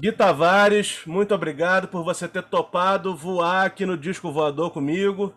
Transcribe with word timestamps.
Gui 0.00 0.12
Tavares, 0.12 1.04
muito 1.04 1.34
obrigado 1.34 1.88
por 1.88 2.02
você 2.02 2.26
ter 2.26 2.42
topado 2.42 3.14
voar 3.14 3.66
aqui 3.66 3.84
no 3.84 3.98
Disco 3.98 4.32
Voador 4.32 4.70
comigo. 4.70 5.34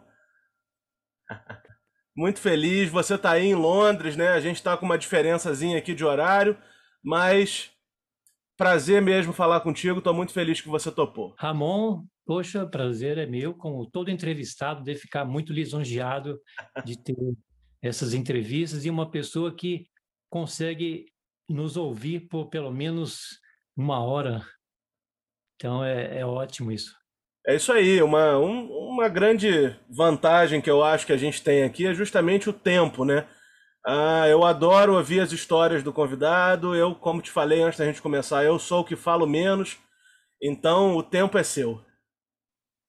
Muito 2.15 2.39
feliz. 2.39 2.89
Você 2.89 3.15
está 3.15 3.31
aí 3.31 3.47
em 3.47 3.55
Londres, 3.55 4.15
né? 4.15 4.29
A 4.29 4.39
gente 4.39 4.57
está 4.57 4.77
com 4.77 4.85
uma 4.85 4.97
diferençazinha 4.99 5.79
aqui 5.79 5.95
de 5.95 6.05
horário, 6.05 6.55
mas 7.03 7.71
prazer 8.55 9.01
mesmo 9.01 9.33
falar 9.33 9.61
contigo. 9.61 9.97
Estou 9.97 10.13
muito 10.13 10.31
feliz 10.31 10.61
que 10.61 10.69
você 10.69 10.91
topou. 10.91 11.33
Ramon, 11.39 12.05
poxa, 12.23 12.67
prazer 12.67 13.17
é 13.17 13.25
meu. 13.25 13.55
Como 13.55 13.89
todo 13.89 14.11
entrevistado, 14.11 14.83
deve 14.83 14.99
ficar 14.99 15.25
muito 15.25 15.51
lisonjeado 15.51 16.39
de 16.85 17.03
ter 17.03 17.15
essas 17.81 18.13
entrevistas 18.13 18.85
e 18.85 18.91
uma 18.91 19.09
pessoa 19.09 19.53
que 19.53 19.87
consegue 20.33 21.05
nos 21.47 21.77
ouvir 21.77 22.21
por 22.21 22.49
pelo 22.49 22.71
menos 22.71 23.39
uma 23.77 24.03
hora. 24.03 24.43
Então 25.55 25.85
é, 25.85 26.21
é 26.21 26.25
ótimo 26.25 26.71
isso. 26.71 26.97
É 27.45 27.55
isso 27.55 27.71
aí, 27.71 28.01
uma, 28.01 28.39
um, 28.39 28.65
uma 28.71 29.07
grande 29.07 29.77
vantagem 29.87 30.59
que 30.59 30.71
eu 30.71 30.83
acho 30.83 31.05
que 31.05 31.13
a 31.13 31.17
gente 31.17 31.43
tem 31.43 31.63
aqui 31.63 31.85
é 31.85 31.93
justamente 31.93 32.49
o 32.49 32.53
tempo, 32.53 33.05
né? 33.05 33.27
Ah, 33.85 34.27
eu 34.27 34.43
adoro 34.43 34.95
ouvir 34.95 35.19
as 35.19 35.31
histórias 35.31 35.83
do 35.83 35.93
convidado. 35.93 36.73
Eu, 36.73 36.95
como 36.95 37.21
te 37.21 37.29
falei 37.29 37.61
antes 37.61 37.77
da 37.77 37.85
gente 37.85 38.01
começar, 38.01 38.43
eu 38.43 38.57
sou 38.57 38.81
o 38.81 38.85
que 38.85 38.95
falo 38.95 39.27
menos, 39.27 39.77
então 40.41 40.95
o 40.95 41.03
tempo 41.03 41.37
é 41.37 41.43
seu. 41.43 41.79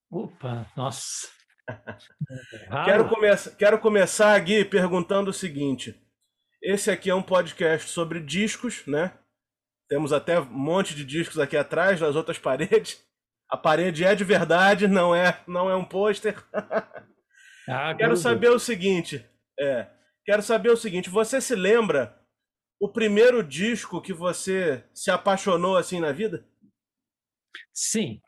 Opa, 0.09 0.65
nossa. 0.75 1.27
quero, 2.85 3.07
come 3.07 3.27
quero 3.59 3.77
começar, 3.77 4.39
Gui, 4.39 4.65
perguntando 4.65 5.29
o 5.29 5.33
seguinte: 5.33 6.03
esse 6.65 6.89
aqui 6.89 7.11
é 7.11 7.15
um 7.15 7.21
podcast 7.21 7.91
sobre 7.91 8.19
discos, 8.19 8.85
né? 8.87 9.15
Temos 9.87 10.11
até 10.11 10.39
um 10.39 10.45
monte 10.45 10.95
de 10.95 11.05
discos 11.05 11.37
aqui 11.37 11.55
atrás, 11.55 12.01
nas 12.01 12.15
outras 12.15 12.39
paredes. 12.39 13.05
A 13.47 13.55
parede 13.55 14.03
é 14.03 14.15
de 14.15 14.23
verdade, 14.23 14.87
não 14.87 15.13
é, 15.13 15.43
não 15.47 15.69
é 15.69 15.75
um 15.75 15.85
pôster. 15.85 16.35
Ah, 17.67 17.95
quero 17.95 18.15
saber 18.15 18.49
o 18.49 18.59
seguinte, 18.59 19.27
é, 19.59 19.89
quero 20.23 20.43
saber 20.43 20.69
o 20.69 20.77
seguinte, 20.77 21.09
você 21.09 21.41
se 21.41 21.55
lembra 21.55 22.15
o 22.79 22.87
primeiro 22.87 23.41
disco 23.41 23.99
que 23.99 24.13
você 24.13 24.87
se 24.93 25.09
apaixonou 25.09 25.75
assim 25.75 25.99
na 25.99 26.11
vida? 26.11 26.47
Sim. 27.73 28.21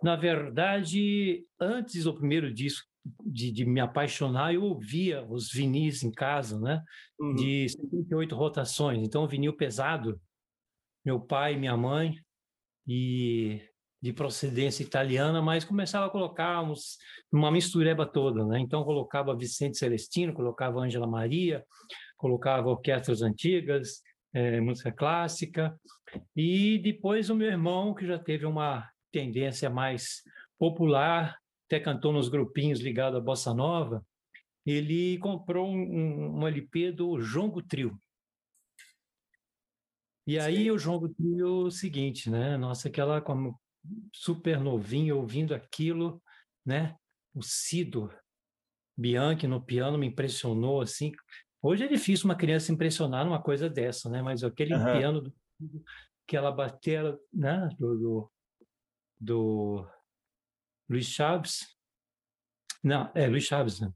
Na 0.00 0.14
verdade, 0.14 1.44
antes 1.60 2.04
do 2.04 2.14
primeiro 2.14 2.54
disco 2.54 2.88
de, 3.24 3.52
de 3.52 3.64
me 3.64 3.80
apaixonar, 3.80 4.54
eu 4.54 4.62
ouvia 4.62 5.24
os 5.24 5.50
vinis 5.50 6.02
em 6.02 6.10
casa, 6.10 6.58
né? 6.58 6.82
Uhum. 7.18 7.34
De 7.34 7.68
78 7.68 8.34
rotações. 8.34 9.06
Então, 9.06 9.28
vinil 9.28 9.56
pesado. 9.56 10.20
Meu 11.04 11.20
pai, 11.20 11.56
minha 11.56 11.76
mãe. 11.76 12.18
E 12.86 13.60
de 14.04 14.12
procedência 14.12 14.82
italiana, 14.82 15.40
mas 15.40 15.64
começava 15.64 16.04
a 16.04 16.10
colocar 16.10 16.60
uns, 16.60 16.98
uma 17.32 17.50
mistureba 17.50 18.04
toda, 18.04 18.44
né? 18.44 18.60
Então 18.60 18.84
colocava 18.84 19.34
Vicente 19.34 19.78
Celestino, 19.78 20.34
colocava 20.34 20.78
Ângela 20.78 21.06
Maria, 21.06 21.64
colocava 22.18 22.68
orquestras 22.68 23.22
antigas, 23.22 24.02
é, 24.34 24.60
música 24.60 24.92
clássica, 24.92 25.74
e 26.36 26.78
depois 26.80 27.30
o 27.30 27.34
meu 27.34 27.48
irmão, 27.48 27.94
que 27.94 28.06
já 28.06 28.18
teve 28.18 28.44
uma 28.44 28.86
tendência 29.10 29.70
mais 29.70 30.20
popular, 30.58 31.38
até 31.74 31.80
cantou 31.80 32.12
nos 32.12 32.28
grupinhos 32.28 32.80
ligados 32.80 33.18
à 33.18 33.20
Bossa 33.20 33.52
Nova, 33.52 34.06
ele 34.64 35.18
comprou 35.18 35.68
um, 35.68 36.38
um 36.38 36.46
LP 36.46 36.92
do 36.92 37.20
Jongo 37.20 37.60
Trio. 37.60 37.98
E 40.26 40.38
aí 40.38 40.64
Sim. 40.64 40.70
o 40.70 40.78
Jongo 40.78 41.08
Trio 41.08 41.66
o 41.66 41.70
seguinte, 41.70 42.30
né? 42.30 42.56
Nossa, 42.56 42.88
aquela 42.88 43.20
como 43.20 43.60
super 44.14 44.60
novinho, 44.60 45.18
ouvindo 45.18 45.54
aquilo, 45.54 46.22
né? 46.64 46.96
O 47.34 47.42
Cido 47.42 48.10
Bianchi 48.96 49.48
no 49.48 49.60
piano 49.60 49.98
me 49.98 50.06
impressionou, 50.06 50.80
assim. 50.80 51.12
Hoje 51.60 51.84
é 51.84 51.88
difícil 51.88 52.26
uma 52.26 52.36
criança 52.36 52.72
impressionar 52.72 53.24
numa 53.24 53.42
coisa 53.42 53.68
dessa, 53.68 54.08
né? 54.08 54.22
Mas 54.22 54.44
aquele 54.44 54.74
uhum. 54.74 54.84
piano, 54.96 55.20
do, 55.20 55.34
aquela 56.26 56.52
bateria, 56.52 57.18
né? 57.32 57.68
Do, 57.78 57.98
do, 57.98 58.32
do 59.20 59.93
Luiz 60.88 61.06
Chaves. 61.06 61.60
Não, 62.82 63.10
é 63.14 63.26
Luiz 63.26 63.44
Chaves, 63.44 63.80
né? 63.80 63.90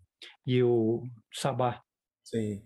E 0.46 0.62
o 0.62 1.02
Sabá. 1.32 1.82
Sim. 2.24 2.62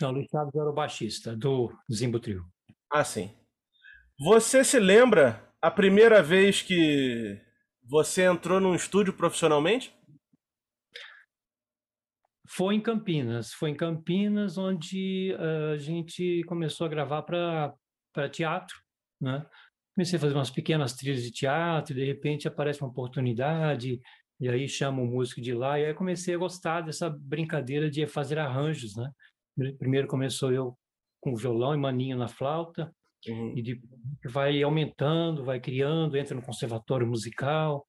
Não, 0.00 0.10
Luiz 0.10 0.28
Chaves 0.28 0.54
era 0.54 0.70
o 0.70 0.74
baixista 0.74 1.36
do 1.36 1.72
Zimbo 1.92 2.18
Trio. 2.18 2.44
Ah, 2.90 3.04
sim. 3.04 3.34
Você 4.18 4.64
se 4.64 4.78
lembra 4.78 5.52
a 5.60 5.70
primeira 5.70 6.22
vez 6.22 6.62
que 6.62 7.40
você 7.82 8.22
entrou 8.22 8.60
num 8.60 8.74
estúdio 8.74 9.12
profissionalmente? 9.12 9.94
Foi 12.48 12.74
em 12.74 12.80
Campinas. 12.80 13.52
Foi 13.52 13.70
em 13.70 13.76
Campinas 13.76 14.56
onde 14.56 15.34
uh, 15.34 15.72
a 15.72 15.78
gente 15.78 16.42
começou 16.46 16.86
a 16.86 16.90
gravar 16.90 17.22
para 17.22 18.28
teatro, 18.30 18.76
né? 19.20 19.44
Comecei 19.94 20.16
a 20.16 20.20
fazer 20.20 20.34
umas 20.34 20.50
pequenas 20.50 20.94
trilhas 20.94 21.22
de 21.22 21.30
teatro, 21.30 21.92
e 21.92 22.00
de 22.00 22.04
repente 22.04 22.48
aparece 22.48 22.80
uma 22.80 22.90
oportunidade, 22.90 24.00
e 24.40 24.48
aí 24.48 24.68
chama 24.68 25.00
um 25.00 25.06
músico 25.06 25.40
de 25.40 25.54
lá, 25.54 25.78
e 25.78 25.86
aí 25.86 25.94
comecei 25.94 26.34
a 26.34 26.38
gostar 26.38 26.80
dessa 26.80 27.08
brincadeira 27.08 27.90
de 27.90 28.06
fazer 28.06 28.38
arranjos, 28.38 28.96
né? 28.96 29.10
Primeiro 29.78 30.08
começou 30.08 30.52
eu 30.52 30.76
com 31.20 31.36
violão 31.36 31.74
e 31.74 31.78
maninho 31.78 32.16
na 32.16 32.28
flauta, 32.28 32.92
Uhum. 33.28 33.56
E 33.56 33.62
de, 33.62 33.80
vai 34.24 34.62
aumentando, 34.62 35.44
vai 35.44 35.60
criando, 35.60 36.16
entra 36.16 36.34
no 36.34 36.42
conservatório 36.42 37.06
musical. 37.06 37.86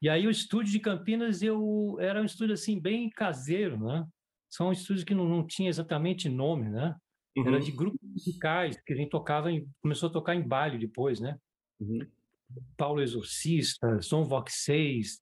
E 0.00 0.08
aí 0.08 0.26
o 0.26 0.30
estúdio 0.30 0.72
de 0.72 0.80
Campinas 0.80 1.42
eu 1.42 1.96
era 2.00 2.20
um 2.20 2.24
estúdio 2.24 2.54
assim 2.54 2.80
bem 2.80 3.10
caseiro, 3.10 3.78
né? 3.78 4.06
São 4.48 4.72
estúdios 4.72 5.04
que 5.04 5.14
não, 5.14 5.24
não 5.24 5.46
tinha 5.46 5.68
exatamente 5.68 6.28
nome, 6.28 6.68
né? 6.68 6.94
Uhum. 7.40 7.48
Era 7.48 7.60
de 7.60 7.72
grupos 7.72 8.00
musicais 8.02 8.80
que 8.84 8.92
a 8.92 8.96
gente 8.96 9.10
tocava, 9.10 9.50
em, 9.50 9.68
começou 9.82 10.08
a 10.08 10.12
tocar 10.12 10.34
em 10.34 10.46
baile 10.46 10.78
depois, 10.78 11.20
né? 11.20 11.38
Uhum. 11.80 12.06
Paulo 12.76 13.02
Exorcista, 13.02 14.00
Som 14.00 14.24
Vox 14.24 14.64
6, 14.64 15.20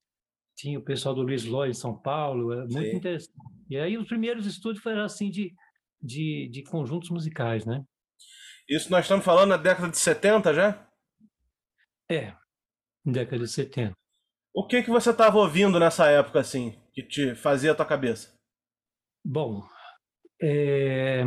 tinha 0.55 0.79
o 0.79 0.83
pessoal 0.83 1.13
do 1.13 1.21
Luiz 1.21 1.45
Lloyd 1.45 1.71
em 1.71 1.79
São 1.79 1.95
Paulo, 1.95 2.53
é 2.53 2.61
muito 2.61 2.91
Sim. 2.91 2.95
interessante. 2.95 3.33
E 3.69 3.77
aí 3.77 3.97
os 3.97 4.07
primeiros 4.07 4.45
estúdios 4.45 4.81
foram 4.81 5.03
assim 5.03 5.29
de, 5.29 5.53
de, 6.01 6.49
de 6.51 6.63
conjuntos 6.63 7.09
musicais, 7.09 7.65
né? 7.65 7.83
Isso 8.67 8.89
nós 8.89 9.05
estamos 9.05 9.23
falando 9.23 9.49
na 9.49 9.57
década 9.57 9.89
de 9.89 9.97
70 9.97 10.53
já? 10.53 10.89
É, 12.09 12.33
década 13.05 13.43
de 13.43 13.49
70. 13.49 13.93
O 14.53 14.65
que 14.65 14.81
que 14.81 14.89
você 14.89 15.11
estava 15.11 15.37
ouvindo 15.37 15.79
nessa 15.79 16.09
época 16.09 16.39
assim, 16.39 16.75
que 16.93 17.03
te 17.03 17.35
fazia 17.35 17.71
a 17.71 17.75
tua 17.75 17.85
cabeça? 17.85 18.33
Bom, 19.23 19.61
é... 20.41 21.23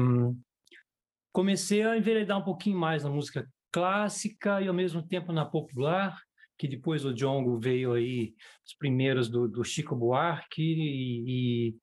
comecei 1.32 1.82
a 1.82 1.96
enveredar 1.96 2.38
um 2.38 2.44
pouquinho 2.44 2.78
mais 2.78 3.04
na 3.04 3.10
música 3.10 3.46
clássica 3.72 4.60
e 4.60 4.68
ao 4.68 4.74
mesmo 4.74 5.02
tempo 5.02 5.32
na 5.32 5.44
popular, 5.44 6.20
que 6.58 6.68
depois 6.68 7.04
o 7.04 7.14
Djongo 7.14 7.58
veio 7.58 7.92
aí 7.92 8.34
os 8.66 8.74
primeiros 8.74 9.28
do, 9.28 9.48
do 9.48 9.64
Chico 9.64 9.96
Buarque 9.96 10.62
e, 10.62 11.24
e 11.70 11.76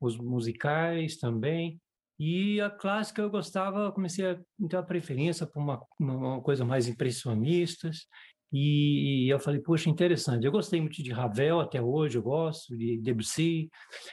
os 0.00 0.16
musicais 0.16 1.16
também. 1.16 1.80
E 2.18 2.60
a 2.60 2.70
clássica 2.70 3.22
eu 3.22 3.30
gostava, 3.30 3.92
comecei 3.92 4.24
a 4.24 4.38
ter 4.68 4.76
a 4.76 4.82
preferência 4.82 5.46
por 5.46 5.60
uma, 5.60 5.80
uma 6.00 6.40
coisa 6.40 6.64
mais 6.64 6.88
impressionistas. 6.88 8.06
E 8.52 9.28
eu 9.28 9.40
falei, 9.40 9.60
poxa, 9.60 9.90
interessante. 9.90 10.44
Eu 10.46 10.52
gostei 10.52 10.80
muito 10.80 11.02
de 11.02 11.10
Ravel 11.10 11.60
até 11.60 11.82
hoje, 11.82 12.18
eu 12.18 12.22
gosto 12.22 12.76
de 12.76 12.98
Debussy. 12.98 13.68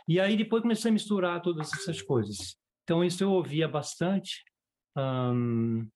E 0.07 0.19
aí 0.19 0.35
depois 0.35 0.63
comecei 0.63 0.89
a 0.89 0.93
misturar 0.93 1.41
todas 1.41 1.71
essas 1.73 2.01
coisas. 2.01 2.57
Então 2.83 3.03
isso 3.03 3.23
eu 3.23 3.31
ouvia 3.31 3.67
bastante, 3.67 4.43
um, 4.97 5.87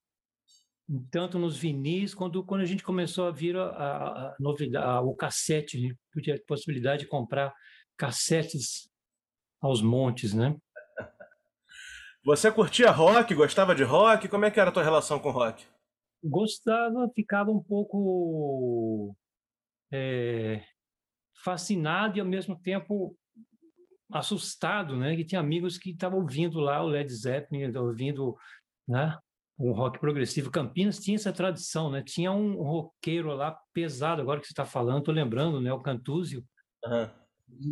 tanto 1.10 1.40
nos 1.40 1.58
vinis, 1.58 2.14
quando, 2.14 2.44
quando 2.44 2.62
a 2.62 2.66
gente 2.66 2.84
começou 2.84 3.28
a 3.28 3.32
vir 3.32 3.58
a, 3.58 3.66
a, 3.66 4.28
a 4.28 4.36
novidade, 4.40 4.86
a, 4.86 5.02
o 5.02 5.16
cassete, 5.16 5.78
a 5.78 5.80
gente 5.80 5.98
podia 6.12 6.36
ter 6.36 6.44
a 6.44 6.48
possibilidade 6.48 7.04
de 7.04 7.08
comprar 7.08 7.54
cassetes 7.98 8.90
aos 9.62 9.82
montes, 9.82 10.34
né? 10.34 10.56
Você 12.24 12.52
curtia 12.52 12.92
rock, 12.92 13.34
gostava 13.34 13.74
de 13.74 13.84
rock? 13.84 14.28
Como 14.28 14.46
é 14.46 14.52
que 14.52 14.60
era 14.60 14.70
a 14.70 14.74
tua 14.74 14.84
relação 14.84 15.20
com 15.20 15.32
rock? 15.32 15.66
Gostava, 16.24 17.10
ficava 17.16 17.52
um 17.52 17.62
pouco 17.62 19.16
é, 19.92 20.64
fascinado 21.44 22.18
e 22.18 22.22
ao 22.22 22.28
mesmo 22.28 22.60
tempo 22.60 23.16
assustado, 24.12 24.96
né? 24.96 25.16
Que 25.16 25.26
tinha 25.26 25.42
amigos 25.42 25.78
que 25.78 25.92
estavam 25.92 26.20
ouvindo 26.20 26.60
lá 26.60 26.84
o 26.84 26.88
Led 26.88 27.12
Zeppelin, 27.12 27.76
ouvindo, 27.76 28.36
né? 28.88 29.18
Um 29.58 29.72
rock 29.72 30.00
progressivo. 30.00 30.52
Campinas 30.52 31.00
tinha 31.00 31.16
essa 31.16 31.32
tradição, 31.32 31.90
né? 31.90 32.04
Tinha 32.04 32.32
um 32.32 32.62
roqueiro 32.62 33.34
lá 33.34 33.58
pesado, 33.74 34.22
agora 34.22 34.40
que 34.40 34.48
você 34.48 34.54
está 34.54 34.66
falando, 34.66 35.00
estou 35.00 35.14
lembrando, 35.14 35.62
né? 35.62 35.72
O 35.72 35.82
Cantúzio. 35.82 36.44
Uhum. 36.86 37.10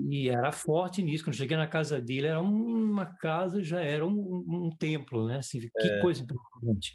E 0.10 0.30
era 0.30 0.52
forte 0.52 1.02
nisso. 1.02 1.24
Quando 1.24 1.36
cheguei 1.36 1.58
na 1.58 1.68
casa 1.68 2.00
dele, 2.00 2.28
era 2.28 2.42
uma 2.42 3.06
casa, 3.06 3.62
já 3.62 3.82
era 3.82 4.06
um, 4.06 4.44
um 4.48 4.70
templo, 4.78 5.28
né? 5.28 5.38
Assim, 5.40 5.60
que 5.60 5.88
é. 5.88 6.00
coisa 6.00 6.24
impressionante. 6.24 6.94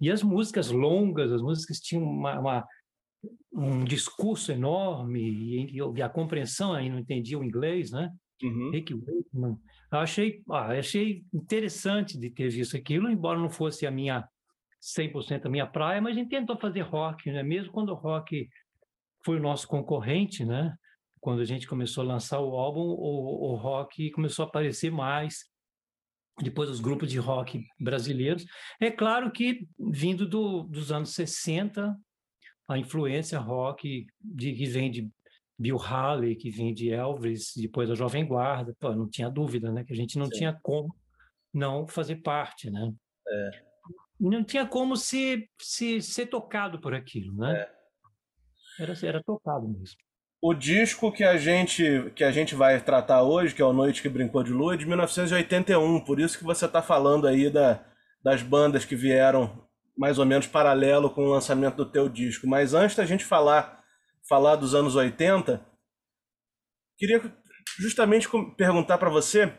E 0.00 0.10
as 0.10 0.22
músicas 0.22 0.70
longas, 0.70 1.30
as 1.30 1.42
músicas 1.42 1.78
tinham 1.78 2.02
uma, 2.02 2.38
uma 2.40 2.66
um 3.52 3.84
discurso 3.84 4.52
enorme 4.52 5.20
e, 5.20 5.78
e, 5.78 6.02
a 6.02 6.08
compreensão 6.08 6.72
aí 6.72 6.90
não 6.90 6.98
entendia 6.98 7.38
o 7.38 7.44
inglês, 7.44 7.90
né? 7.90 8.10
Uhum. 8.44 8.70
Rick 8.70 8.94
Wakeman. 8.94 9.58
Eu 9.92 9.98
achei, 9.98 10.42
ah, 10.50 10.66
achei 10.78 11.24
interessante 11.32 12.18
de 12.18 12.30
ter 12.30 12.48
visto 12.48 12.76
aquilo, 12.76 13.10
embora 13.10 13.38
não 13.38 13.48
fosse 13.48 13.86
a 13.86 13.90
minha 13.90 14.28
100% 14.84 15.46
a 15.46 15.48
minha 15.48 15.66
praia, 15.66 16.00
mas 16.00 16.14
a 16.14 16.20
gente 16.20 16.28
tentou 16.28 16.58
fazer 16.58 16.82
rock, 16.82 17.30
né? 17.30 17.42
Mesmo 17.42 17.72
quando 17.72 17.88
o 17.90 17.94
rock 17.94 18.48
foi 19.24 19.38
o 19.38 19.42
nosso 19.42 19.66
concorrente, 19.66 20.44
né? 20.44 20.76
Quando 21.20 21.40
a 21.40 21.44
gente 21.44 21.66
começou 21.66 22.04
a 22.04 22.06
lançar 22.06 22.40
o 22.40 22.54
álbum, 22.54 22.82
o, 22.82 23.52
o 23.52 23.54
rock 23.54 24.10
começou 24.10 24.44
a 24.44 24.48
aparecer 24.48 24.92
mais. 24.92 25.50
Depois 26.42 26.68
os 26.68 26.80
grupos 26.80 27.10
de 27.10 27.18
rock 27.18 27.64
brasileiros. 27.80 28.44
É 28.78 28.90
claro 28.90 29.30
que 29.32 29.66
vindo 29.78 30.28
do, 30.28 30.64
dos 30.64 30.92
anos 30.92 31.14
60, 31.14 31.96
a 32.68 32.78
influência 32.78 33.38
rock 33.38 34.06
de, 34.20 34.52
que 34.52 34.66
vem 34.66 34.90
de 34.90 35.10
Bill 35.58 35.78
Haley, 35.78 36.36
que 36.36 36.50
vem 36.50 36.74
de 36.74 36.90
Elvis, 36.92 37.52
depois 37.56 37.88
da 37.88 37.94
Jovem 37.94 38.26
Guarda, 38.26 38.74
pô, 38.78 38.92
não 38.92 39.08
tinha 39.08 39.30
dúvida, 39.30 39.70
né? 39.70 39.84
Que 39.84 39.92
a 39.92 39.96
gente 39.96 40.18
não 40.18 40.26
Sim. 40.26 40.38
tinha 40.38 40.58
como 40.62 40.94
não 41.52 41.86
fazer 41.86 42.16
parte, 42.16 42.70
né? 42.70 42.92
É. 43.28 43.50
Não 44.18 44.42
tinha 44.42 44.66
como 44.66 44.96
se, 44.96 45.48
se 45.60 46.00
ser 46.02 46.26
tocado 46.26 46.80
por 46.80 46.94
aquilo, 46.94 47.36
né? 47.36 47.60
É. 47.60 48.82
Era, 48.82 48.94
era 49.02 49.22
tocado 49.22 49.68
mesmo. 49.68 49.96
O 50.42 50.52
disco 50.52 51.10
que 51.10 51.24
a 51.24 51.36
gente 51.36 52.12
que 52.14 52.22
a 52.22 52.30
gente 52.30 52.54
vai 52.54 52.78
tratar 52.78 53.22
hoje, 53.22 53.54
que 53.54 53.62
é 53.62 53.64
o 53.64 53.72
Noite 53.72 54.02
que 54.02 54.08
Brincou 54.08 54.42
de 54.42 54.52
Lua, 54.52 54.74
é 54.74 54.76
de 54.76 54.84
1981, 54.84 56.00
por 56.00 56.20
isso 56.20 56.36
que 56.36 56.44
você 56.44 56.66
está 56.66 56.82
falando 56.82 57.26
aí 57.26 57.48
da, 57.48 57.82
das 58.22 58.42
bandas 58.42 58.84
que 58.84 58.94
vieram 58.94 59.66
mais 59.96 60.18
ou 60.18 60.26
menos 60.26 60.46
paralelo 60.46 61.08
com 61.08 61.24
o 61.24 61.30
lançamento 61.30 61.76
do 61.76 61.86
teu 61.86 62.08
disco. 62.08 62.46
Mas 62.46 62.74
antes 62.74 62.96
da 62.96 63.06
gente 63.06 63.24
falar 63.24 63.83
falar 64.28 64.56
dos 64.56 64.74
anos 64.74 64.96
80, 64.96 65.64
queria 66.98 67.20
justamente 67.78 68.28
perguntar 68.56 68.98
para 68.98 69.10
você 69.10 69.52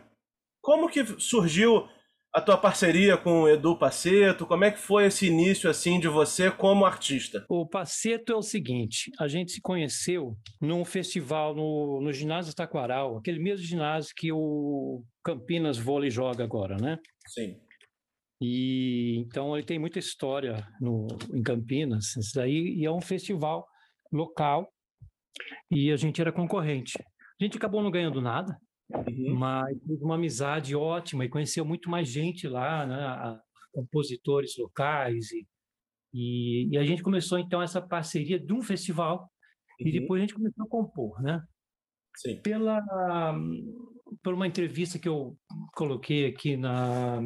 como 0.61 0.89
que 0.89 1.05
surgiu 1.19 1.87
a 2.35 2.41
tua 2.41 2.57
parceria 2.57 3.15
com 3.15 3.43
o 3.43 3.49
Edu 3.49 3.77
Paceto, 3.77 4.45
como 4.45 4.65
é 4.65 4.71
que 4.71 4.77
foi 4.77 5.05
esse 5.05 5.25
início 5.25 5.69
assim 5.69 6.01
de 6.01 6.09
você 6.09 6.51
como 6.51 6.83
artista? 6.83 7.45
O 7.47 7.65
Paceto 7.65 8.33
é 8.33 8.35
o 8.35 8.41
seguinte, 8.41 9.09
a 9.17 9.25
gente 9.25 9.53
se 9.53 9.61
conheceu 9.61 10.35
num 10.59 10.83
festival 10.83 11.55
no, 11.55 12.01
no 12.01 12.11
ginásio 12.11 12.53
Taquaral, 12.53 13.17
aquele 13.17 13.39
mesmo 13.39 13.65
ginásio 13.65 14.13
que 14.17 14.33
o 14.33 15.01
Campinas 15.23 15.77
Vôlei 15.77 16.09
joga 16.09 16.43
agora, 16.43 16.75
né? 16.75 16.99
Sim. 17.27 17.57
E 18.41 19.19
então 19.19 19.55
ele 19.55 19.65
tem 19.65 19.79
muita 19.79 19.97
história 19.97 20.67
no, 20.81 21.07
em 21.33 21.41
Campinas, 21.41 22.17
isso 22.17 22.33
daí, 22.35 22.75
e 22.75 22.85
é 22.85 22.91
um 22.91 22.99
festival 22.99 23.65
local 24.15 24.71
e 25.69 25.91
a 25.91 25.95
gente 25.95 26.21
era 26.21 26.31
concorrente. 26.31 26.93
A 27.39 27.43
gente 27.43 27.57
acabou 27.57 27.83
não 27.83 27.91
ganhando 27.91 28.21
nada, 28.21 28.57
uhum. 28.89 29.35
mas 29.35 29.77
teve 29.79 30.03
uma 30.03 30.15
amizade 30.15 30.75
ótima 30.75 31.25
e 31.25 31.29
conheceu 31.29 31.65
muito 31.65 31.89
mais 31.89 32.07
gente 32.07 32.47
lá, 32.47 32.85
né? 32.85 33.39
compositores 33.73 34.57
locais 34.57 35.31
e, 35.31 35.45
e, 36.13 36.69
e, 36.71 36.77
a 36.77 36.85
gente 36.85 37.03
começou 37.03 37.37
então 37.37 37.61
essa 37.61 37.81
parceria 37.81 38.39
de 38.39 38.53
um 38.53 38.61
festival 38.61 39.29
uhum. 39.81 39.87
e 39.87 39.91
depois 39.99 40.19
a 40.19 40.21
gente 40.21 40.33
começou 40.33 40.65
a 40.65 40.69
compor, 40.69 41.21
né? 41.21 41.41
Sim. 42.15 42.41
Pela 42.41 42.81
por 44.23 44.33
uma 44.33 44.47
entrevista 44.47 44.97
que 44.97 45.09
eu 45.09 45.37
coloquei 45.73 46.27
aqui 46.27 46.55
na 46.55 47.19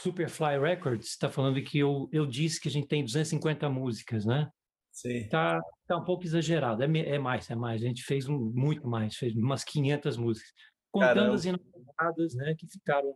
Superfly 0.00 0.58
Records, 0.58 1.08
está 1.08 1.30
falando 1.30 1.62
que 1.62 1.78
eu, 1.78 2.08
eu 2.12 2.26
disse 2.26 2.60
que 2.60 2.68
a 2.68 2.70
gente 2.70 2.86
tem 2.86 3.04
250 3.04 3.68
músicas, 3.68 4.24
né? 4.24 4.48
Sim. 4.96 5.28
Tá, 5.28 5.60
tá 5.86 5.98
um 5.98 6.04
pouco 6.04 6.24
exagerado. 6.24 6.82
É, 6.82 6.86
é 6.86 7.18
mais, 7.18 7.50
é 7.50 7.54
mais. 7.54 7.82
A 7.82 7.86
gente 7.86 8.02
fez 8.02 8.26
um, 8.30 8.50
muito 8.54 8.88
mais, 8.88 9.14
fez 9.14 9.36
umas 9.36 9.62
500 9.62 10.16
músicas. 10.16 10.50
Contando 10.90 11.14
Caramba. 11.14 11.34
as 11.34 11.44
inacabadas, 11.44 12.34
né, 12.34 12.54
que 12.58 12.66
ficaram 12.66 13.14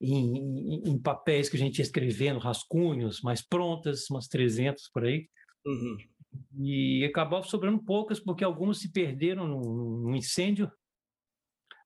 em, 0.00 0.36
em, 0.36 0.90
em, 0.90 1.02
papéis 1.02 1.48
que 1.48 1.56
a 1.56 1.58
gente 1.58 1.78
ia 1.78 1.82
escrevendo, 1.82 2.38
rascunhos, 2.38 3.20
mais 3.22 3.42
prontas, 3.42 4.08
umas 4.08 4.28
300 4.28 4.88
por 4.90 5.04
aí. 5.04 5.28
Uhum. 5.66 5.96
E 6.60 7.04
acabou 7.04 7.42
sobrando 7.42 7.82
poucas, 7.82 8.20
porque 8.20 8.44
algumas 8.44 8.78
se 8.78 8.92
perderam 8.92 9.48
no, 9.48 10.02
no 10.02 10.14
incêndio. 10.14 10.70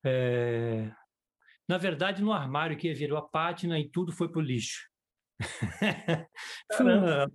É... 0.04 0.92
Na 1.66 1.78
verdade, 1.78 2.20
no 2.20 2.32
armário 2.32 2.76
que 2.76 2.92
virou 2.92 3.16
a 3.16 3.26
pátina 3.26 3.80
e 3.80 3.88
tudo 3.88 4.12
foi 4.12 4.30
para 4.30 4.40
o 4.40 4.44
lixo. 4.44 4.86
uma 6.78 7.26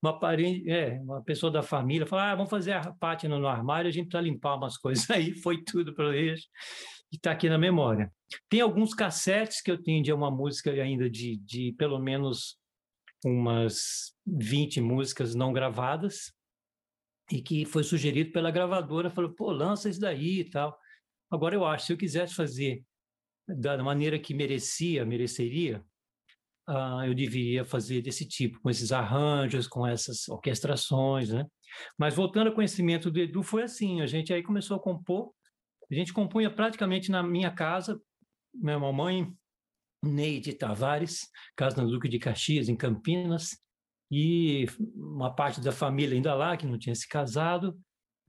parente, 0.00 0.68
é, 0.70 1.00
uma 1.00 1.22
pessoa 1.22 1.50
da 1.50 1.62
família 1.62 2.06
falou: 2.06 2.24
ah, 2.24 2.34
vamos 2.34 2.50
fazer 2.50 2.72
a 2.72 2.92
pátina 2.92 3.38
no 3.38 3.48
armário, 3.48 3.88
a 3.88 3.92
gente 3.92 4.08
precisa 4.08 4.28
limpar 4.30 4.56
umas 4.56 4.76
coisas 4.76 5.08
aí, 5.10 5.34
foi 5.34 5.62
tudo 5.62 5.94
para 5.94 6.16
eles 6.16 6.46
e 7.12 7.16
está 7.16 7.32
aqui 7.32 7.48
na 7.48 7.58
memória. 7.58 8.12
Tem 8.48 8.60
alguns 8.60 8.94
cassetes 8.94 9.60
que 9.60 9.70
eu 9.70 9.82
tenho 9.82 10.02
de 10.02 10.12
uma 10.12 10.30
música 10.30 10.70
ainda 10.70 11.08
de, 11.08 11.36
de 11.38 11.72
pelo 11.78 11.98
menos 11.98 12.58
umas 13.24 14.14
20 14.26 14.80
músicas 14.80 15.34
não 15.34 15.52
gravadas 15.52 16.32
e 17.30 17.42
que 17.42 17.64
foi 17.64 17.82
sugerido 17.82 18.30
pela 18.32 18.50
gravadora, 18.50 19.10
falou, 19.10 19.32
pô, 19.34 19.50
lança 19.50 19.88
isso 19.88 20.00
daí 20.00 20.40
e 20.40 20.50
tal. 20.50 20.78
Agora 21.30 21.54
eu 21.54 21.64
acho, 21.64 21.86
se 21.86 21.92
eu 21.92 21.96
quisesse 21.96 22.34
fazer 22.34 22.82
da 23.46 23.82
maneira 23.82 24.18
que 24.18 24.34
merecia, 24.34 25.04
mereceria, 25.04 25.84
uh, 26.68 27.04
eu 27.04 27.14
deveria 27.14 27.64
fazer 27.64 28.02
desse 28.02 28.26
tipo, 28.26 28.60
com 28.60 28.70
esses 28.70 28.92
arranjos, 28.92 29.66
com 29.66 29.86
essas 29.86 30.28
orquestrações, 30.28 31.30
né? 31.30 31.46
Mas 31.98 32.14
voltando 32.14 32.48
ao 32.48 32.54
conhecimento 32.54 33.10
do 33.10 33.18
Edu, 33.18 33.42
foi 33.42 33.62
assim, 33.62 34.00
a 34.00 34.06
gente 34.06 34.32
aí 34.32 34.42
começou 34.42 34.76
a 34.76 34.80
compor, 34.80 35.32
a 35.90 35.94
gente 35.94 36.12
compunha 36.12 36.50
praticamente 36.50 37.10
na 37.10 37.22
minha 37.22 37.50
casa, 37.50 38.00
minha 38.54 38.78
mamãe, 38.78 39.32
Neide 40.04 40.52
Tavares, 40.52 41.28
casa 41.56 41.82
na 41.82 41.88
Duque 41.88 42.08
de 42.08 42.18
Caxias, 42.18 42.68
em 42.68 42.76
Campinas, 42.76 43.56
e 44.10 44.66
uma 44.94 45.34
parte 45.34 45.60
da 45.60 45.72
família 45.72 46.14
ainda 46.14 46.34
lá, 46.34 46.56
que 46.56 46.66
não 46.66 46.78
tinha 46.78 46.94
se 46.94 47.08
casado, 47.08 47.78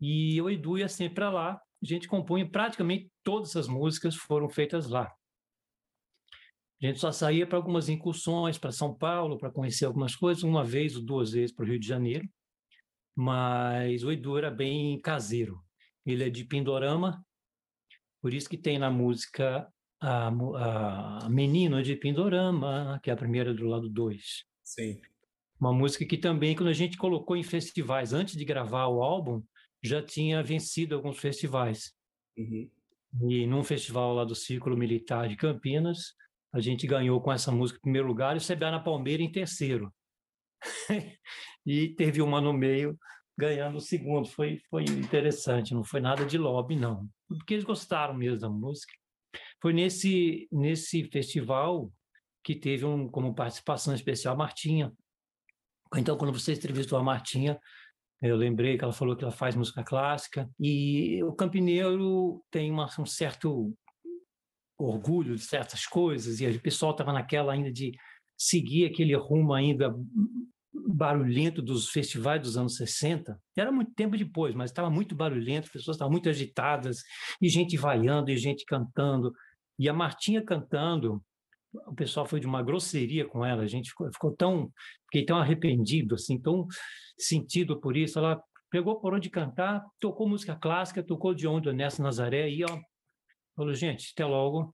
e 0.01 0.41
o 0.41 0.49
Edu 0.49 0.77
ia 0.77 0.87
sempre 0.87 1.15
para 1.15 1.29
lá, 1.29 1.53
a 1.81 1.85
gente 1.85 2.07
compunha 2.07 2.49
praticamente 2.49 3.09
todas 3.23 3.55
as 3.55 3.67
músicas 3.67 4.15
foram 4.15 4.49
feitas 4.49 4.87
lá. 4.89 5.13
A 6.81 6.85
gente 6.85 6.99
só 6.99 7.11
saía 7.11 7.45
para 7.45 7.57
algumas 7.57 7.89
incursões 7.89 8.57
para 8.57 8.71
São 8.71 8.93
Paulo, 8.93 9.37
para 9.37 9.51
conhecer 9.51 9.85
algumas 9.85 10.15
coisas, 10.15 10.43
uma 10.43 10.63
vez 10.63 10.95
ou 10.95 11.03
duas 11.03 11.31
vezes 11.31 11.53
para 11.53 11.65
o 11.65 11.67
Rio 11.67 11.79
de 11.79 11.87
Janeiro, 11.87 12.27
mas 13.15 14.03
o 14.03 14.11
Edu 14.11 14.37
era 14.37 14.49
bem 14.49 14.99
caseiro. 15.01 15.61
Ele 16.05 16.23
é 16.23 16.29
de 16.29 16.45
Pindorama, 16.45 17.21
por 18.21 18.33
isso 18.33 18.49
que 18.49 18.57
tem 18.57 18.77
na 18.77 18.89
música 18.89 19.67
a, 20.01 20.27
a 20.27 21.29
Menino 21.29 21.81
de 21.83 21.95
Pindorama, 21.95 22.99
que 23.03 23.09
é 23.09 23.13
a 23.13 23.17
primeira 23.17 23.53
do 23.53 23.67
lado 23.67 23.89
2. 23.89 24.45
Sim. 24.63 25.01
Uma 25.59 25.73
música 25.73 26.05
que 26.05 26.17
também, 26.17 26.55
quando 26.55 26.69
a 26.69 26.73
gente 26.73 26.97
colocou 26.97 27.35
em 27.35 27.43
festivais, 27.43 28.13
antes 28.13 28.35
de 28.37 28.45
gravar 28.45 28.87
o 28.87 29.03
álbum, 29.03 29.43
já 29.83 30.01
tinha 30.01 30.41
vencido 30.41 30.95
alguns 30.95 31.17
festivais. 31.17 31.93
Uhum. 32.37 32.69
E 33.29 33.45
num 33.45 33.63
festival 33.63 34.13
lá 34.13 34.23
do 34.23 34.35
Círculo 34.35 34.77
Militar 34.77 35.27
de 35.27 35.35
Campinas, 35.35 36.13
a 36.51 36.59
gente 36.59 36.87
ganhou 36.87 37.21
com 37.21 37.31
essa 37.31 37.51
música 37.51 37.77
em 37.77 37.81
primeiro 37.81 38.07
lugar 38.07 38.35
e 38.35 38.39
o 38.39 38.41
CBA 38.41 38.71
na 38.71 38.79
Palmeira 38.79 39.21
em 39.21 39.31
terceiro. 39.31 39.93
e 41.65 41.89
teve 41.89 42.21
uma 42.21 42.41
no 42.41 42.53
meio 42.53 42.97
ganhando 43.37 43.77
o 43.77 43.81
segundo. 43.81 44.27
Foi, 44.27 44.59
foi 44.69 44.83
interessante, 44.83 45.73
não 45.73 45.83
foi 45.83 46.01
nada 46.01 46.25
de 46.25 46.37
lobby, 46.37 46.75
não. 46.75 47.07
Porque 47.27 47.53
eles 47.53 47.63
gostaram 47.63 48.13
mesmo 48.13 48.39
da 48.39 48.49
música. 48.49 48.93
Foi 49.61 49.73
nesse, 49.73 50.47
nesse 50.51 51.03
festival 51.05 51.91
que 52.43 52.55
teve 52.55 52.85
um, 52.85 53.07
como 53.09 53.35
participação 53.35 53.93
especial 53.93 54.33
a 54.33 54.37
Martinha. 54.37 54.91
Então, 55.95 56.17
quando 56.17 56.33
você 56.33 56.53
entrevistou 56.53 56.97
a 56.97 57.03
Martinha, 57.03 57.59
eu 58.21 58.35
lembrei 58.35 58.77
que 58.77 58.83
ela 58.83 58.93
falou 58.93 59.15
que 59.15 59.23
ela 59.23 59.31
faz 59.31 59.55
música 59.55 59.83
clássica. 59.83 60.49
E 60.59 61.23
o 61.23 61.33
Campineiro 61.33 62.43
tem 62.51 62.71
uma, 62.71 62.89
um 62.99 63.05
certo 63.05 63.73
orgulho 64.79 65.35
de 65.35 65.43
certas 65.43 65.85
coisas, 65.85 66.39
e 66.39 66.47
o 66.47 66.61
pessoal 66.61 66.93
estava 66.93 67.11
naquela 67.11 67.53
ainda 67.53 67.71
de 67.71 67.91
seguir 68.37 68.85
aquele 68.85 69.15
rumo 69.15 69.53
ainda 69.53 69.93
barulhento 70.71 71.61
dos 71.61 71.89
festivais 71.89 72.41
dos 72.41 72.57
anos 72.57 72.75
60. 72.75 73.37
Era 73.57 73.71
muito 73.71 73.93
tempo 73.93 74.17
depois, 74.17 74.55
mas 74.55 74.71
estava 74.71 74.89
muito 74.89 75.15
barulhento, 75.15 75.65
as 75.65 75.71
pessoas 75.71 75.95
estavam 75.95 76.11
muito 76.11 76.29
agitadas, 76.29 76.99
e 77.41 77.49
gente 77.49 77.75
vaiando, 77.75 78.31
e 78.31 78.37
gente 78.37 78.63
cantando. 78.65 79.33
E 79.77 79.89
a 79.89 79.93
Martinha 79.93 80.43
cantando, 80.43 81.21
o 81.87 81.93
pessoal 81.93 82.25
foi 82.25 82.39
de 82.39 82.47
uma 82.47 82.63
grosseria 82.63 83.25
com 83.25 83.45
ela, 83.45 83.63
a 83.63 83.67
gente 83.67 83.89
ficou, 83.89 84.11
ficou 84.11 84.35
tão, 84.35 84.71
fiquei 85.05 85.25
tão 85.25 85.37
arrependido, 85.37 86.15
assim, 86.15 86.39
tão 86.39 86.65
sentido 87.17 87.79
por 87.79 87.97
isso. 87.97 88.17
Ela 88.17 88.41
pegou 88.69 88.99
por 88.99 89.13
onde 89.13 89.29
cantar, 89.29 89.83
tocou 89.99 90.27
música 90.29 90.55
clássica, 90.55 91.03
tocou 91.03 91.33
de 91.33 91.47
onda 91.47 91.73
nessa 91.73 92.01
Nazaré 92.01 92.49
e 92.49 92.63
ó, 92.63 92.79
falou, 93.59 93.73
gente, 93.73 94.13
até 94.13 94.25
logo, 94.25 94.73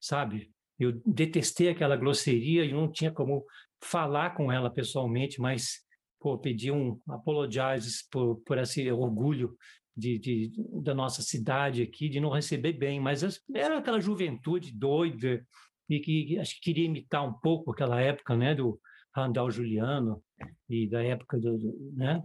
sabe? 0.00 0.50
Eu 0.78 0.98
detestei 1.04 1.68
aquela 1.68 1.94
grosseria 1.94 2.64
e 2.64 2.72
não 2.72 2.90
tinha 2.90 3.12
como 3.12 3.44
falar 3.82 4.34
com 4.34 4.50
ela 4.50 4.70
pessoalmente, 4.70 5.40
mas 5.40 5.84
pô, 6.18 6.38
pedi 6.38 6.72
um 6.72 6.98
apologizes 7.06 8.08
por, 8.10 8.36
por 8.46 8.56
esse 8.56 8.90
orgulho 8.90 9.54
de, 9.94 10.18
de, 10.18 10.52
da 10.82 10.94
nossa 10.94 11.20
cidade 11.20 11.82
aqui, 11.82 12.08
de 12.08 12.18
não 12.18 12.30
receber 12.30 12.72
bem, 12.72 12.98
mas 12.98 13.22
era 13.52 13.76
aquela 13.76 14.00
juventude 14.00 14.72
doida 14.72 15.44
e 15.88 16.00
que 16.00 16.38
acho 16.38 16.54
que 16.54 16.60
queria 16.60 16.86
imitar 16.86 17.26
um 17.26 17.32
pouco 17.32 17.72
aquela 17.72 18.00
época, 18.00 18.34
né, 18.34 18.54
do 18.54 18.80
Randall 19.14 19.50
Juliano 19.50 20.22
e 20.68 20.88
da 20.88 21.02
época 21.02 21.38
do, 21.38 21.58
do 21.58 21.92
né, 21.94 22.22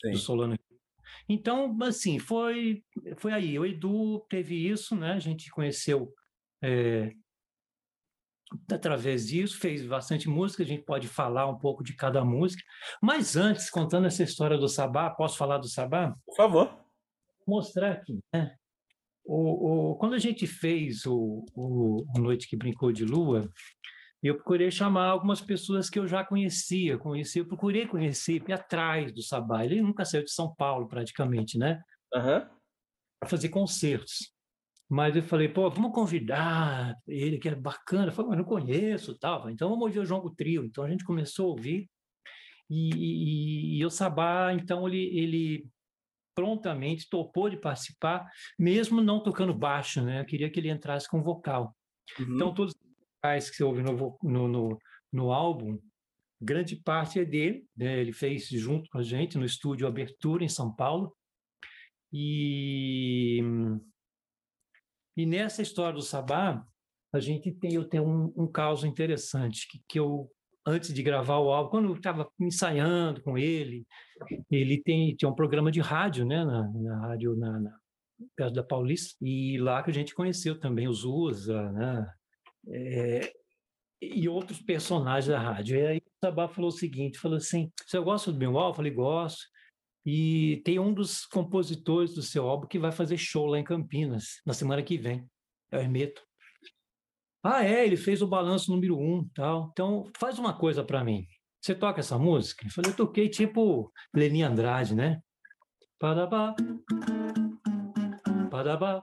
Sim. 0.00 0.12
do 0.12 0.18
Solano. 0.18 0.56
Então, 1.28 1.76
assim, 1.82 2.18
foi 2.18 2.82
foi 3.16 3.32
aí. 3.32 3.58
O 3.58 3.64
Edu 3.64 4.20
teve 4.28 4.68
isso, 4.68 4.94
né? 4.96 5.12
A 5.12 5.18
gente 5.18 5.50
conheceu 5.50 6.12
é, 6.62 7.12
através 8.70 9.26
disso, 9.28 9.58
fez 9.58 9.84
bastante 9.84 10.28
música, 10.28 10.62
a 10.62 10.66
gente 10.66 10.84
pode 10.84 11.08
falar 11.08 11.46
um 11.46 11.58
pouco 11.58 11.82
de 11.82 11.94
cada 11.94 12.24
música. 12.24 12.62
Mas 13.02 13.36
antes, 13.36 13.70
contando 13.70 14.06
essa 14.06 14.22
história 14.22 14.56
do 14.56 14.68
Sabá, 14.68 15.10
posso 15.10 15.36
falar 15.36 15.58
do 15.58 15.68
Sabá? 15.68 16.14
Por 16.24 16.36
favor. 16.36 16.84
Mostrar 17.46 17.92
aqui, 17.92 18.18
né? 18.32 18.56
O, 19.24 19.90
o, 19.92 19.96
quando 19.96 20.14
a 20.14 20.18
gente 20.18 20.46
fez 20.46 21.04
o, 21.04 21.44
o, 21.52 22.04
o 22.16 22.20
Noite 22.20 22.48
que 22.48 22.56
Brincou 22.56 22.92
de 22.92 23.04
Lua, 23.04 23.50
eu 24.26 24.36
procurei 24.36 24.70
chamar 24.70 25.08
algumas 25.08 25.40
pessoas 25.40 25.90
que 25.90 25.98
eu 25.98 26.06
já 26.06 26.24
conhecia, 26.24 26.96
conhecia, 26.98 27.42
eu 27.42 27.46
procurei 27.46 27.86
conhecer 27.86 28.42
ir 28.48 28.52
atrás 28.52 29.12
do 29.12 29.22
Sabá. 29.22 29.64
Ele 29.64 29.82
nunca 29.82 30.04
saiu 30.04 30.24
de 30.24 30.30
São 30.30 30.54
Paulo, 30.54 30.88
praticamente, 30.88 31.58
né? 31.58 31.82
Uhum. 32.14 32.46
Para 33.20 33.28
fazer 33.28 33.48
concertos. 33.48 34.32
Mas 34.88 35.16
eu 35.16 35.22
falei, 35.22 35.48
pô, 35.48 35.68
vamos 35.68 35.92
convidar 35.92 36.96
ele, 37.06 37.38
que 37.38 37.48
é 37.48 37.54
bacana. 37.54 38.06
Eu 38.06 38.12
falei, 38.12 38.30
mas 38.30 38.38
não 38.38 38.44
conheço, 38.44 39.18
tal. 39.18 39.50
Então 39.50 39.68
vamos 39.68 39.84
ouvir 39.84 39.98
o 39.98 40.06
João 40.06 40.32
Trio. 40.34 40.64
Então 40.64 40.84
a 40.84 40.88
gente 40.88 41.04
começou 41.04 41.46
a 41.46 41.50
ouvir. 41.50 41.90
E, 42.70 42.90
e, 42.94 43.78
e 43.78 43.84
o 43.84 43.90
Sabá, 43.90 44.52
então, 44.52 44.88
ele, 44.88 45.18
ele 45.18 45.68
prontamente 46.34 47.08
topou 47.08 47.48
de 47.48 47.56
participar, 47.56 48.28
mesmo 48.58 49.00
não 49.00 49.22
tocando 49.22 49.54
baixo, 49.54 50.02
né? 50.02 50.20
Eu 50.20 50.24
queria 50.24 50.50
que 50.50 50.60
ele 50.60 50.70
entrasse 50.70 51.08
com 51.08 51.22
vocal. 51.22 51.74
Uhum. 52.18 52.34
Então, 52.34 52.54
todos 52.54 52.74
que 53.22 53.56
você 53.56 53.64
ouve 53.64 53.82
no, 53.82 54.18
no, 54.22 54.48
no, 54.48 54.78
no 55.12 55.32
álbum, 55.32 55.78
grande 56.40 56.76
parte 56.76 57.18
é 57.18 57.24
dele, 57.24 57.66
né? 57.76 57.98
ele 57.98 58.12
fez 58.12 58.48
junto 58.48 58.88
com 58.90 58.98
a 58.98 59.02
gente 59.02 59.38
no 59.38 59.44
estúdio 59.44 59.86
Abertura, 59.86 60.44
em 60.44 60.48
São 60.48 60.72
Paulo. 60.72 61.14
E 62.12 63.40
e 65.16 65.24
nessa 65.24 65.62
história 65.62 65.94
do 65.94 66.02
Sabá, 66.02 66.62
a 67.12 67.20
gente 67.20 67.50
tem, 67.50 67.72
eu 67.72 67.84
tenho 67.84 68.04
um, 68.04 68.32
um 68.36 68.46
caso 68.46 68.86
interessante, 68.86 69.66
que, 69.66 69.80
que 69.88 69.98
eu, 69.98 70.30
antes 70.66 70.92
de 70.92 71.02
gravar 71.02 71.38
o 71.38 71.50
álbum, 71.50 71.70
quando 71.70 71.88
eu 71.88 71.94
estava 71.94 72.28
ensaiando 72.38 73.22
com 73.22 73.38
ele, 73.38 73.86
ele 74.50 74.82
tem, 74.82 75.16
tinha 75.16 75.30
um 75.30 75.34
programa 75.34 75.72
de 75.72 75.80
rádio, 75.80 76.26
né, 76.26 76.44
na, 76.44 76.68
na 76.68 77.00
rádio 77.00 77.34
na, 77.34 77.58
na, 77.58 77.78
perto 78.36 78.54
da 78.54 78.62
Paulista, 78.62 79.16
e 79.22 79.56
lá 79.56 79.82
que 79.82 79.90
a 79.90 79.94
gente 79.94 80.14
conheceu 80.14 80.60
também 80.60 80.86
os 80.86 81.04
USA, 81.04 81.72
né, 81.72 82.06
é, 82.68 83.32
e 84.00 84.28
outros 84.28 84.60
personagens 84.60 85.26
da 85.26 85.38
rádio. 85.38 85.78
E 85.78 85.86
aí 85.86 85.98
o 85.98 86.26
Sabá 86.26 86.48
falou 86.48 86.68
o 86.68 86.72
seguinte, 86.72 87.18
falou 87.18 87.38
assim, 87.38 87.70
você 87.84 87.98
gosta 87.98 88.32
do 88.32 88.38
meu 88.38 88.58
álbum? 88.58 88.70
Eu 88.70 88.74
falei, 88.74 88.92
gosto. 88.92 89.44
E 90.04 90.62
tem 90.64 90.78
um 90.78 90.94
dos 90.94 91.26
compositores 91.26 92.14
do 92.14 92.22
seu 92.22 92.48
álbum 92.48 92.66
que 92.66 92.78
vai 92.78 92.92
fazer 92.92 93.16
show 93.16 93.46
lá 93.46 93.58
em 93.58 93.64
Campinas, 93.64 94.40
na 94.46 94.52
semana 94.52 94.82
que 94.82 94.96
vem. 94.96 95.28
É 95.70 95.78
o 95.78 95.80
Hermeto. 95.80 96.22
Ah, 97.42 97.64
é, 97.64 97.84
ele 97.84 97.96
fez 97.96 98.22
o 98.22 98.26
balanço 98.26 98.70
número 98.70 98.98
um, 98.98 99.28
tal. 99.34 99.68
Então, 99.72 100.10
faz 100.16 100.38
uma 100.38 100.52
coisa 100.56 100.84
para 100.84 101.02
mim. 101.04 101.26
Você 101.60 101.74
toca 101.74 102.00
essa 102.00 102.16
música? 102.18 102.64
Eu 102.64 102.70
falei, 102.70 102.92
eu 102.92 102.96
toquei 102.96 103.28
tipo 103.28 103.92
Leni 104.14 104.42
Andrade, 104.42 104.94
né? 104.94 105.20
Padabá, 105.98 106.54
padabá. 108.50 109.02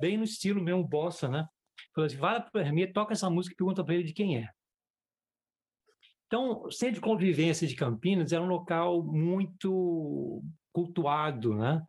Bem 0.00 0.16
no 0.16 0.24
estilo 0.24 0.62
mesmo 0.62 0.86
bossa, 0.86 1.28
né? 1.28 1.46
Falou 1.94 2.06
assim, 2.06 2.16
vai 2.16 2.42
para 2.50 2.72
mim, 2.72 2.92
toca 2.92 3.12
essa 3.12 3.30
música 3.30 3.54
e 3.54 3.56
pergunta 3.56 3.84
para 3.84 3.94
ele 3.94 4.04
de 4.04 4.12
quem 4.12 4.38
é. 4.38 4.48
Então, 6.26 6.62
o 6.64 6.70
Centro 6.70 6.96
de 6.96 7.00
Convivência 7.00 7.66
de 7.66 7.76
Campinas 7.76 8.32
era 8.32 8.42
um 8.42 8.48
local 8.48 9.02
muito 9.02 10.42
cultuado, 10.72 11.54
né? 11.54 11.82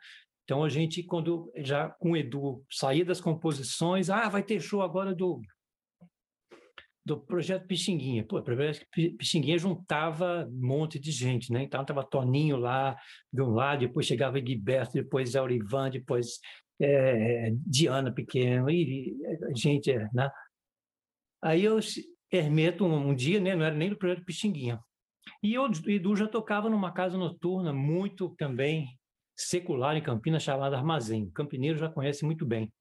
Então, 0.44 0.64
a 0.64 0.70
gente, 0.70 1.02
quando 1.02 1.52
já 1.58 1.90
com 1.90 2.12
o 2.12 2.18
Edu 2.18 2.64
saía 2.70 3.04
das 3.04 3.20
composições, 3.20 4.10
ah, 4.10 4.30
vai 4.30 4.44
ter 4.44 4.60
show 4.60 4.82
agora 4.82 5.16
do 5.16 5.42
do 7.06 7.20
projeto 7.20 7.68
Pixinguinha. 7.68 8.26
Pô, 8.26 8.40
o 8.40 8.44
projeto 8.44 8.86
Pixinguinha 8.92 9.58
juntava 9.60 10.48
um 10.50 10.68
monte 10.68 11.00
de 11.00 11.12
gente, 11.12 11.52
né? 11.54 11.62
Então 11.62 11.82
estava 11.82 12.04
Toninho 12.04 12.58
lá 12.58 12.98
de 13.32 13.42
um 13.42 13.52
lado, 13.52 13.82
depois 13.82 14.08
chegava 14.08 14.40
Guiberto, 14.40 14.94
depois 14.94 15.36
Aurivan, 15.36 15.92
depois 15.92 16.40
é, 16.82 17.52
Diana 17.66 18.12
Pequeno, 18.12 18.72
e, 18.72 19.16
e 19.16 19.56
gente, 19.56 19.94
né? 20.14 20.30
Aí 21.44 21.64
eu, 21.64 21.78
Hermeto, 22.32 22.86
um, 22.86 23.10
um, 23.10 23.16
dia, 23.16 23.40
né? 23.40 23.56
Não 23.56 23.66
era 23.66 23.76
nem 23.76 23.90
do 23.90 23.98
projeto 23.98 24.26
Pixinguinha. 24.26 24.80
E 25.44 25.58
o 25.60 25.70
Edu 25.86 26.16
já 26.16 26.28
tocava 26.28 26.70
numa 26.70 26.92
casa 26.92 27.18
noturna 27.18 27.72
muito 27.72 28.30
também 28.36 28.98
secular 29.38 29.96
em 29.96 30.02
Campinas, 30.02 30.42
chamada 30.42 30.76
Armazém. 30.76 31.30
Campineiro 31.30 31.78
já 31.78 31.90
conhece 31.90 32.26
muito 32.26 32.46
bem. 32.46 32.72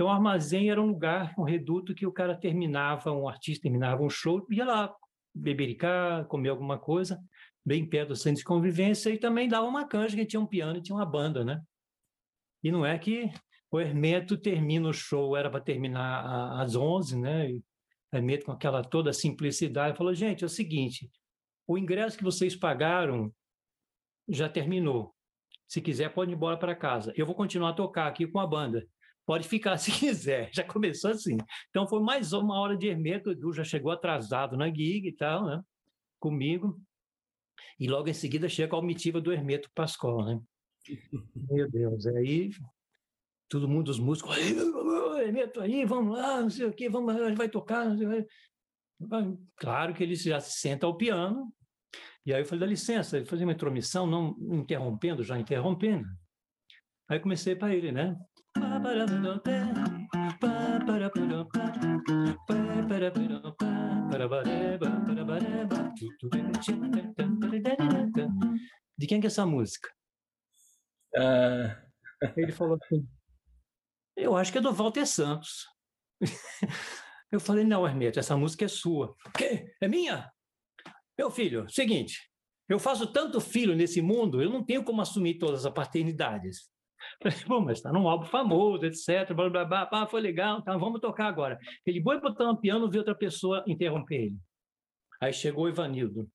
Então, 0.00 0.08
o 0.08 0.12
armazém 0.12 0.70
era 0.70 0.80
um 0.80 0.86
lugar, 0.86 1.34
um 1.36 1.42
reduto 1.42 1.94
que 1.94 2.06
o 2.06 2.12
cara 2.12 2.34
terminava, 2.34 3.12
um 3.12 3.28
artista 3.28 3.64
terminava 3.64 4.02
um 4.02 4.08
show, 4.08 4.46
ia 4.50 4.64
lá 4.64 4.96
bebericar, 5.34 6.24
comer 6.24 6.48
alguma 6.48 6.78
coisa, 6.78 7.22
bem 7.62 7.86
perto 7.86 8.08
do 8.08 8.16
centro 8.16 8.38
de 8.38 8.44
convivência, 8.44 9.10
e 9.10 9.18
também 9.18 9.46
dava 9.46 9.66
uma 9.66 9.86
canja, 9.86 10.16
que 10.16 10.24
tinha 10.24 10.40
um 10.40 10.46
piano 10.46 10.78
e 10.78 10.82
tinha 10.82 10.96
uma 10.96 11.04
banda, 11.04 11.44
né? 11.44 11.60
E 12.64 12.72
não 12.72 12.86
é 12.86 12.98
que 12.98 13.30
o 13.70 13.78
Hermeto 13.78 14.38
termina 14.38 14.88
o 14.88 14.92
show, 14.94 15.36
era 15.36 15.50
para 15.50 15.60
terminar 15.60 16.58
às 16.58 16.74
11, 16.74 17.20
né? 17.20 17.50
E 17.50 17.58
o 18.10 18.16
Hermeto, 18.16 18.46
com 18.46 18.52
aquela 18.52 18.82
toda 18.82 19.12
simplicidade, 19.12 19.98
falou: 19.98 20.14
gente, 20.14 20.42
é 20.42 20.46
o 20.46 20.48
seguinte, 20.48 21.10
o 21.66 21.76
ingresso 21.76 22.16
que 22.16 22.24
vocês 22.24 22.56
pagaram 22.56 23.30
já 24.26 24.48
terminou. 24.48 25.14
Se 25.68 25.78
quiser, 25.78 26.08
pode 26.14 26.30
ir 26.30 26.36
embora 26.36 26.56
para 26.56 26.74
casa. 26.74 27.12
Eu 27.14 27.26
vou 27.26 27.34
continuar 27.34 27.68
a 27.68 27.74
tocar 27.74 28.06
aqui 28.06 28.26
com 28.26 28.40
a 28.40 28.46
banda 28.46 28.88
pode 29.30 29.46
ficar 29.46 29.78
se 29.78 29.92
quiser. 29.92 30.50
Já 30.52 30.64
começou 30.64 31.12
assim. 31.12 31.36
Então 31.68 31.86
foi 31.86 32.02
mais 32.02 32.32
uma 32.32 32.58
hora 32.58 32.76
de 32.76 32.88
Hermeto, 32.88 33.28
o 33.28 33.32
Edu 33.32 33.52
já 33.52 33.62
chegou 33.62 33.92
atrasado 33.92 34.56
na 34.56 34.66
gig 34.66 35.06
e 35.06 35.12
tal, 35.12 35.46
né? 35.46 35.62
Comigo. 36.18 36.82
E 37.78 37.86
logo 37.86 38.08
em 38.08 38.12
seguida 38.12 38.48
chega 38.48 38.74
a 38.74 38.76
almitiva 38.76 39.20
do 39.20 39.32
Hermeto 39.32 39.70
Pascoal, 39.72 40.24
né? 40.24 40.40
Meu 41.48 41.70
Deus, 41.70 42.06
aí 42.06 42.50
todo 43.48 43.68
mundo, 43.68 43.88
os 43.88 44.00
músicos, 44.00 44.36
Hermeto 44.36 45.60
aí, 45.60 45.84
vamos 45.84 46.18
lá, 46.18 46.40
não 46.40 46.50
sei 46.50 46.66
o 46.66 46.72
quê, 46.72 46.88
vamos, 46.88 47.14
gente 47.14 47.36
vai 47.36 47.48
tocar, 47.48 47.86
Claro 49.56 49.94
que 49.94 50.02
ele 50.02 50.16
já 50.16 50.40
se 50.40 50.58
senta 50.58 50.86
ao 50.86 50.96
piano, 50.96 51.52
e 52.26 52.34
aí 52.34 52.40
eu 52.40 52.46
falei, 52.46 52.60
dá 52.60 52.66
licença, 52.66 53.16
ele 53.16 53.26
fazia 53.26 53.46
uma 53.46 53.52
intromissão, 53.52 54.06
não 54.06 54.36
interrompendo, 54.58 55.22
já 55.22 55.38
interrompendo. 55.38 56.08
Aí 57.08 57.20
comecei 57.20 57.54
para 57.54 57.74
ele, 57.74 57.92
né? 57.92 58.16
De 68.98 69.06
quem 69.06 69.20
que 69.20 69.26
é 69.26 69.28
essa 69.28 69.46
música? 69.46 69.88
Uh... 71.16 71.90
Ele 72.36 72.52
falou 72.52 72.78
assim, 72.82 73.08
eu 74.16 74.36
acho 74.36 74.52
que 74.52 74.58
é 74.58 74.60
do 74.60 74.72
Walter 74.72 75.06
Santos. 75.06 75.66
Eu 77.32 77.38
falei, 77.38 77.64
não, 77.64 77.86
Hermeto, 77.86 78.18
essa 78.18 78.36
música 78.36 78.64
é 78.64 78.68
sua. 78.68 79.14
O 79.26 79.30
quê? 79.36 79.72
É 79.80 79.88
minha? 79.88 80.30
Meu 81.16 81.30
filho, 81.30 81.68
seguinte, 81.68 82.30
eu 82.68 82.78
faço 82.78 83.12
tanto 83.12 83.40
filho 83.40 83.74
nesse 83.74 84.02
mundo, 84.02 84.42
eu 84.42 84.50
não 84.50 84.64
tenho 84.64 84.84
como 84.84 85.00
assumir 85.00 85.38
todas 85.38 85.64
as 85.64 85.72
paternidades. 85.72 86.68
Bom, 87.46 87.60
mas 87.60 87.78
está 87.78 87.92
num 87.92 88.08
álbum 88.08 88.24
famoso, 88.24 88.84
etc. 88.86 89.32
Blá, 89.34 89.50
blá, 89.50 89.64
blá, 89.64 89.86
blá, 89.86 90.06
foi 90.06 90.20
legal, 90.20 90.58
então 90.58 90.78
vamos 90.78 91.00
tocar 91.00 91.26
agora. 91.26 91.58
Ele 91.84 92.02
foi 92.02 92.20
botar 92.20 92.50
um 92.50 92.56
piano, 92.56 92.90
viu 92.90 93.00
outra 93.00 93.14
pessoa 93.14 93.62
interromper 93.66 94.26
ele. 94.26 94.38
Aí 95.20 95.32
chegou 95.32 95.64
o 95.64 95.68
Ivanildo. 95.68 96.28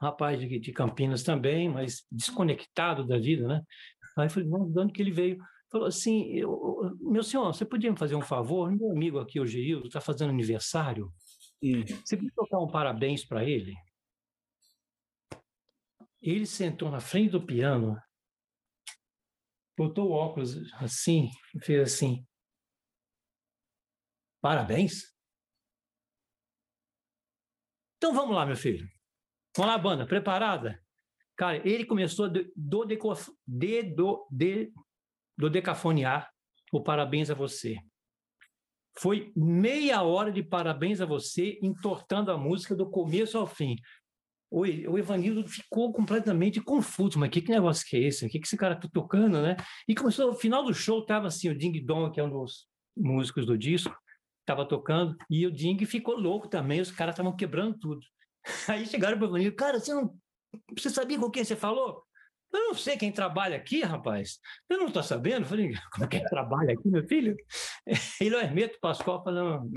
rapaz 0.00 0.38
de, 0.38 0.58
de 0.58 0.72
Campinas 0.72 1.22
também, 1.22 1.68
mas 1.70 2.04
desconectado 2.10 3.06
da 3.06 3.18
vida, 3.18 3.48
né? 3.48 3.62
Aí 4.18 4.26
eu 4.26 4.30
falei, 4.30 4.48
não, 4.48 4.70
de 4.70 4.78
onde 4.78 4.92
que 4.92 5.00
ele 5.00 5.10
veio? 5.10 5.38
Falou 5.70 5.86
assim, 5.86 6.26
eu, 6.34 6.94
meu 7.00 7.22
senhor, 7.22 7.46
você 7.46 7.64
podia 7.64 7.90
me 7.90 7.96
fazer 7.96 8.14
um 8.14 8.20
favor? 8.20 8.70
Meu 8.70 8.90
amigo 8.90 9.18
aqui, 9.18 9.40
o 9.40 9.46
Geildo, 9.46 9.86
está 9.86 10.02
fazendo 10.02 10.28
aniversário. 10.28 11.10
Hum. 11.62 11.82
Você 12.04 12.14
podia 12.14 12.32
tocar 12.36 12.58
um 12.58 12.66
parabéns 12.66 13.24
para 13.24 13.42
ele? 13.42 13.74
Ele 16.20 16.44
sentou 16.44 16.90
na 16.90 17.00
frente 17.00 17.30
do 17.30 17.40
piano, 17.40 17.96
botou 19.76 20.10
o 20.10 20.12
óculos 20.12 20.72
assim, 20.74 21.30
fez 21.62 21.80
assim. 21.80 22.26
Parabéns? 24.40 25.12
Então 27.96 28.12
vamos 28.12 28.34
lá, 28.34 28.44
meu 28.44 28.56
filho. 28.56 28.88
Vamos 29.56 29.72
lá, 29.72 29.78
banda, 29.78 30.06
preparada? 30.06 30.82
Cara, 31.36 31.56
ele 31.68 31.84
começou 31.84 32.28
do, 32.28 32.44
do, 32.56 32.84
de, 32.84 33.82
do, 33.82 34.28
de, 34.30 34.72
decafonear 35.50 36.30
o 36.72 36.82
parabéns 36.82 37.30
a 37.30 37.34
você. 37.34 37.76
Foi 38.98 39.32
meia 39.34 40.02
hora 40.02 40.30
de 40.30 40.42
parabéns 40.42 41.00
a 41.00 41.06
você, 41.06 41.58
entortando 41.62 42.30
a 42.30 42.36
música 42.36 42.74
do 42.74 42.90
começo 42.90 43.38
ao 43.38 43.46
fim. 43.46 43.76
O, 44.54 44.98
Evanildo 44.98 45.48
ficou 45.48 45.90
completamente 45.92 46.60
confuso, 46.60 47.18
mas 47.18 47.30
que, 47.30 47.40
que 47.40 47.50
negócio 47.50 47.86
que 47.86 47.96
é 47.96 48.00
esse? 48.00 48.26
O 48.26 48.28
que, 48.28 48.38
que 48.38 48.46
esse 48.46 48.56
cara 48.56 48.76
tá 48.76 48.86
tocando, 48.92 49.40
né? 49.40 49.56
E 49.88 49.94
começou, 49.94 50.26
no 50.26 50.34
final 50.34 50.62
do 50.62 50.74
show, 50.74 51.04
tava 51.06 51.28
assim, 51.28 51.48
o 51.48 51.56
Ding 51.56 51.80
Dong, 51.84 52.12
que 52.12 52.20
é 52.20 52.24
um 52.24 52.30
dos 52.30 52.66
músicos 52.94 53.46
do 53.46 53.56
disco, 53.56 53.96
tava 54.44 54.66
tocando, 54.68 55.16
e 55.30 55.46
o 55.46 55.50
Ding 55.50 55.82
ficou 55.86 56.16
louco 56.16 56.48
também, 56.48 56.82
os 56.82 56.90
caras 56.90 57.14
estavam 57.14 57.34
quebrando 57.34 57.78
tudo. 57.78 58.00
Aí 58.68 58.84
chegaram 58.84 59.16
para 59.16 59.26
o 59.26 59.30
Evanildo, 59.30 59.56
cara, 59.56 59.80
você 59.80 59.94
não 59.94 60.14
você 60.76 60.90
sabia 60.90 61.18
com 61.18 61.30
quem 61.30 61.44
você 61.44 61.56
falou? 61.56 62.02
Eu 62.52 62.68
não 62.68 62.74
sei 62.74 62.98
quem 62.98 63.10
trabalha 63.10 63.56
aqui, 63.56 63.80
rapaz. 63.80 64.38
Eu 64.68 64.76
não 64.76 64.88
estou 64.88 65.02
sabendo. 65.02 65.46
Falei, 65.46 65.72
como 65.90 66.04
é 66.04 66.08
que 66.08 66.20
trabalha 66.28 66.74
aqui, 66.74 66.86
meu 66.86 67.06
filho? 67.08 67.34
Ele 68.20 68.34
é 68.34 68.38
o 68.38 68.40
Hermeto 68.42 68.78
Pascoal, 68.78 69.24
não 69.24 69.70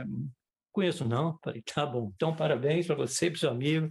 conheço 0.73 1.05
não. 1.05 1.39
Falei, 1.41 1.61
tá 1.61 1.85
bom. 1.85 2.11
Então, 2.13 2.35
parabéns 2.35 2.85
para 2.85 2.95
você, 2.95 3.31
para 3.31 3.39
seu 3.39 3.49
amigo. 3.49 3.89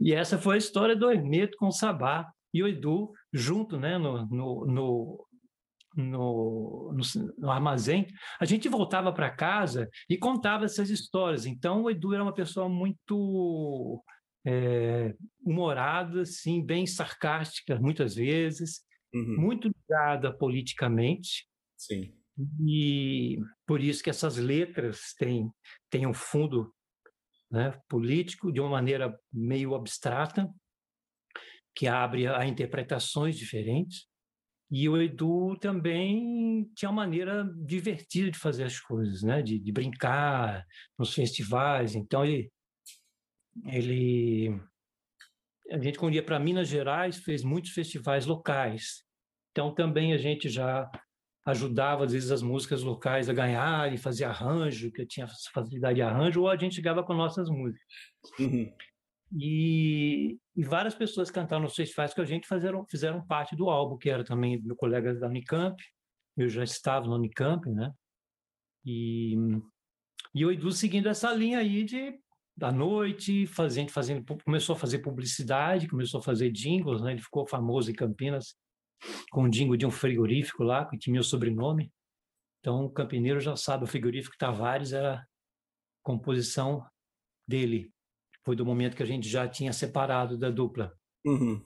E 0.00 0.12
essa 0.12 0.38
foi 0.38 0.56
a 0.56 0.58
história 0.58 0.96
do 0.96 1.10
Hermeto 1.10 1.56
com 1.58 1.68
o 1.68 1.72
Sabá 1.72 2.26
e 2.52 2.62
o 2.62 2.68
Edu 2.68 3.12
junto, 3.32 3.78
né, 3.78 3.98
no, 3.98 4.26
no, 4.26 4.66
no, 4.66 5.26
no, 5.96 6.96
no, 7.38 7.50
armazém, 7.50 8.06
a 8.40 8.44
gente 8.44 8.68
voltava 8.68 9.12
para 9.12 9.34
casa 9.34 9.88
e 10.08 10.16
contava 10.16 10.64
essas 10.64 10.90
histórias. 10.90 11.46
Então, 11.46 11.82
o 11.82 11.90
Edu 11.90 12.14
era 12.14 12.22
uma 12.22 12.34
pessoa 12.34 12.68
muito 12.68 14.02
é, 14.46 15.14
humorada, 15.44 16.22
assim, 16.22 16.64
bem 16.64 16.86
sarcástica, 16.86 17.78
muitas 17.78 18.14
vezes, 18.14 18.82
uhum. 19.12 19.36
muito 19.40 19.68
ligada 19.68 20.36
politicamente. 20.36 21.46
Sim. 21.76 22.12
E 22.66 23.38
por 23.66 23.80
isso 23.80 24.02
que 24.02 24.10
essas 24.10 24.36
letras 24.36 25.14
têm, 25.18 25.48
têm 25.88 26.06
um 26.06 26.14
fundo 26.14 26.72
né, 27.54 27.78
político 27.88 28.52
de 28.52 28.60
uma 28.60 28.68
maneira 28.68 29.16
meio 29.32 29.76
abstrata, 29.76 30.52
que 31.72 31.86
abre 31.86 32.26
a 32.26 32.44
interpretações 32.44 33.36
diferentes. 33.36 34.06
E 34.70 34.88
o 34.88 35.00
Edu 35.00 35.56
também 35.60 36.68
tinha 36.74 36.90
uma 36.90 37.02
maneira 37.02 37.48
divertida 37.64 38.30
de 38.30 38.38
fazer 38.38 38.64
as 38.64 38.80
coisas, 38.80 39.22
né? 39.22 39.40
de, 39.40 39.58
de 39.58 39.72
brincar 39.72 40.64
nos 40.98 41.14
festivais. 41.14 41.94
Então, 41.94 42.24
ele, 42.24 42.50
ele 43.66 44.60
a 45.70 45.78
gente 45.78 45.98
quando 45.98 46.14
ia 46.14 46.24
para 46.24 46.40
Minas 46.40 46.68
Gerais 46.68 47.18
fez 47.18 47.44
muitos 47.44 47.70
festivais 47.70 48.26
locais 48.26 49.04
então 49.54 49.72
também 49.72 50.12
a 50.12 50.18
gente 50.18 50.48
já 50.48 50.90
ajudava 51.44 52.04
às 52.04 52.12
vezes 52.12 52.30
as 52.30 52.42
músicas 52.42 52.82
locais 52.82 53.28
a 53.28 53.34
ganhar 53.34 53.92
e 53.92 53.98
fazer 53.98 54.24
arranjo 54.24 54.90
que 54.90 55.02
eu 55.02 55.06
tinha 55.06 55.26
facilidade 55.52 55.96
de 55.96 56.02
arranjo 56.02 56.40
ou 56.40 56.48
a 56.48 56.56
gente 56.56 56.76
chegava 56.76 57.02
com 57.02 57.12
nossas 57.12 57.48
músicas 57.50 57.86
uhum. 58.38 58.72
e, 59.32 60.38
e, 60.56 60.64
várias 60.64 60.94
pessoas 60.94 61.30
cantaram 61.30 61.62
nos 61.62 61.74
festivais 61.74 62.14
que 62.14 62.20
a 62.20 62.24
gente 62.24 62.48
fizeram 62.48 62.86
fizeram 62.86 63.26
parte 63.26 63.54
do 63.54 63.68
álbum 63.68 63.98
que 63.98 64.08
era 64.08 64.24
também 64.24 64.60
meu 64.62 64.74
colega 64.74 65.14
da 65.14 65.28
Unicamp 65.28 65.76
eu 66.36 66.48
já 66.48 66.64
estava 66.64 67.06
no 67.06 67.16
Unicamp 67.16 67.68
né 67.70 67.92
e 68.84 69.36
e 70.34 70.44
o 70.44 70.50
Edu 70.50 70.72
seguindo 70.72 71.08
essa 71.08 71.32
linha 71.32 71.58
aí 71.58 71.84
de 71.84 72.18
da 72.56 72.70
noite, 72.70 73.46
fazendo, 73.48 73.90
fazendo, 73.90 74.24
começou 74.44 74.76
a 74.76 74.78
fazer 74.78 75.00
publicidade, 75.00 75.88
começou 75.88 76.20
a 76.20 76.22
fazer 76.22 76.52
jingles, 76.52 77.02
né? 77.02 77.10
Ele 77.10 77.20
ficou 77.20 77.44
famoso 77.44 77.90
em 77.90 77.94
Campinas 77.94 78.54
com 79.30 79.44
um 79.44 79.50
jingle 79.50 79.76
de 79.76 79.86
um 79.86 79.90
frigorífico 79.90 80.62
lá, 80.62 80.84
que 80.86 80.98
tinha 80.98 81.12
meu 81.12 81.22
sobrenome. 81.22 81.92
Então, 82.60 82.84
o 82.84 82.90
campineiro 82.90 83.40
já 83.40 83.56
sabe, 83.56 83.84
o 83.84 83.86
frigorífico 83.86 84.36
Tavares 84.38 84.92
era 84.92 85.24
composição 86.02 86.86
dele. 87.46 87.92
Foi 88.44 88.56
do 88.56 88.64
momento 88.64 88.96
que 88.96 89.02
a 89.02 89.06
gente 89.06 89.28
já 89.28 89.48
tinha 89.48 89.72
separado 89.72 90.38
da 90.38 90.50
dupla. 90.50 90.92
Uhum. 91.26 91.62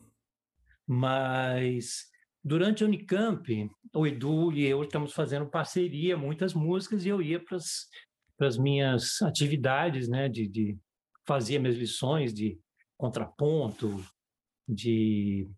Mas 0.87 2.07
durante 2.43 2.83
a 2.83 2.87
Unicamp, 2.87 3.71
o 3.95 4.07
Edu 4.07 4.53
e 4.53 4.65
eu 4.65 4.83
estamos 4.83 5.13
fazendo 5.13 5.51
parceria, 5.51 6.17
muitas 6.17 6.55
músicas, 6.55 7.05
e 7.05 7.09
eu 7.09 7.21
ia 7.21 7.39
para 7.45 7.59
as 8.47 8.57
minhas 8.57 9.21
atividades, 9.23 10.09
né, 10.09 10.29
de, 10.29 10.49
de 10.49 10.79
fazer 11.27 11.59
minhas 11.59 11.77
lições 11.77 12.33
de 12.33 12.59
contraponto, 12.97 14.05
de 14.69 15.49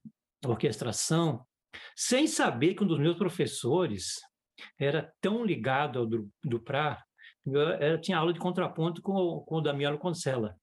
orquestração, 0.45 1.47
sem 1.97 2.27
saber 2.27 2.75
que 2.75 2.85
um 2.85 2.87
dos 2.87 2.99
meus 2.99 3.17
professores 3.17 4.15
era 4.79 5.13
tão 5.21 5.45
ligado 5.45 5.99
ao 6.01 6.07
do, 6.07 6.61
Prá, 6.61 7.03
eu, 7.47 7.61
eu, 7.61 8.01
tinha 8.01 8.19
aula 8.19 8.33
de 8.33 8.39
contraponto 8.39 9.01
com, 9.03 9.41
com 9.47 9.57
o 9.57 9.61
Damiano 9.61 9.99
Concella. 9.99 10.57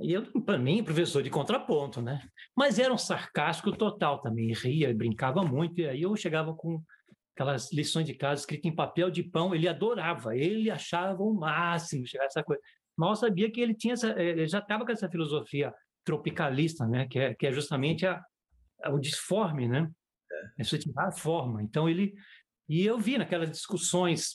E 0.00 0.12
eu, 0.12 0.24
para 0.42 0.58
mim, 0.58 0.84
professor 0.84 1.22
de 1.22 1.30
contraponto, 1.30 2.00
né? 2.00 2.20
Mas 2.56 2.78
era 2.78 2.92
um 2.92 2.98
sarcástico 2.98 3.76
total 3.76 4.20
também, 4.20 4.52
ria, 4.52 4.94
brincava 4.94 5.42
muito, 5.42 5.80
e 5.80 5.88
aí 5.88 6.02
eu 6.02 6.14
chegava 6.14 6.54
com 6.54 6.80
aquelas 7.34 7.72
lições 7.72 8.06
de 8.06 8.14
casa 8.14 8.40
escritas 8.40 8.70
em 8.70 8.74
papel 8.74 9.10
de 9.10 9.22
pão, 9.22 9.54
ele 9.54 9.68
adorava, 9.68 10.36
ele 10.36 10.70
achava 10.70 11.22
o 11.22 11.34
máximo 11.34 12.06
chegar 12.06 12.24
essa 12.24 12.42
coisa. 12.42 12.60
Mal 12.96 13.14
sabia 13.14 13.50
que 13.50 13.60
ele 13.60 13.74
tinha 13.74 13.94
essa, 13.94 14.10
eh, 14.10 14.30
ele 14.30 14.48
já 14.48 14.58
estava 14.58 14.84
com 14.84 14.90
essa 14.90 15.08
filosofia 15.08 15.72
tropicalista, 16.04 16.86
né, 16.86 17.06
que 17.06 17.18
é, 17.18 17.34
que 17.34 17.46
é 17.46 17.52
justamente 17.52 18.06
a, 18.06 18.20
o 18.86 18.98
disforme, 18.98 19.68
né? 19.68 19.90
É. 20.30 20.62
é 20.62 20.64
você 20.64 20.78
tirar 20.78 21.08
a 21.08 21.12
forma. 21.12 21.62
Então 21.62 21.88
ele 21.88 22.14
e 22.68 22.84
eu 22.84 22.98
vi 22.98 23.16
naquelas 23.16 23.50
discussões 23.50 24.34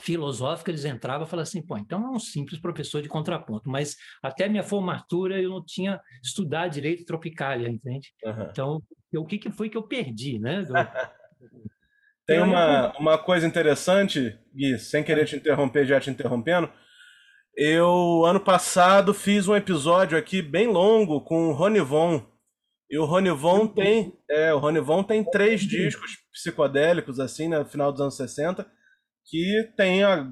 filosóficas 0.00 0.74
eles 0.74 0.84
entravam 0.84 1.26
e 1.26 1.30
falavam 1.30 1.44
assim, 1.44 1.64
pô, 1.64 1.78
então 1.78 2.04
é 2.04 2.10
um 2.10 2.18
simples 2.18 2.60
professor 2.60 3.00
de 3.00 3.08
contraponto, 3.08 3.70
mas 3.70 3.96
até 4.22 4.48
minha 4.48 4.64
formatura 4.64 5.40
eu 5.40 5.50
não 5.50 5.64
tinha 5.64 6.00
estudado 6.22 6.72
direito 6.72 7.04
tropicália, 7.04 7.68
entende? 7.68 8.12
Uhum. 8.24 8.48
Então, 8.50 8.82
o 9.14 9.24
que, 9.24 9.38
que 9.38 9.52
foi 9.52 9.70
que 9.70 9.76
eu 9.76 9.84
perdi, 9.84 10.38
né? 10.38 10.62
Do, 10.66 10.74
Tem 12.26 12.40
uma, 12.40 12.92
uma 12.98 13.18
coisa 13.18 13.46
interessante, 13.46 14.36
Gui, 14.54 14.78
sem 14.78 15.04
querer 15.04 15.26
te 15.26 15.36
interromper, 15.36 15.86
já 15.86 16.00
te 16.00 16.10
interrompendo. 16.10 16.70
Eu, 17.54 18.24
ano 18.24 18.40
passado, 18.40 19.14
fiz 19.14 19.46
um 19.46 19.54
episódio 19.54 20.18
aqui 20.18 20.42
bem 20.42 20.66
longo 20.66 21.20
com 21.20 21.48
o 21.48 21.52
Ronivon. 21.52 22.20
E 22.94 22.96
o 22.96 23.04
Ronivon 23.04 23.66
tem, 23.66 24.16
é, 24.30 24.54
o 24.54 24.58
Ronivon 24.60 25.02
tem 25.02 25.28
três 25.28 25.62
discos 25.62 26.12
psicodélicos, 26.32 27.18
assim, 27.18 27.48
no 27.48 27.64
final 27.64 27.90
dos 27.90 28.00
anos 28.00 28.16
60, 28.16 28.64
que 29.24 29.68
tem 29.76 30.04
a 30.04 30.30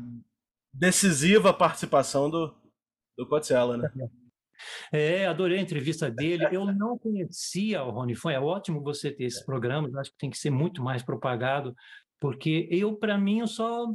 decisiva 0.72 1.52
participação 1.52 2.30
do, 2.30 2.54
do 3.18 3.26
Cotzella, 3.26 3.76
né? 3.76 3.90
É, 4.92 5.26
adorei 5.26 5.58
a 5.58 5.60
entrevista 5.60 6.08
dele. 6.08 6.46
Eu 6.52 6.64
não 6.66 6.96
conhecia 6.96 7.82
o 7.82 7.90
Rony 7.90 8.14
Foi. 8.14 8.34
É 8.34 8.38
ótimo 8.38 8.80
você 8.80 9.10
ter 9.10 9.24
esses 9.24 9.44
programas. 9.44 9.92
Acho 9.96 10.12
que 10.12 10.18
tem 10.18 10.30
que 10.30 10.38
ser 10.38 10.50
muito 10.50 10.84
mais 10.84 11.02
propagado, 11.02 11.74
porque 12.20 12.68
eu, 12.70 12.94
para 12.94 13.18
mim, 13.18 13.40
eu 13.40 13.48
só 13.48 13.88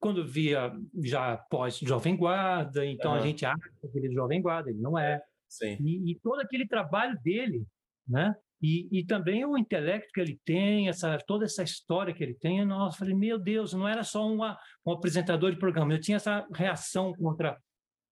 quando 0.00 0.26
via 0.26 0.72
já 1.04 1.36
pós 1.36 1.78
Jovem 1.78 2.16
Guarda, 2.16 2.84
então 2.84 3.12
uhum. 3.12 3.18
a 3.18 3.20
gente 3.20 3.46
acha 3.46 3.70
que 3.80 3.96
ele 3.96 4.08
é 4.08 4.12
Jovem 4.12 4.42
Guarda, 4.42 4.70
ele 4.70 4.80
não 4.80 4.98
é. 4.98 5.22
Sim. 5.50 5.76
E, 5.80 6.12
e 6.12 6.20
todo 6.20 6.40
aquele 6.40 6.66
trabalho 6.66 7.18
dele, 7.22 7.66
né? 8.08 8.34
E, 8.62 8.88
e, 8.92 9.06
também 9.06 9.42
o 9.44 9.56
intelecto 9.56 10.12
que 10.12 10.20
ele 10.20 10.38
tem, 10.44 10.88
essa, 10.88 11.16
toda 11.26 11.46
essa 11.46 11.62
história 11.62 12.12
que 12.12 12.22
ele 12.22 12.34
tem, 12.34 12.62
nossa, 12.64 12.98
falei, 12.98 13.14
meu 13.14 13.38
Deus, 13.38 13.72
não 13.72 13.88
era 13.88 14.04
só 14.04 14.26
uma, 14.30 14.58
um 14.84 14.92
apresentador 14.92 15.50
de 15.50 15.58
programa, 15.58 15.94
eu 15.94 16.00
tinha 16.00 16.16
essa 16.16 16.46
reação 16.54 17.14
contra 17.14 17.58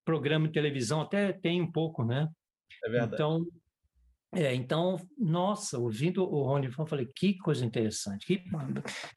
programa 0.07 0.47
de 0.47 0.55
televisão 0.55 1.03
até 1.03 1.35
tem 1.35 1.61
um 1.61 1.71
pouco, 1.71 2.03
né? 2.03 2.27
É 2.83 2.89
verdade. 2.89 3.13
Então, 3.13 3.47
é, 4.35 4.55
então, 4.55 4.97
nossa, 5.19 5.79
ouvindo 5.79 6.23
o 6.23 6.43
Rony 6.45 6.67
eu 6.67 6.87
falei, 6.87 7.07
que 7.15 7.37
coisa 7.37 7.65
interessante, 7.65 8.27
que, 8.27 8.43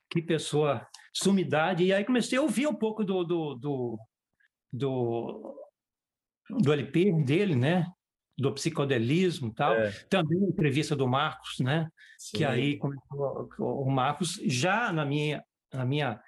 que 0.10 0.22
pessoa, 0.22 0.86
sumidade. 1.14 1.86
E 1.86 1.94
aí 1.94 2.04
comecei 2.04 2.38
a 2.38 2.42
ouvir 2.42 2.68
um 2.68 2.76
pouco 2.76 3.06
do, 3.06 3.24
do, 3.24 3.56
do, 3.56 4.00
do, 4.72 5.56
do 6.50 6.74
LP 6.74 7.24
dele, 7.24 7.56
né? 7.56 7.86
Do 8.42 8.54
psicodelismo 8.54 9.50
e 9.50 9.54
tal. 9.54 9.76
É. 9.76 9.92
Também 10.10 10.44
a 10.44 10.50
entrevista 10.50 10.96
do 10.96 11.08
Marcos, 11.08 11.60
né? 11.60 11.88
Sim. 12.18 12.38
Que 12.38 12.44
aí 12.44 12.80
o 13.60 13.90
Marcos, 13.90 14.40
já 14.46 14.92
na 14.92 15.06
minha, 15.06 15.44
na 15.72 15.86
minha 15.86 16.20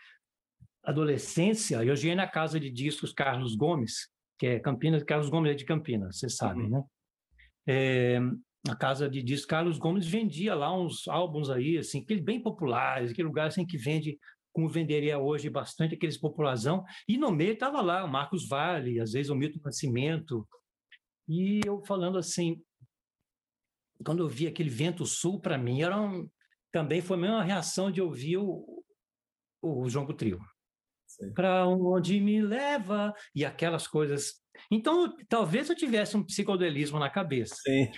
adolescência, 0.83 1.83
eu 1.83 1.95
ia 1.95 2.15
na 2.15 2.27
casa 2.27 2.59
de 2.59 2.69
discos 2.69 3.13
Carlos 3.13 3.55
Gomes, 3.55 4.09
que 4.37 4.47
é 4.47 4.59
Campinas, 4.59 5.03
Carlos 5.03 5.29
Gomes 5.29 5.51
é 5.51 5.55
de 5.55 5.65
Campinas, 5.65 6.19
você 6.19 6.29
sabe, 6.29 6.61
uhum. 6.61 6.69
né? 6.69 6.83
É, 7.65 8.19
a 8.69 8.75
casa 8.75 9.09
de 9.09 9.23
discos 9.23 9.45
Carlos 9.45 9.77
Gomes 9.77 10.05
vendia 10.05 10.53
lá 10.53 10.75
uns 10.77 11.07
álbuns 11.07 11.49
aí, 11.49 11.77
assim, 11.77 12.05
bem 12.21 12.41
populares, 12.41 13.11
aquele 13.11 13.27
lugar 13.27 13.47
assim 13.47 13.65
que 13.65 13.77
vende 13.77 14.17
como 14.51 14.69
venderia 14.69 15.17
hoje 15.17 15.49
bastante 15.49 15.95
aqueles 15.95 16.17
popularzão, 16.17 16.83
e 17.07 17.17
no 17.17 17.31
meio 17.31 17.53
estava 17.53 17.81
lá 17.81 18.03
o 18.03 18.07
Marcos 18.07 18.47
Vale, 18.47 18.99
às 18.99 19.13
vezes 19.13 19.31
o 19.31 19.35
Milton 19.35 19.59
Nascimento, 19.63 20.47
e 21.27 21.61
eu 21.65 21.83
falando 21.85 22.17
assim, 22.17 22.61
quando 24.05 24.23
eu 24.23 24.27
vi 24.27 24.47
aquele 24.47 24.69
vento 24.69 25.05
sul, 25.05 25.39
para 25.39 25.57
mim, 25.57 25.81
era 25.81 25.99
um, 25.99 26.29
também 26.71 27.01
foi 27.01 27.17
a 27.17 27.19
mesma 27.19 27.43
reação 27.43 27.91
de 27.91 28.01
ouvir 28.01 28.37
o, 28.37 28.83
o 29.61 29.89
João 29.89 30.05
Trio 30.07 30.39
para 31.33 31.67
onde 31.67 32.19
me 32.19 32.41
leva 32.41 33.13
e 33.35 33.45
aquelas 33.45 33.87
coisas. 33.87 34.41
Então, 34.69 35.15
talvez 35.27 35.69
eu 35.69 35.75
tivesse 35.75 36.15
um 36.15 36.23
psicodelismo 36.23 36.99
na 36.99 37.09
cabeça. 37.09 37.55
Sim. 37.55 37.91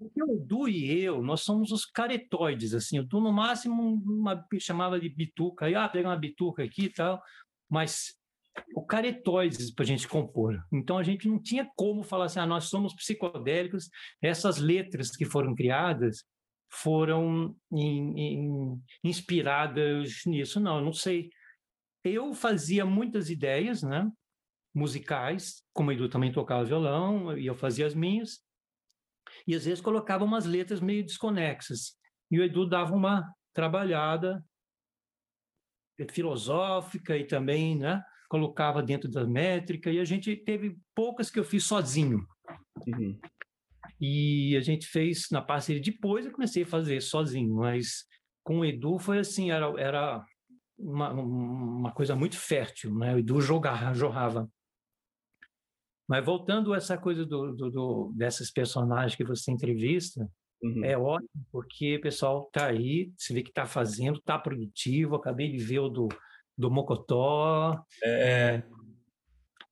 O 0.00 0.38
Du 0.44 0.68
e 0.68 1.00
eu, 1.00 1.22
nós 1.22 1.42
somos 1.42 1.70
os 1.70 1.84
caretoides, 1.84 2.74
assim. 2.74 2.98
O 2.98 3.04
Du, 3.04 3.20
no 3.20 3.32
máximo, 3.32 3.82
uma, 4.04 4.44
chamava 4.58 5.00
de 5.00 5.08
bituca. 5.08 5.66
Ah, 5.78 5.88
pega 5.88 6.08
uma 6.08 6.16
bituca 6.16 6.62
aqui 6.62 6.84
e 6.84 6.92
tal. 6.92 7.22
Mas 7.70 8.14
o 8.74 8.84
caretoides 8.84 9.72
para 9.72 9.84
a 9.84 9.86
gente 9.86 10.06
compor. 10.06 10.62
Então, 10.72 10.98
a 10.98 11.02
gente 11.02 11.28
não 11.28 11.40
tinha 11.40 11.68
como 11.76 12.02
falar 12.02 12.26
assim, 12.26 12.40
ah, 12.40 12.46
nós 12.46 12.64
somos 12.64 12.94
psicodélicos. 12.94 13.88
Essas 14.20 14.58
letras 14.58 15.10
que 15.10 15.24
foram 15.24 15.54
criadas 15.54 16.24
foram 16.70 17.54
in, 17.70 18.18
in, 18.18 18.82
inspiradas 19.04 20.22
nisso. 20.26 20.60
Não, 20.60 20.78
eu 20.78 20.84
não 20.84 20.92
sei 20.92 21.30
eu 22.04 22.34
fazia 22.34 22.84
muitas 22.84 23.30
ideias, 23.30 23.82
né? 23.82 24.10
Musicais, 24.74 25.62
como 25.72 25.90
o 25.90 25.92
Edu 25.92 26.08
também 26.08 26.32
tocava 26.32 26.64
violão, 26.64 27.36
e 27.36 27.46
eu 27.46 27.54
fazia 27.54 27.86
as 27.86 27.94
minhas, 27.94 28.40
e 29.46 29.54
às 29.54 29.64
vezes 29.64 29.80
colocava 29.80 30.24
umas 30.24 30.46
letras 30.46 30.80
meio 30.80 31.04
desconexas. 31.04 31.96
E 32.30 32.40
o 32.40 32.42
Edu 32.42 32.66
dava 32.66 32.94
uma 32.94 33.32
trabalhada 33.52 34.44
filosófica 36.10 37.16
e 37.16 37.24
também, 37.24 37.76
né? 37.76 38.02
Colocava 38.32 38.82
dentro 38.82 39.10
da 39.10 39.26
métrica, 39.26 39.90
e 39.90 40.00
a 40.00 40.06
gente 40.06 40.34
teve 40.34 40.74
poucas 40.94 41.30
que 41.30 41.38
eu 41.38 41.44
fiz 41.44 41.64
sozinho. 41.64 42.26
Uhum. 42.86 43.20
E 44.00 44.56
a 44.56 44.60
gente 44.62 44.86
fez 44.86 45.26
na 45.30 45.42
parceria. 45.42 45.82
Depois 45.82 46.24
eu 46.24 46.32
comecei 46.32 46.62
a 46.62 46.66
fazer 46.66 47.02
sozinho, 47.02 47.54
mas 47.56 48.06
com 48.42 48.60
o 48.60 48.64
Edu 48.64 48.98
foi 48.98 49.18
assim, 49.18 49.50
era, 49.50 49.66
era 49.78 50.24
uma, 50.78 51.12
uma 51.12 51.92
coisa 51.92 52.16
muito 52.16 52.38
fértil, 52.38 52.94
né? 52.94 53.14
O 53.14 53.18
Edu 53.18 53.38
jogava, 53.42 53.92
jorrava. 53.92 54.50
Mas 56.08 56.24
voltando 56.24 56.72
a 56.72 56.78
essa 56.78 56.96
coisa 56.96 57.26
do, 57.26 57.52
do, 57.52 57.70
do, 57.70 58.12
dessas 58.16 58.50
personagens 58.50 59.14
que 59.14 59.24
você 59.24 59.52
entrevista, 59.52 60.26
uhum. 60.62 60.82
é 60.86 60.96
ótimo, 60.96 61.28
porque 61.52 61.96
o 61.96 62.00
pessoal 62.00 62.46
está 62.46 62.68
aí, 62.68 63.12
se 63.18 63.34
vê 63.34 63.42
que 63.42 63.50
está 63.50 63.66
fazendo, 63.66 64.20
está 64.20 64.38
produtivo. 64.38 65.16
Acabei 65.16 65.52
de 65.52 65.62
ver 65.62 65.80
o 65.80 65.90
do, 65.90 66.08
do 66.56 66.70
Mocotó. 66.70 67.82
É. 68.02 68.10
é 68.10 68.62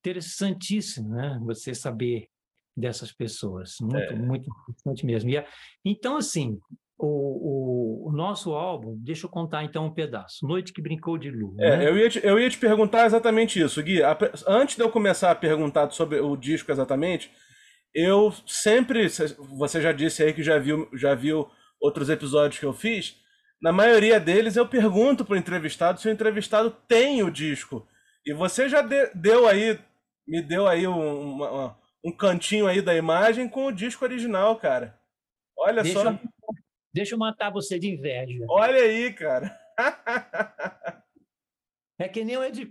interessantíssimo, 0.00 1.10
né? 1.10 1.38
Você 1.44 1.74
saber 1.74 2.28
dessas 2.76 3.12
pessoas. 3.12 3.74
Muito, 3.80 3.96
é. 3.96 4.16
muito 4.16 4.48
interessante 4.48 5.04
mesmo. 5.04 5.30
E, 5.30 5.44
então, 5.84 6.16
assim, 6.16 6.58
o, 6.98 7.06
o, 7.06 8.08
o, 8.08 8.12
nosso 8.12 8.52
álbum, 8.52 8.96
deixa 8.98 9.26
eu 9.26 9.30
contar 9.30 9.64
então 9.64 9.86
um 9.86 9.94
pedaço. 9.94 10.46
Noite 10.46 10.72
que 10.72 10.82
Brincou 10.82 11.18
de 11.18 11.30
Lua. 11.30 11.54
É, 11.58 11.76
né? 11.76 11.88
eu, 11.88 11.96
ia 11.96 12.08
te, 12.08 12.20
eu 12.24 12.38
ia 12.38 12.48
te 12.48 12.58
perguntar 12.58 13.06
exatamente 13.06 13.60
isso, 13.60 13.82
Gui. 13.82 14.02
A, 14.02 14.16
antes 14.46 14.76
de 14.76 14.82
eu 14.82 14.90
começar 14.90 15.30
a 15.30 15.34
perguntar 15.34 15.90
sobre 15.90 16.20
o 16.20 16.36
disco 16.36 16.72
exatamente, 16.72 17.30
eu 17.94 18.32
sempre. 18.46 19.08
Você 19.58 19.80
já 19.80 19.92
disse 19.92 20.22
aí 20.22 20.32
que 20.32 20.42
já 20.42 20.58
viu, 20.58 20.88
já 20.94 21.14
viu 21.14 21.48
outros 21.80 22.08
episódios 22.08 22.58
que 22.58 22.66
eu 22.66 22.72
fiz. 22.72 23.19
Na 23.60 23.72
maioria 23.72 24.18
deles 24.18 24.56
eu 24.56 24.66
pergunto 24.66 25.24
para 25.24 25.34
o 25.34 25.38
entrevistado 25.38 26.00
se 26.00 26.08
o 26.08 26.12
entrevistado 26.12 26.70
tem 26.88 27.22
o 27.22 27.30
disco. 27.30 27.86
E 28.24 28.32
você 28.32 28.68
já 28.68 28.82
de, 28.82 29.10
deu 29.14 29.46
aí, 29.46 29.78
me 30.26 30.42
deu 30.42 30.66
aí 30.66 30.86
um, 30.86 31.34
uma, 31.34 31.78
um 32.04 32.12
cantinho 32.12 32.66
aí 32.66 32.80
da 32.80 32.94
imagem 32.94 33.48
com 33.48 33.66
o 33.66 33.72
disco 33.72 34.04
original, 34.04 34.56
cara. 34.56 34.98
Olha 35.56 35.82
Deixa 35.82 36.02
só. 36.02 36.10
Eu 36.10 36.18
Deixa 36.92 37.14
eu 37.14 37.18
matar 37.18 37.50
você 37.50 37.78
de 37.78 37.88
inveja. 37.88 38.44
Olha 38.48 38.82
aí, 38.82 39.12
cara. 39.12 39.56
é 41.98 42.08
que 42.08 42.24
nem 42.24 42.36
o 42.36 42.42
edi... 42.42 42.70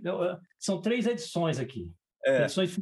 São 0.58 0.80
três 0.80 1.06
edições 1.06 1.58
aqui. 1.58 1.90
É. 2.24 2.42
Edições... 2.42 2.78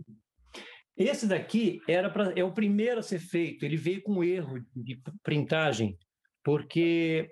Esse 0.97 1.29
daqui 1.29 1.81
era 1.89 2.11
pra... 2.11 2.33
é 2.35 2.43
o 2.43 2.53
primeiro 2.53 2.99
a 2.99 3.03
ser 3.03 3.21
feito. 3.21 3.65
Ele 3.65 3.77
veio 3.77 4.03
com 4.03 4.25
erro 4.25 4.59
de 4.75 5.01
printagem, 5.23 5.97
porque 6.43 7.31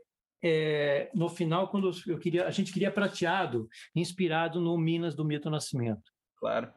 é, 0.48 1.10
no 1.12 1.28
final, 1.28 1.68
quando 1.68 1.90
eu 2.06 2.18
queria, 2.18 2.46
a 2.46 2.50
gente 2.52 2.72
queria 2.72 2.90
prateado, 2.90 3.68
inspirado 3.96 4.60
no 4.60 4.78
Minas 4.78 5.16
do 5.16 5.24
Milton 5.24 5.50
Nascimento. 5.50 6.12
Claro. 6.38 6.72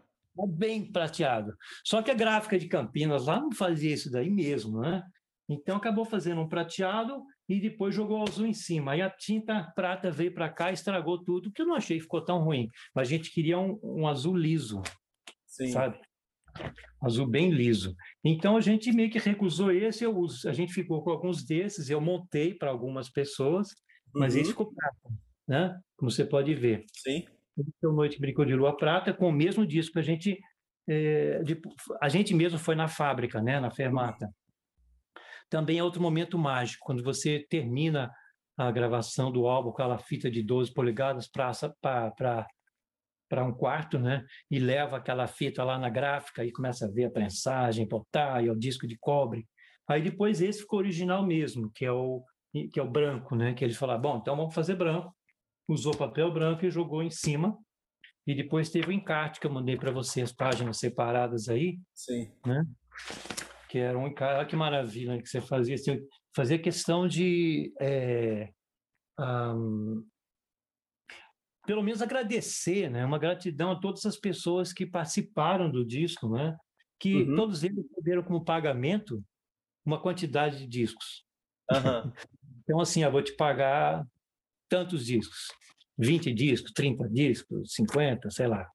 Bem 0.47 0.91
prateado. 0.91 1.55
Só 1.85 2.01
que 2.01 2.09
a 2.09 2.15
gráfica 2.15 2.57
de 2.57 2.67
Campinas 2.67 3.27
lá 3.27 3.39
não 3.39 3.51
fazia 3.51 3.93
isso 3.93 4.09
daí 4.09 4.29
mesmo, 4.29 4.79
né? 4.79 5.03
Então 5.47 5.77
acabou 5.77 6.05
fazendo 6.05 6.41
um 6.41 6.47
prateado 6.47 7.23
e 7.47 7.59
depois 7.59 7.93
jogou 7.93 8.23
azul 8.23 8.47
em 8.47 8.53
cima. 8.53 8.93
Aí 8.93 9.01
a 9.01 9.09
tinta 9.09 9.71
prata 9.75 10.09
veio 10.09 10.33
para 10.33 10.49
cá, 10.49 10.71
estragou 10.71 11.23
tudo, 11.23 11.51
que 11.51 11.61
eu 11.61 11.65
não 11.65 11.75
achei 11.75 11.97
que 11.97 12.03
ficou 12.03 12.23
tão 12.23 12.39
ruim. 12.39 12.69
Mas 12.95 13.07
a 13.07 13.11
gente 13.11 13.31
queria 13.31 13.59
um, 13.59 13.79
um 13.83 14.07
azul 14.07 14.35
liso, 14.35 14.81
Sim. 15.45 15.71
sabe? 15.71 15.99
Azul 17.01 17.27
bem 17.27 17.51
liso. 17.51 17.95
Então 18.23 18.57
a 18.57 18.61
gente 18.61 18.91
meio 18.91 19.09
que 19.09 19.19
recusou 19.19 19.71
esse, 19.71 20.03
eu, 20.03 20.25
a 20.45 20.53
gente 20.53 20.73
ficou 20.73 21.03
com 21.03 21.11
alguns 21.11 21.43
desses, 21.43 21.89
eu 21.89 22.01
montei 22.01 22.53
para 22.53 22.69
algumas 22.69 23.09
pessoas, 23.09 23.69
mas 24.13 24.35
uhum. 24.35 24.41
esse 24.41 24.51
ficou 24.51 24.73
prata, 24.73 24.97
né? 25.47 25.79
Como 25.97 26.11
você 26.11 26.25
pode 26.25 26.53
ver. 26.55 26.85
Sim. 26.93 27.25
Então, 27.57 27.91
Noite 27.91 28.19
Brincou 28.19 28.45
de 28.45 28.55
Lua 28.55 28.75
Prata, 28.75 29.13
com 29.13 29.27
o 29.27 29.33
mesmo 29.33 29.65
disco 29.65 29.99
a 29.99 30.01
gente. 30.01 30.39
É, 30.87 31.43
de, 31.43 31.61
a 32.01 32.09
gente 32.09 32.33
mesmo 32.33 32.57
foi 32.57 32.73
na 32.73 32.87
fábrica, 32.87 33.41
né? 33.41 33.59
Na 33.59 33.69
Fermata 33.69 34.27
também 35.49 35.79
é 35.79 35.83
outro 35.83 36.01
momento 36.01 36.37
mágico, 36.37 36.85
quando 36.85 37.03
você 37.03 37.45
termina 37.49 38.13
a 38.55 38.71
gravação 38.71 39.31
do 39.31 39.47
álbum 39.47 39.71
com 39.71 39.81
aquela 39.81 39.97
fita 39.97 40.29
de 40.29 40.43
12 40.43 40.73
polegadas 40.73 41.27
para 41.27 42.47
um 43.37 43.53
quarto, 43.53 43.99
né? 43.99 44.25
E 44.49 44.59
leva 44.59 44.97
aquela 44.97 45.27
fita 45.27 45.63
lá 45.63 45.77
na 45.77 45.89
gráfica 45.89 46.43
e 46.43 46.51
começa 46.51 46.85
a 46.85 46.91
ver 46.91 47.05
a 47.05 47.11
prensagem, 47.11 47.87
botar, 47.87 48.43
e 48.43 48.49
o 48.49 48.57
disco 48.57 48.87
de 48.87 48.97
cobre. 48.97 49.47
Aí 49.87 50.01
depois 50.01 50.41
esse 50.41 50.61
ficou 50.61 50.79
original 50.79 51.25
mesmo, 51.25 51.71
que 51.73 51.85
é 51.85 51.91
o 51.91 52.23
que 52.51 52.79
é 52.79 52.83
o 52.83 52.89
branco, 52.89 53.35
né? 53.35 53.53
Que 53.53 53.63
eles 53.63 53.77
falaram, 53.77 54.01
bom, 54.01 54.17
então 54.17 54.35
vamos 54.35 54.55
fazer 54.55 54.75
branco. 54.75 55.15
Usou 55.67 55.95
papel 55.95 56.33
branco 56.33 56.65
e 56.65 56.71
jogou 56.71 57.03
em 57.03 57.11
cima. 57.11 57.55
E 58.25 58.33
depois 58.33 58.71
teve 58.71 58.89
o 58.89 58.91
encarte 58.91 59.39
que 59.39 59.45
eu 59.45 59.51
mandei 59.51 59.77
para 59.77 59.91
você, 59.91 60.21
as 60.21 60.31
páginas 60.31 60.77
separadas 60.77 61.47
aí. 61.47 61.79
Sim. 61.93 62.31
Né? 62.45 62.65
que 63.69 63.77
era 63.77 63.97
um 63.97 64.11
cara, 64.11 64.45
que 64.45 64.55
maravilha 64.55 65.21
que 65.21 65.29
você 65.29 65.39
fazia, 65.39 65.75
assim, 65.75 65.99
fazia 66.35 66.57
questão 66.57 67.07
de 67.07 67.71
é, 67.79 68.49
um, 69.19 70.03
pelo 71.69 71.83
menos 71.83 72.01
agradecer, 72.01 72.89
né, 72.89 73.05
uma 73.05 73.19
gratidão 73.19 73.69
a 73.69 73.79
todas 73.79 74.03
as 74.03 74.17
pessoas 74.17 74.73
que 74.73 74.87
participaram 74.87 75.69
do 75.69 75.85
disco, 75.85 76.27
né, 76.27 76.57
que 76.99 77.17
uhum. 77.17 77.35
todos 77.35 77.63
eles 77.63 77.85
receberam 77.87 78.23
como 78.23 78.43
pagamento 78.43 79.23
uma 79.85 80.01
quantidade 80.01 80.57
de 80.57 80.65
discos. 80.65 81.23
Uhum. 81.71 82.11
então, 82.63 82.81
assim, 82.81 83.03
eu 83.03 83.11
vou 83.11 83.21
te 83.21 83.33
pagar 83.33 84.03
tantos 84.67 85.05
discos, 85.05 85.49
20 85.95 86.33
discos, 86.33 86.71
30 86.71 87.07
discos, 87.07 87.71
50, 87.71 88.31
sei 88.31 88.47
lá. 88.47 88.67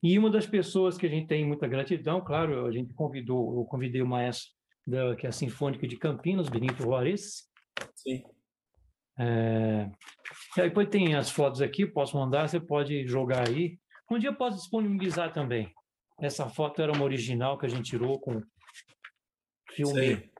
E 0.00 0.16
uma 0.16 0.30
das 0.30 0.46
pessoas 0.46 0.96
que 0.96 1.06
a 1.06 1.10
gente 1.10 1.26
tem 1.26 1.44
muita 1.44 1.66
gratidão, 1.66 2.20
claro, 2.20 2.66
a 2.66 2.70
gente 2.70 2.94
convidou, 2.94 3.58
eu 3.58 3.64
convidei 3.64 4.00
o 4.00 4.06
maestro 4.06 4.48
da, 4.86 5.16
que 5.16 5.26
é 5.26 5.28
a 5.28 5.32
Sinfônica 5.32 5.88
de 5.88 5.96
Campinas, 5.96 6.48
Benito 6.48 6.84
Juarez. 6.84 7.48
Sim. 7.96 8.22
É, 9.22 9.90
e 10.56 10.62
depois 10.62 10.88
tem 10.88 11.14
as 11.14 11.30
fotos 11.30 11.60
aqui, 11.62 11.86
posso 11.86 12.16
mandar, 12.16 12.48
você 12.48 12.58
pode 12.58 13.06
jogar 13.06 13.48
aí. 13.48 13.78
Um 14.10 14.18
dia 14.18 14.30
eu 14.30 14.34
posso 14.36 14.56
disponibilizar 14.56 15.32
também. 15.32 15.72
Essa 16.20 16.48
foto 16.48 16.82
era 16.82 16.92
uma 16.92 17.04
original 17.04 17.56
que 17.56 17.66
a 17.66 17.68
gente 17.68 17.90
tirou 17.90 18.18
com 18.20 18.42
filme 19.70 20.30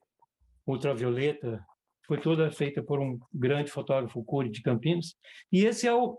ultravioleta. 0.67 1.65
Foi 2.07 2.21
toda 2.21 2.51
feita 2.51 2.83
por 2.83 3.01
um 3.01 3.19
grande 3.33 3.71
fotógrafo 3.71 4.25
Cury 4.25 4.51
de 4.51 4.63
Campinas. 4.63 5.15
E 5.51 5.65
esse 5.65 5.87
é 5.87 5.95
o 5.95 6.19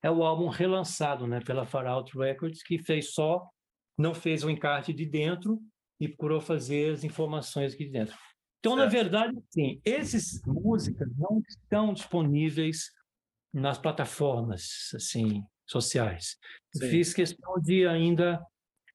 é 0.00 0.08
o 0.10 0.22
álbum 0.22 0.48
relançado 0.48 1.26
né, 1.26 1.40
pela 1.40 1.66
Far 1.66 1.86
Out 1.86 2.16
Records, 2.16 2.62
que 2.62 2.78
fez 2.78 3.12
só 3.12 3.44
não 3.98 4.14
fez 4.14 4.44
o 4.44 4.50
encarte 4.50 4.92
de 4.92 5.04
dentro 5.04 5.60
e 6.00 6.08
procurou 6.08 6.40
fazer 6.40 6.92
as 6.92 7.04
informações 7.04 7.74
aqui 7.74 7.84
de 7.84 7.90
dentro. 7.90 8.16
Então, 8.62 8.76
certo. 8.76 8.84
na 8.84 8.86
verdade, 8.86 9.42
sim, 9.50 9.80
essas 9.84 10.40
músicas 10.46 11.08
não 11.18 11.42
estão 11.48 11.92
disponíveis 11.92 12.92
nas 13.52 13.76
plataformas 13.76 14.92
assim 14.94 15.42
sociais. 15.66 16.36
Fiz 16.78 17.12
questão 17.12 17.54
de 17.60 17.84
ainda 17.88 18.40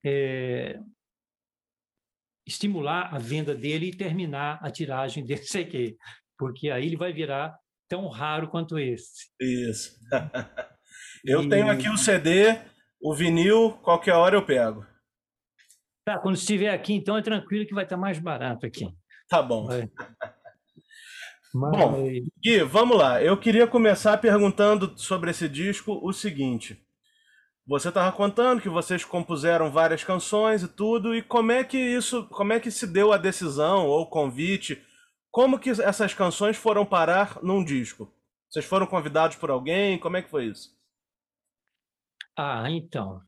é, 0.02 0.80
estimular 2.46 3.14
a 3.14 3.18
venda 3.18 3.54
dele 3.54 3.88
e 3.88 3.96
terminar 3.96 4.58
a 4.62 4.70
tiragem 4.70 5.22
desse 5.26 5.58
aqui, 5.58 5.98
porque 6.38 6.70
aí 6.70 6.86
ele 6.86 6.96
vai 6.96 7.12
virar 7.12 7.54
tão 7.86 8.08
raro 8.08 8.48
quanto 8.48 8.78
esse. 8.78 9.28
Isso. 9.38 10.00
eu 11.26 11.42
e... 11.42 11.48
tenho 11.50 11.68
aqui 11.68 11.90
o 11.90 11.98
CD, 11.98 12.58
o 13.02 13.14
vinil, 13.14 13.72
qualquer 13.82 14.14
hora 14.14 14.34
eu 14.34 14.46
pego. 14.46 14.86
Tá, 16.06 16.18
quando 16.18 16.36
estiver 16.36 16.70
aqui, 16.70 16.94
então 16.94 17.18
é 17.18 17.22
tranquilo 17.22 17.66
que 17.66 17.74
vai 17.74 17.84
estar 17.84 17.98
mais 17.98 18.18
barato 18.18 18.64
aqui. 18.64 18.86
Tá 19.28 19.42
bom. 19.42 19.68
Mas... 21.54 21.70
Bom, 21.70 22.04
Gui, 22.42 22.62
vamos 22.64 22.96
lá. 22.96 23.22
Eu 23.22 23.36
queria 23.36 23.66
começar 23.66 24.16
perguntando 24.18 24.98
sobre 24.98 25.30
esse 25.30 25.48
disco 25.48 25.98
o 26.02 26.12
seguinte. 26.12 26.82
Você 27.66 27.88
estava 27.88 28.10
contando 28.16 28.62
que 28.62 28.68
vocês 28.68 29.04
compuseram 29.04 29.70
várias 29.70 30.02
canções 30.02 30.62
e 30.62 30.68
tudo, 30.68 31.14
e 31.14 31.20
como 31.20 31.52
é 31.52 31.62
que 31.62 31.76
isso, 31.76 32.26
como 32.28 32.54
é 32.54 32.60
que 32.60 32.70
se 32.70 32.86
deu 32.86 33.12
a 33.12 33.18
decisão 33.18 33.86
ou 33.86 34.08
convite? 34.08 34.82
Como 35.30 35.58
que 35.58 35.68
essas 35.70 36.14
canções 36.14 36.56
foram 36.56 36.86
parar 36.86 37.38
num 37.42 37.62
disco? 37.62 38.10
Vocês 38.48 38.64
foram 38.64 38.86
convidados 38.86 39.36
por 39.36 39.50
alguém? 39.50 39.98
Como 39.98 40.16
é 40.16 40.22
que 40.22 40.30
foi 40.30 40.46
isso? 40.46 40.74
Ah, 42.34 42.70
então. 42.70 43.20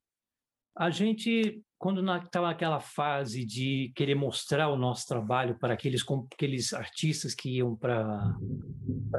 A 0.75 0.89
gente, 0.89 1.63
quando 1.81 2.03
estava 2.19 2.49
naquela 2.49 2.79
fase 2.79 3.43
de 3.43 3.91
querer 3.97 4.15
mostrar 4.15 4.69
o 4.69 4.77
nosso 4.77 5.07
trabalho 5.07 5.59
para 5.59 5.73
aqueles, 5.73 6.05
aqueles 6.31 6.75
artistas 6.75 7.35
que 7.35 7.57
iam 7.57 7.75
para 7.75 8.37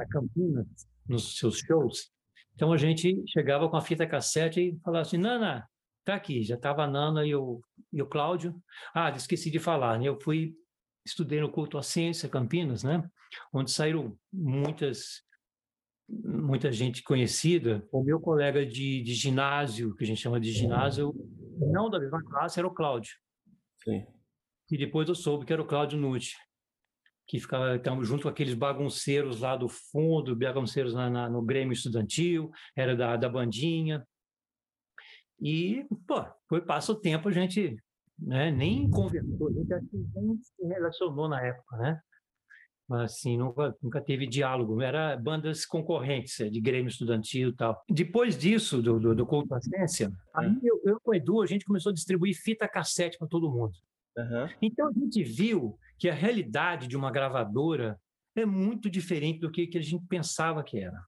Campinas 0.08 0.66
nos 1.08 1.36
seus 1.36 1.58
shows, 1.58 2.12
então 2.54 2.72
a 2.72 2.76
gente 2.76 3.20
chegava 3.26 3.68
com 3.68 3.76
a 3.76 3.80
fita 3.80 4.06
cassete 4.06 4.60
e 4.60 4.78
falava 4.78 5.02
assim: 5.02 5.18
Nana, 5.18 5.68
tá 6.04 6.14
aqui. 6.14 6.44
Já 6.44 6.54
estava 6.54 6.84
a 6.84 6.86
Nana 6.86 7.26
e 7.26 7.34
o, 7.34 7.60
e 7.92 8.00
o 8.00 8.06
Cláudio. 8.06 8.54
Ah, 8.94 9.10
esqueci 9.10 9.50
de 9.50 9.58
falar, 9.58 9.98
né? 9.98 10.06
Eu 10.06 10.20
fui, 10.20 10.54
estudei 11.04 11.40
no 11.40 11.50
Culto 11.50 11.78
à 11.78 11.82
Ciência, 11.82 12.28
Campinas, 12.28 12.84
né? 12.84 13.02
Onde 13.52 13.72
saíram 13.72 14.16
muitas 14.32 15.24
muita 16.08 16.70
gente 16.70 17.02
conhecida. 17.02 17.84
O 17.90 18.04
meu 18.04 18.20
colega 18.20 18.64
de, 18.64 19.02
de 19.02 19.14
ginásio, 19.14 19.96
que 19.96 20.04
a 20.04 20.06
gente 20.06 20.20
chama 20.20 20.38
de 20.38 20.52
ginásio, 20.52 21.12
não 21.58 21.90
da 21.90 21.98
mesma 21.98 22.22
classe, 22.22 22.58
era 22.58 22.66
o 22.66 22.74
Cláudio. 22.74 23.12
Sim. 23.82 24.06
E 24.70 24.78
depois 24.78 25.08
eu 25.08 25.14
soube 25.14 25.44
que 25.44 25.52
era 25.52 25.62
o 25.62 25.66
Cláudio 25.66 25.98
Nucci 25.98 26.36
que 27.26 27.40
ficava 27.40 27.74
então, 27.74 28.04
junto 28.04 28.24
com 28.24 28.28
aqueles 28.28 28.54
bagunceiros 28.54 29.40
lá 29.40 29.56
do 29.56 29.68
fundo, 29.68 30.36
bagunceiros 30.36 30.92
lá 30.92 31.08
na, 31.08 31.30
no 31.30 31.42
Grêmio 31.42 31.72
Estudantil, 31.72 32.50
era 32.76 32.94
da, 32.94 33.16
da 33.16 33.26
bandinha. 33.26 34.06
E, 35.40 35.86
pô, 36.06 36.24
foi, 36.48 36.60
passa 36.60 36.92
o 36.92 37.00
tempo, 37.00 37.28
a 37.28 37.32
gente 37.32 37.76
né, 38.18 38.50
nem 38.50 38.88
conversou, 38.90 39.48
a 39.48 39.52
gente 39.52 39.90
nem 40.14 40.36
se 40.36 40.66
relacionou 40.66 41.28
na 41.28 41.40
época, 41.40 41.76
né? 41.78 42.00
Mas, 42.88 43.12
assim, 43.12 43.36
nunca, 43.36 43.74
nunca 43.82 44.00
teve 44.00 44.26
diálogo, 44.26 44.80
era 44.80 45.16
bandas 45.16 45.64
concorrentes, 45.64 46.36
de 46.50 46.60
Grêmio 46.60 46.88
Estudantil 46.88 47.50
e 47.50 47.56
tal. 47.56 47.82
Depois 47.88 48.36
disso, 48.36 48.82
do, 48.82 48.98
do, 48.98 49.14
do 49.14 49.26
Culto 49.26 49.58
Ciência, 49.62 50.12
aí 50.34 50.48
é. 50.48 50.58
eu, 50.62 50.80
eu 50.84 51.00
com 51.00 51.12
o 51.12 51.14
Edu, 51.14 51.42
a 51.42 51.46
gente 51.46 51.64
começou 51.64 51.90
a 51.90 51.94
distribuir 51.94 52.34
fita 52.34 52.68
cassete 52.68 53.16
para 53.18 53.28
todo 53.28 53.50
mundo. 53.50 53.72
Uhum. 54.16 54.48
Então 54.60 54.88
a 54.88 54.92
gente 54.92 55.22
viu 55.22 55.78
que 55.98 56.08
a 56.08 56.14
realidade 56.14 56.86
de 56.86 56.96
uma 56.96 57.10
gravadora 57.10 57.98
é 58.34 58.44
muito 58.44 58.90
diferente 58.90 59.40
do 59.40 59.50
que, 59.50 59.66
que 59.66 59.78
a 59.78 59.82
gente 59.82 60.04
pensava 60.06 60.62
que 60.62 60.78
era. 60.78 61.00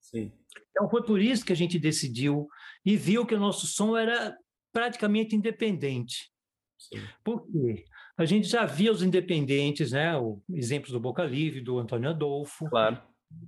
Sim. 0.00 0.32
Então 0.70 0.88
foi 0.88 1.02
por 1.04 1.20
isso 1.20 1.44
que 1.44 1.52
a 1.52 1.56
gente 1.56 1.78
decidiu 1.78 2.48
e 2.84 2.96
viu 2.96 3.26
que 3.26 3.34
o 3.34 3.40
nosso 3.40 3.66
som 3.66 3.96
era 3.96 4.36
praticamente 4.72 5.34
independente. 5.34 6.30
Sim. 6.78 7.00
Por 7.24 7.46
quê? 7.46 7.84
A 8.16 8.24
gente 8.24 8.48
já 8.48 8.64
via 8.64 8.90
os 8.90 9.02
independentes, 9.02 9.92
né? 9.92 10.16
O, 10.16 10.40
exemplos 10.50 10.92
do 10.92 11.00
Boca 11.00 11.24
Livre, 11.24 11.60
do 11.60 11.78
Antônio 11.78 12.10
Adolfo. 12.10 12.64
Claro. 12.66 13.00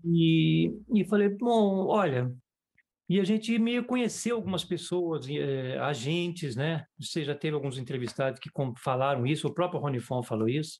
E, 0.04 0.72
e 0.94 1.04
falei, 1.04 1.28
bom, 1.28 1.86
olha, 1.86 2.30
e 3.08 3.18
a 3.18 3.24
gente 3.24 3.58
meio 3.58 3.84
conheceu 3.84 4.36
algumas 4.36 4.64
pessoas, 4.64 5.26
é, 5.30 5.78
agentes, 5.78 6.54
né? 6.54 6.84
Você 7.00 7.24
já 7.24 7.34
teve 7.34 7.54
alguns 7.54 7.78
entrevistados 7.78 8.38
que 8.38 8.50
falaram 8.76 9.26
isso, 9.26 9.48
o 9.48 9.54
próprio 9.54 9.80
Rony 9.80 9.98
Fon 9.98 10.22
falou 10.22 10.48
isso, 10.48 10.78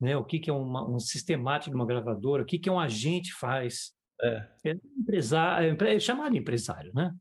né? 0.00 0.16
O 0.16 0.24
que, 0.24 0.38
que 0.38 0.48
é 0.48 0.52
uma, 0.52 0.88
um 0.88 0.98
sistemático 0.98 1.70
de 1.70 1.76
uma 1.76 1.86
gravadora, 1.86 2.42
o 2.42 2.46
que, 2.46 2.58
que 2.58 2.70
um 2.70 2.80
agente 2.80 3.34
faz. 3.34 3.92
É. 4.22 4.48
É, 4.64 4.76
empresário, 4.98 5.76
é, 5.82 5.94
é 5.96 6.00
chamado 6.00 6.34
empresário, 6.34 6.92
né? 6.94 7.14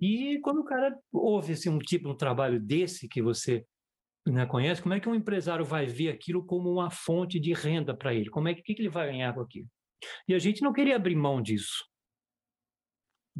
E 0.00 0.38
quando 0.42 0.60
o 0.60 0.64
cara 0.64 0.94
ouve 1.10 1.54
assim, 1.54 1.70
um 1.70 1.78
tipo 1.78 2.08
de 2.08 2.12
um 2.12 2.16
trabalho 2.16 2.60
desse 2.60 3.08
que 3.08 3.22
você 3.22 3.64
né, 4.32 4.46
conhece, 4.46 4.82
como 4.82 4.94
é 4.94 5.00
que 5.00 5.08
um 5.08 5.14
empresário 5.14 5.64
vai 5.64 5.86
ver 5.86 6.10
aquilo 6.10 6.44
como 6.44 6.70
uma 6.70 6.90
fonte 6.90 7.38
de 7.38 7.52
renda 7.52 7.96
para 7.96 8.14
ele? 8.14 8.30
Como 8.30 8.48
é 8.48 8.54
que, 8.54 8.62
que 8.62 8.80
ele 8.80 8.88
vai 8.88 9.08
ganhar 9.08 9.34
com 9.34 9.40
aquilo? 9.40 9.68
E 10.26 10.34
a 10.34 10.38
gente 10.38 10.62
não 10.62 10.72
queria 10.72 10.96
abrir 10.96 11.16
mão 11.16 11.42
disso 11.42 11.88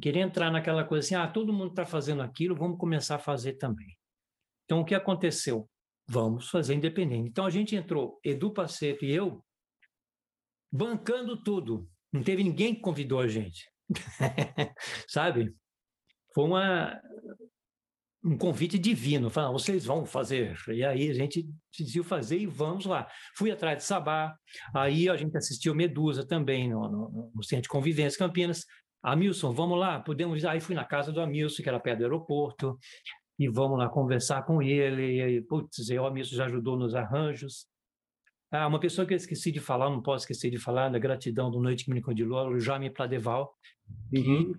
querer 0.00 0.20
entrar 0.20 0.50
naquela 0.50 0.84
coisa 0.84 1.04
assim, 1.04 1.14
ah, 1.14 1.26
todo 1.26 1.52
mundo 1.52 1.70
está 1.70 1.84
fazendo 1.84 2.22
aquilo, 2.22 2.54
vamos 2.54 2.78
começar 2.78 3.16
a 3.16 3.20
fazer 3.20 3.54
também. 3.54 3.98
Então, 4.64 4.80
o 4.80 4.84
que 4.84 4.94
aconteceu? 4.94 5.68
Vamos 6.06 6.48
fazer 6.48 6.74
independente. 6.74 7.28
Então, 7.28 7.44
a 7.44 7.50
gente 7.50 7.76
entrou, 7.76 8.18
Edu 8.24 8.52
Paceto 8.52 9.04
e 9.04 9.12
eu, 9.12 9.44
bancando 10.72 11.42
tudo. 11.42 11.88
Não 12.12 12.22
teve 12.22 12.42
ninguém 12.42 12.74
que 12.74 12.80
convidou 12.80 13.20
a 13.20 13.28
gente. 13.28 13.70
Sabe? 15.08 15.54
Foi 16.34 16.44
uma, 16.44 17.00
um 18.24 18.36
convite 18.36 18.78
divino. 18.78 19.30
Falaram, 19.30 19.52
vocês 19.52 19.84
vão 19.84 20.04
fazer. 20.04 20.56
E 20.68 20.84
aí 20.84 21.10
a 21.10 21.14
gente 21.14 21.48
decidiu 21.70 22.02
fazer 22.02 22.38
e 22.38 22.46
vamos 22.46 22.86
lá. 22.86 23.06
Fui 23.36 23.50
atrás 23.50 23.78
de 23.78 23.84
Sabá, 23.84 24.34
aí 24.74 25.08
a 25.08 25.16
gente 25.16 25.36
assistiu 25.36 25.74
Medusa 25.74 26.26
também 26.26 26.68
no, 26.68 26.88
no, 26.88 27.32
no 27.34 27.42
Centro 27.42 27.62
de 27.62 27.68
Convivência 27.68 28.18
Campinas. 28.18 28.64
Amilson, 29.02 29.52
vamos 29.52 29.78
lá, 29.78 30.00
podemos. 30.00 30.44
Aí 30.44 30.60
fui 30.60 30.74
na 30.74 30.84
casa 30.84 31.12
do 31.12 31.20
Amilson, 31.20 31.62
que 31.62 31.68
era 31.68 31.78
perto 31.78 31.98
do 31.98 32.04
aeroporto, 32.04 32.76
e 33.38 33.48
vamos 33.48 33.78
lá 33.78 33.88
conversar 33.88 34.42
com 34.42 34.60
ele. 34.60 35.36
E, 35.36 35.40
putz, 35.42 35.88
o 35.88 36.04
Amilson 36.04 36.34
já 36.34 36.46
ajudou 36.46 36.76
nos 36.76 36.94
arranjos. 36.94 37.66
Ah, 38.50 38.66
uma 38.66 38.80
pessoa 38.80 39.06
que 39.06 39.12
eu 39.12 39.16
esqueci 39.16 39.52
de 39.52 39.60
falar, 39.60 39.90
não 39.90 40.02
posso 40.02 40.24
esquecer 40.24 40.50
de 40.50 40.58
falar, 40.58 40.88
da 40.88 40.98
gratidão 40.98 41.50
do 41.50 41.60
Noite 41.60 41.84
Clínica 41.84 42.14
de 42.14 42.24
Lula, 42.24 42.48
o 42.48 42.58
Jaime 42.58 42.88
Pladeval, 42.88 43.54
uhum. 44.12 44.54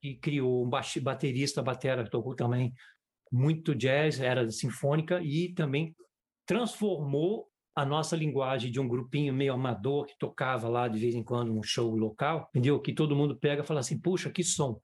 Que, 0.00 0.16
criou 0.16 0.64
um 0.64 0.70
baterista, 1.02 1.62
batera, 1.62 2.04
que 2.04 2.10
tocou 2.10 2.34
também 2.34 2.72
muito 3.30 3.74
jazz, 3.74 4.20
era 4.20 4.50
sinfônica, 4.50 5.20
e 5.22 5.52
também 5.54 5.94
transformou 6.46 7.48
a 7.74 7.84
nossa 7.84 8.16
linguagem 8.16 8.70
de 8.70 8.80
um 8.80 8.88
grupinho 8.88 9.32
meio 9.32 9.52
amador 9.52 10.06
que 10.06 10.18
tocava 10.18 10.68
lá 10.68 10.88
de 10.88 10.98
vez 10.98 11.14
em 11.14 11.22
quando 11.22 11.52
num 11.52 11.62
show 11.62 11.94
local, 11.94 12.48
entendeu? 12.50 12.80
Que 12.80 12.92
todo 12.92 13.16
mundo 13.16 13.36
pega 13.36 13.62
e 13.62 13.66
fala 13.66 13.80
assim, 13.80 13.98
puxa, 13.98 14.30
que 14.30 14.42
som. 14.42 14.78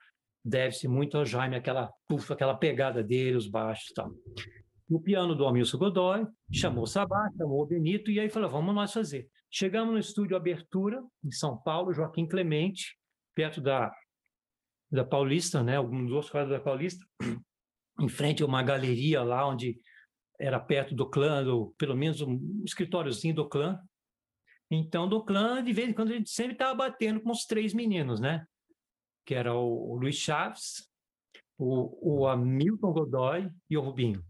Deve-se 0.44 0.86
muito 0.86 1.18
ao 1.18 1.26
Jaime, 1.26 1.56
aquela, 1.56 1.90
puxa, 2.08 2.34
aquela 2.34 2.54
pegada 2.54 3.02
dele, 3.02 3.36
os 3.36 3.48
baixos 3.48 3.90
e 3.90 3.94
tal. 3.94 4.10
O 4.88 5.00
piano 5.00 5.34
do 5.34 5.44
Amilson 5.44 5.78
Godoy, 5.78 6.24
chamou 6.52 6.84
o 6.84 6.86
Sabá, 6.86 7.28
chamou 7.36 7.60
o 7.60 7.66
Benito, 7.66 8.10
e 8.10 8.20
aí 8.20 8.30
falou, 8.30 8.48
vamos 8.48 8.72
nós 8.72 8.92
fazer. 8.92 9.28
Chegamos 9.50 9.92
no 9.92 9.98
estúdio 9.98 10.36
Abertura, 10.36 11.02
em 11.24 11.32
São 11.32 11.58
Paulo, 11.58 11.92
Joaquim 11.92 12.26
Clemente, 12.26 12.96
perto 13.34 13.60
da, 13.60 13.90
da 14.96 15.04
Paulista, 15.04 15.62
né? 15.62 15.76
Alguns 15.76 16.08
dos 16.08 16.30
quadros 16.30 16.56
da 16.56 16.62
Paulista, 16.62 17.04
em 18.00 18.08
frente 18.08 18.42
a 18.42 18.46
uma 18.46 18.62
galeria 18.62 19.22
lá 19.22 19.46
onde 19.46 19.78
era 20.38 20.58
perto 20.58 20.94
do 20.94 21.08
clã, 21.08 21.44
do, 21.44 21.74
pelo 21.78 21.96
menos 21.96 22.20
um 22.20 22.62
escritóriozinho 22.64 23.34
do 23.34 23.48
clã. 23.48 23.78
Então, 24.70 25.08
do 25.08 25.24
clã, 25.24 25.62
de 25.62 25.72
vez 25.72 25.88
em 25.88 25.92
quando, 25.92 26.10
a 26.10 26.16
gente 26.16 26.30
sempre 26.30 26.52
estava 26.52 26.74
batendo 26.74 27.20
com 27.20 27.30
os 27.30 27.46
três 27.46 27.72
meninos, 27.72 28.20
né? 28.20 28.44
Que 29.24 29.34
era 29.34 29.54
o, 29.54 29.92
o 29.92 29.96
Luiz 29.96 30.16
Chaves, 30.16 30.90
o, 31.56 32.20
o 32.22 32.26
Hamilton 32.26 32.92
Godoy 32.92 33.50
e 33.70 33.76
o 33.76 33.80
Rubinho. 33.80 34.22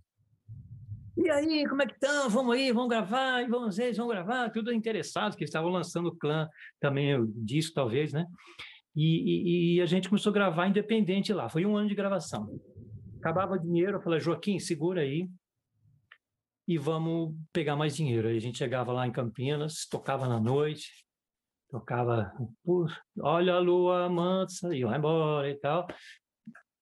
E 1.16 1.30
aí, 1.30 1.66
como 1.66 1.80
é 1.82 1.86
que 1.86 1.94
estão? 1.94 2.28
Vamos 2.28 2.54
aí, 2.54 2.70
vamos 2.70 2.90
gravar, 2.90 3.42
e 3.42 3.48
vamos 3.48 3.76
ver, 3.76 3.94
vamos 3.94 4.12
gravar, 4.12 4.50
tudo 4.50 4.72
interessados, 4.72 5.34
que 5.34 5.44
estavam 5.44 5.70
lançando 5.70 6.08
o 6.08 6.14
clã 6.14 6.46
também, 6.78 7.18
o 7.18 7.26
disco 7.26 7.74
talvez, 7.74 8.12
né? 8.12 8.26
E, 8.96 9.02
e, 9.04 9.76
e, 9.76 9.80
a 9.82 9.86
gente 9.86 10.08
começou 10.08 10.30
a 10.30 10.34
gravar 10.34 10.66
independente 10.66 11.32
lá, 11.32 11.50
foi 11.50 11.66
um 11.66 11.76
ano 11.76 11.88
de 11.88 11.94
gravação. 11.94 12.48
Acabava 13.18 13.54
o 13.54 13.58
dinheiro, 13.58 13.98
eu 13.98 14.00
falei, 14.00 14.18
Joaquim, 14.20 14.58
segura 14.58 15.02
aí, 15.02 15.28
e 16.66 16.78
vamos 16.78 17.34
pegar 17.52 17.76
mais 17.76 17.94
dinheiro. 17.94 18.28
Aí 18.28 18.36
a 18.38 18.40
gente 18.40 18.56
chegava 18.56 18.92
lá 18.92 19.06
em 19.06 19.12
Campinas, 19.12 19.86
tocava 19.86 20.26
na 20.26 20.40
noite, 20.40 20.88
tocava, 21.70 22.32
olha 23.20 23.54
a 23.54 23.58
lua 23.58 24.08
mansa, 24.08 24.74
e 24.74 24.82
vai 24.82 24.98
embora 24.98 25.50
e 25.50 25.54
tal. 25.56 25.86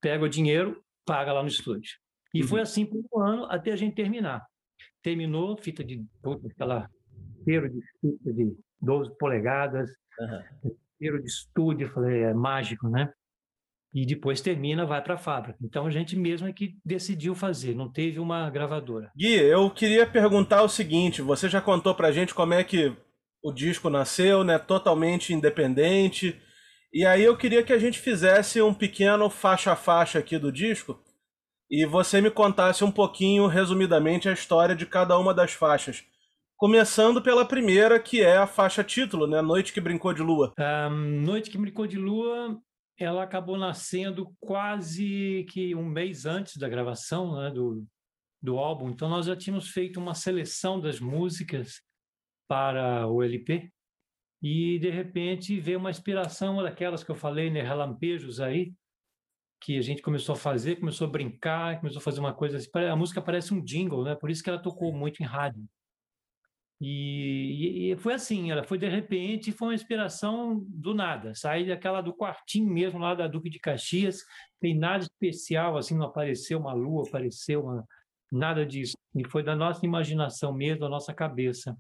Pega 0.01 0.25
o 0.25 0.29
dinheiro, 0.29 0.81
paga 1.05 1.33
lá 1.33 1.43
no 1.43 1.49
estúdio. 1.49 1.99
E 2.33 2.43
uhum. 2.43 2.49
foi 2.49 2.61
assim 2.61 2.87
por 2.87 3.03
um 3.13 3.21
ano 3.21 3.45
até 3.47 3.73
a 3.73 3.77
gente 3.77 3.95
terminar. 3.95 4.47
Terminou, 5.03 5.57
fita 5.57 5.83
de 5.83 6.05
aquela 6.51 6.89
inteiro 7.41 7.69
de 7.69 7.81
fita 8.01 8.33
de 8.33 8.57
12 8.81 9.17
polegadas, 9.19 9.91
uhum. 10.19 10.77
Inteiro 10.97 11.21
de 11.21 11.29
estúdio, 11.29 11.93
falei, 11.93 12.23
é 12.23 12.35
mágico, 12.35 12.89
né? 12.89 13.13
E 13.93 14.05
depois 14.05 14.41
termina, 14.41 14.85
vai 14.85 15.01
para 15.03 15.15
a 15.15 15.19
fábrica. 15.19 15.59
Então 15.63 15.87
a 15.87 15.91
gente 15.91 16.17
mesmo 16.17 16.49
é 16.49 16.53
que 16.53 16.77
decidiu 16.85 17.35
fazer, 17.35 17.75
não 17.77 17.89
teve 17.89 18.19
uma 18.19 18.51
gravadora. 18.51 19.13
Gui, 19.17 19.35
eu 19.35 19.71
queria 19.71 20.05
perguntar 20.05 20.63
o 20.63 20.69
seguinte: 20.69 21.23
você 21.23 21.49
já 21.49 21.61
contou 21.61 21.95
para 21.95 22.11
gente 22.11 22.35
como 22.35 22.55
é 22.55 22.65
que 22.65 22.93
o 23.43 23.53
disco 23.53 23.89
nasceu, 23.89 24.43
né? 24.43 24.59
Totalmente 24.59 25.33
independente. 25.33 26.41
E 26.93 27.05
aí 27.07 27.23
eu 27.23 27.37
queria 27.37 27.63
que 27.63 27.73
a 27.73 27.79
gente 27.79 27.99
fizesse 28.01 28.61
um 28.61 28.75
pequeno 28.75 29.31
faixa 29.31 29.73
a 29.73 29.77
faixa 29.77 30.19
aqui 30.19 30.39
do 30.39 30.51
disco 30.51 30.99
e 31.71 31.87
você 31.87 32.21
me 32.21 32.31
contasse 32.31 32.85
um 32.85 32.91
pouquinho, 32.91 33.47
resumidamente, 33.47 34.29
a 34.29 34.33
história 34.33 34.75
de 34.75 34.87
cada 34.87 35.19
uma 35.19 35.35
das 35.35 35.53
faixas. 35.53 36.05
Começando 36.57 37.21
pela 37.21 37.47
primeira, 37.47 38.01
que 38.01 38.23
é 38.23 38.37
a 38.37 38.47
faixa 38.47 38.85
título, 38.85 39.27
né? 39.27 39.43
Noite 39.43 39.73
que 39.73 39.81
Brincou 39.81 40.15
de 40.15 40.23
Lua. 40.23 40.53
Um, 40.59 41.21
Noite 41.23 41.51
que 41.51 41.59
Brincou 41.59 41.87
de 41.87 41.99
Lua, 41.99 42.61
ela 42.97 43.25
acabou 43.25 43.59
nascendo 43.59 44.33
quase 44.41 45.45
que 45.51 45.75
um 45.75 45.85
mês 45.85 46.27
antes 46.27 46.57
da 46.57 46.69
gravação 46.69 47.37
né, 47.37 47.51
do, 47.51 47.85
do 48.41 48.57
álbum. 48.57 48.89
Então 48.89 49.09
nós 49.09 49.27
já 49.27 49.35
tínhamos 49.35 49.71
feito 49.71 49.99
uma 49.99 50.15
seleção 50.15 50.81
das 50.81 51.01
músicas 51.01 51.83
para 52.49 53.09
o 53.09 53.21
LP 53.21 53.73
e 54.41 54.79
de 54.79 54.91
repente 54.91 55.59
veio 55.59 55.79
uma 55.79 55.91
inspiração 55.91 56.63
daquelas 56.63 57.03
que 57.03 57.11
eu 57.11 57.17
falei, 57.17 57.51
né, 57.51 57.63
relampejos 57.63 58.41
aí, 58.41 58.73
que 59.61 59.77
a 59.77 59.83
gente 59.83 60.03
começou 60.03 60.35
a 60.35 60.39
fazer, 60.39 60.77
começou 60.77 61.09
a 61.09 61.11
brincar, 61.11 61.81
começou 61.81 61.99
a 61.99 62.03
fazer 62.03 62.21
uma 62.21 62.33
coisa 62.35 62.59
assim. 62.59 62.69
A 62.89 62.95
música 62.95 63.21
parece 63.21 63.53
um 63.53 63.65
jingle, 63.65 64.05
né? 64.05 64.15
Por 64.15 64.31
isso 64.31 64.43
que 64.43 64.51
ela 64.51 64.63
tocou 64.63 64.93
muito 64.93 65.23
em 65.23 65.27
rádio. 65.27 65.65
E, 66.81 67.93
e, 67.93 67.97
foi 67.97 68.15
assim, 68.15 68.51
ela 68.51 68.65
foi 68.65 68.77
de 68.79 68.89
repente, 68.89 69.53
foi 69.53 69.69
uma 69.69 69.75
inspiração 69.75 70.65
do 70.69 70.93
nada. 70.93 71.35
Saí 71.35 71.67
daquela 71.67 72.01
do 72.01 72.13
quartinho 72.13 72.71
mesmo 72.71 72.99
lá 72.99 73.15
da 73.15 73.27
Duque 73.27 73.49
de 73.49 73.59
Caxias, 73.59 74.23
tem 74.61 74.77
nada 74.77 75.05
especial, 75.05 75.77
assim, 75.77 75.97
não 75.97 76.07
apareceu 76.07 76.59
uma 76.59 76.73
lua, 76.73 77.07
apareceu 77.07 77.65
uma, 77.65 77.87
nada 78.31 78.67
disso. 78.67 78.97
E 79.15 79.27
foi 79.29 79.43
da 79.43 79.55
nossa 79.55 79.85
imaginação 79.87 80.53
mesmo, 80.53 80.81
da 80.81 80.89
nossa 80.89 81.15
cabeça. 81.15 81.77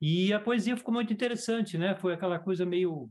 E 0.00 0.32
a 0.32 0.40
poesia 0.40 0.76
ficou 0.76 0.92
muito 0.92 1.12
interessante, 1.12 1.78
né? 1.78 1.94
Foi 1.96 2.12
aquela 2.12 2.38
coisa 2.38 2.64
meio 2.64 3.10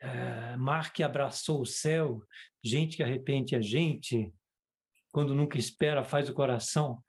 é, 0.00 0.56
mar 0.56 0.92
que 0.92 1.02
abraçou 1.02 1.62
o 1.62 1.66
céu, 1.66 2.22
gente 2.62 2.96
que 2.96 3.02
arrepende 3.02 3.56
a 3.56 3.60
gente, 3.60 4.32
quando 5.12 5.34
nunca 5.34 5.58
espera 5.58 6.04
faz 6.04 6.28
o 6.28 6.34
coração, 6.34 7.02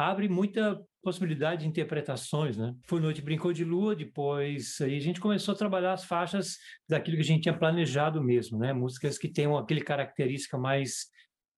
abre 0.00 0.28
muita 0.28 0.80
possibilidade 1.02 1.62
de 1.62 1.68
interpretações, 1.68 2.56
né? 2.56 2.74
Foi 2.86 3.00
Noite 3.00 3.22
Brincou 3.22 3.52
de 3.52 3.64
Lua, 3.64 3.94
depois 3.94 4.78
aí 4.80 4.96
a 4.96 5.00
gente 5.00 5.20
começou 5.20 5.54
a 5.54 5.58
trabalhar 5.58 5.92
as 5.92 6.04
faixas 6.04 6.56
daquilo 6.88 7.16
que 7.16 7.22
a 7.22 7.26
gente 7.26 7.42
tinha 7.42 7.58
planejado 7.58 8.22
mesmo, 8.22 8.58
né? 8.58 8.72
Músicas 8.72 9.18
que 9.18 9.28
tenham 9.28 9.56
aquele 9.56 9.82
característica 9.82 10.58
mais 10.58 11.06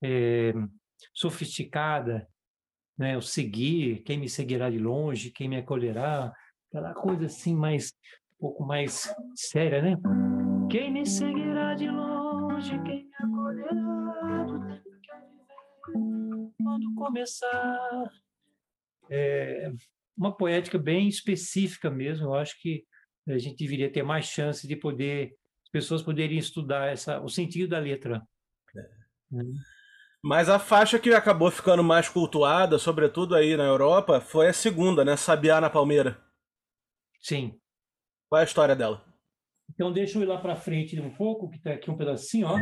é, 0.02 0.52
sofisticada, 1.14 2.26
né? 2.98 3.16
O 3.16 3.22
seguir, 3.22 4.02
quem 4.04 4.18
me 4.18 4.28
seguirá 4.28 4.70
de 4.70 4.78
longe, 4.78 5.30
quem 5.30 5.48
me 5.48 5.56
acolherá, 5.56 6.32
aquela 6.68 6.94
coisa 6.94 7.26
assim 7.26 7.54
mais 7.54 7.92
um 8.36 8.40
pouco 8.40 8.64
mais 8.64 9.12
séria, 9.34 9.82
né? 9.82 9.96
Quem 10.70 10.90
me 10.90 11.06
seguirá 11.06 11.74
de 11.74 11.88
longe, 11.88 12.80
quem 12.82 13.04
me 13.04 13.14
acolherá 13.14 14.44
do 14.44 14.58
tempo 14.66 15.00
que 15.00 15.10
eu 15.12 16.00
viver, 16.00 16.52
quando 16.62 16.94
começar. 16.94 18.21
É 19.10 19.70
uma 20.16 20.36
poética 20.36 20.78
bem 20.78 21.08
específica 21.08 21.90
mesmo. 21.90 22.26
Eu 22.26 22.34
acho 22.34 22.60
que 22.60 22.84
a 23.28 23.38
gente 23.38 23.56
deveria 23.56 23.90
ter 23.90 24.02
mais 24.02 24.26
chance 24.26 24.66
de 24.66 24.76
poder, 24.76 25.36
as 25.64 25.70
pessoas 25.70 26.02
poderiam 26.02 26.38
estudar 26.38 26.92
essa, 26.92 27.20
o 27.20 27.28
sentido 27.28 27.70
da 27.70 27.78
letra. 27.78 28.22
É. 28.76 29.36
Hum. 29.36 29.54
Mas 30.24 30.48
a 30.48 30.58
faixa 30.58 31.00
que 31.00 31.12
acabou 31.12 31.50
ficando 31.50 31.82
mais 31.82 32.08
cultuada, 32.08 32.78
sobretudo 32.78 33.34
aí 33.34 33.56
na 33.56 33.64
Europa, 33.64 34.20
foi 34.20 34.48
a 34.48 34.52
segunda, 34.52 35.04
né? 35.04 35.16
Sabiá 35.16 35.60
na 35.60 35.68
Palmeira. 35.68 36.22
Sim. 37.20 37.58
Qual 38.28 38.38
é 38.38 38.42
a 38.42 38.46
história 38.46 38.76
dela? 38.76 39.04
Então 39.74 39.92
deixa 39.92 40.18
eu 40.18 40.22
ir 40.22 40.26
lá 40.26 40.38
para 40.38 40.54
frente 40.54 40.98
um 41.00 41.10
pouco, 41.10 41.50
que 41.50 41.56
está 41.56 41.72
aqui 41.72 41.90
um 41.90 41.96
pedacinho, 41.96 42.46
ó. 42.46 42.56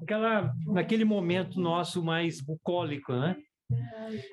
Aquela, 0.00 0.54
naquele 0.66 1.04
momento 1.04 1.60
nosso 1.60 2.02
mais 2.02 2.40
bucólico, 2.40 3.12
né? 3.12 3.36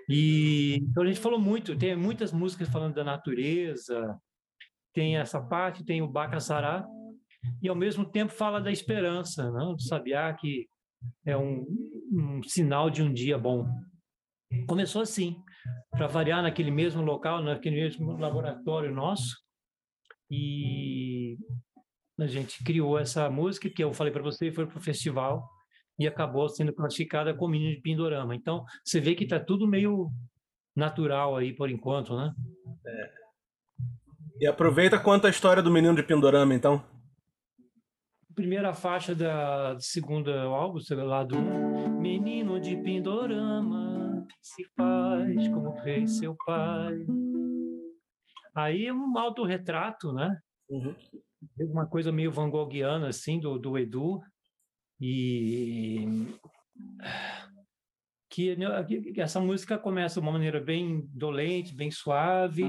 E 0.07 0.77
então 0.81 1.03
a 1.03 1.07
gente 1.07 1.19
falou 1.19 1.39
muito, 1.39 1.77
tem 1.77 1.95
muitas 1.95 2.31
músicas 2.31 2.69
falando 2.69 2.95
da 2.95 3.03
natureza, 3.03 4.17
tem 4.93 5.17
essa 5.17 5.41
parte, 5.41 5.83
tem 5.83 6.01
o 6.01 6.07
Bacassará, 6.07 6.87
e 7.61 7.67
ao 7.67 7.75
mesmo 7.75 8.05
tempo 8.05 8.31
fala 8.31 8.61
da 8.61 8.71
esperança, 8.71 9.51
não? 9.51 9.75
do 9.75 9.81
sabiá 9.81 10.33
que 10.33 10.67
é 11.25 11.35
um, 11.35 11.65
um 12.11 12.41
sinal 12.43 12.89
de 12.89 13.03
um 13.03 13.11
dia 13.11 13.37
bom. 13.37 13.67
Começou 14.67 15.01
assim, 15.01 15.35
para 15.91 16.07
variar 16.07 16.41
naquele 16.41 16.71
mesmo 16.71 17.01
local, 17.01 17.43
naquele 17.43 17.75
mesmo 17.75 18.17
laboratório 18.17 18.93
nosso, 18.93 19.35
e 20.31 21.37
a 22.19 22.25
gente 22.25 22.63
criou 22.63 22.97
essa 22.97 23.29
música 23.29 23.69
que 23.69 23.83
eu 23.83 23.93
falei 23.93 24.13
para 24.13 24.23
você, 24.23 24.51
foi 24.51 24.65
para 24.65 24.77
o 24.77 24.81
festival 24.81 25.54
e 25.97 26.07
acabou 26.07 26.49
sendo 26.49 26.73
classificada 26.73 27.33
como 27.33 27.51
Menino 27.51 27.75
de 27.75 27.81
Pindorama. 27.81 28.35
Então, 28.35 28.65
você 28.83 28.99
vê 28.99 29.15
que 29.15 29.23
está 29.23 29.39
tudo 29.39 29.67
meio 29.67 30.09
natural 30.75 31.37
aí 31.37 31.53
por 31.53 31.69
enquanto, 31.69 32.15
né? 32.15 32.33
É. 32.85 33.11
E 34.41 34.47
aproveita 34.47 34.99
conta 34.99 35.27
a 35.27 35.31
história 35.31 35.63
do 35.63 35.71
Menino 35.71 35.95
de 35.95 36.03
Pindorama, 36.03 36.53
então 36.53 36.83
primeira 38.35 38.73
faixa 38.73 39.15
da 39.15 39.77
segunda 39.79 40.43
álbum, 40.43 40.79
lá 41.05 41.23
do 41.23 41.37
Menino 42.01 42.59
de 42.59 42.75
Pindorama 42.75 43.95
se 44.41 44.63
faz 44.75 45.47
como 45.47 45.73
fez 45.81 46.17
seu 46.17 46.35
pai. 46.45 47.05
Aí 48.53 48.87
é 48.87 48.93
um 48.93 49.17
autorretrato, 49.17 50.13
né? 50.13 50.37
Uhum. 50.69 50.95
Uma 51.59 51.87
coisa 51.87 52.11
meio 52.11 52.31
van 52.31 52.49
Goghiana, 52.49 53.09
assim, 53.09 53.39
do, 53.39 53.57
do 53.57 53.77
Edu. 53.77 54.19
E 54.99 56.05
né, 58.57 58.83
que 59.13 59.21
essa 59.21 59.39
música 59.39 59.77
começa 59.77 60.19
de 60.19 60.25
uma 60.25 60.33
maneira 60.33 60.59
bem 60.59 61.07
dolente, 61.13 61.73
bem 61.73 61.89
suave, 61.89 62.63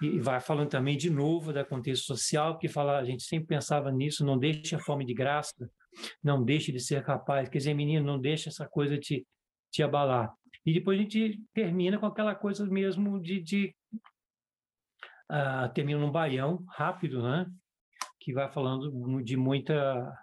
e 0.00 0.20
vai 0.20 0.40
falando 0.40 0.68
também 0.68 0.96
de 0.96 1.10
novo 1.10 1.52
da 1.52 1.64
contexto 1.64 2.04
social, 2.04 2.56
que 2.56 2.68
fala, 2.68 2.98
a 2.98 3.04
gente 3.04 3.24
sempre 3.24 3.48
pensava 3.48 3.90
nisso, 3.90 4.24
não 4.24 4.38
deixe 4.38 4.76
a 4.76 4.78
fome 4.78 5.04
de 5.04 5.12
graça, 5.12 5.68
não 6.22 6.44
deixe 6.44 6.70
de 6.70 6.78
ser 6.78 7.02
capaz, 7.02 7.48
quer 7.48 7.58
dizer, 7.58 7.74
menino, 7.74 8.06
não 8.06 8.20
deixe 8.20 8.48
essa 8.48 8.68
coisa 8.68 8.96
te, 8.96 9.26
te 9.72 9.82
abalar. 9.82 10.32
E 10.64 10.72
depois 10.72 10.96
a 10.98 11.02
gente 11.02 11.42
termina 11.52 11.98
com 11.98 12.06
aquela 12.06 12.34
coisa 12.36 12.64
mesmo 12.66 13.20
de, 13.20 13.40
de 13.42 13.74
uh, 15.30 15.72
termina 15.74 15.98
num 15.98 16.12
baião 16.12 16.64
rápido, 16.68 17.22
né? 17.22 17.46
Que 18.20 18.32
vai 18.32 18.48
falando 18.48 19.20
de 19.24 19.36
muita 19.36 20.16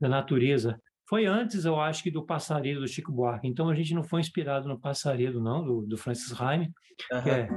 da 0.00 0.08
natureza. 0.08 0.80
Foi 1.08 1.26
antes, 1.26 1.64
eu 1.64 1.78
acho, 1.80 2.02
que 2.04 2.10
do 2.10 2.24
Passaredo 2.24 2.80
do 2.80 2.88
Chico 2.88 3.12
Buarque. 3.12 3.48
Então 3.48 3.68
a 3.68 3.74
gente 3.74 3.94
não 3.94 4.04
foi 4.04 4.20
inspirado 4.20 4.68
no 4.68 4.78
Passaredo, 4.78 5.40
não, 5.40 5.64
do, 5.64 5.82
do 5.82 5.96
Francis 5.96 6.30
Raime, 6.30 6.70
uhum. 7.12 7.22
que 7.22 7.30
é 7.30 7.48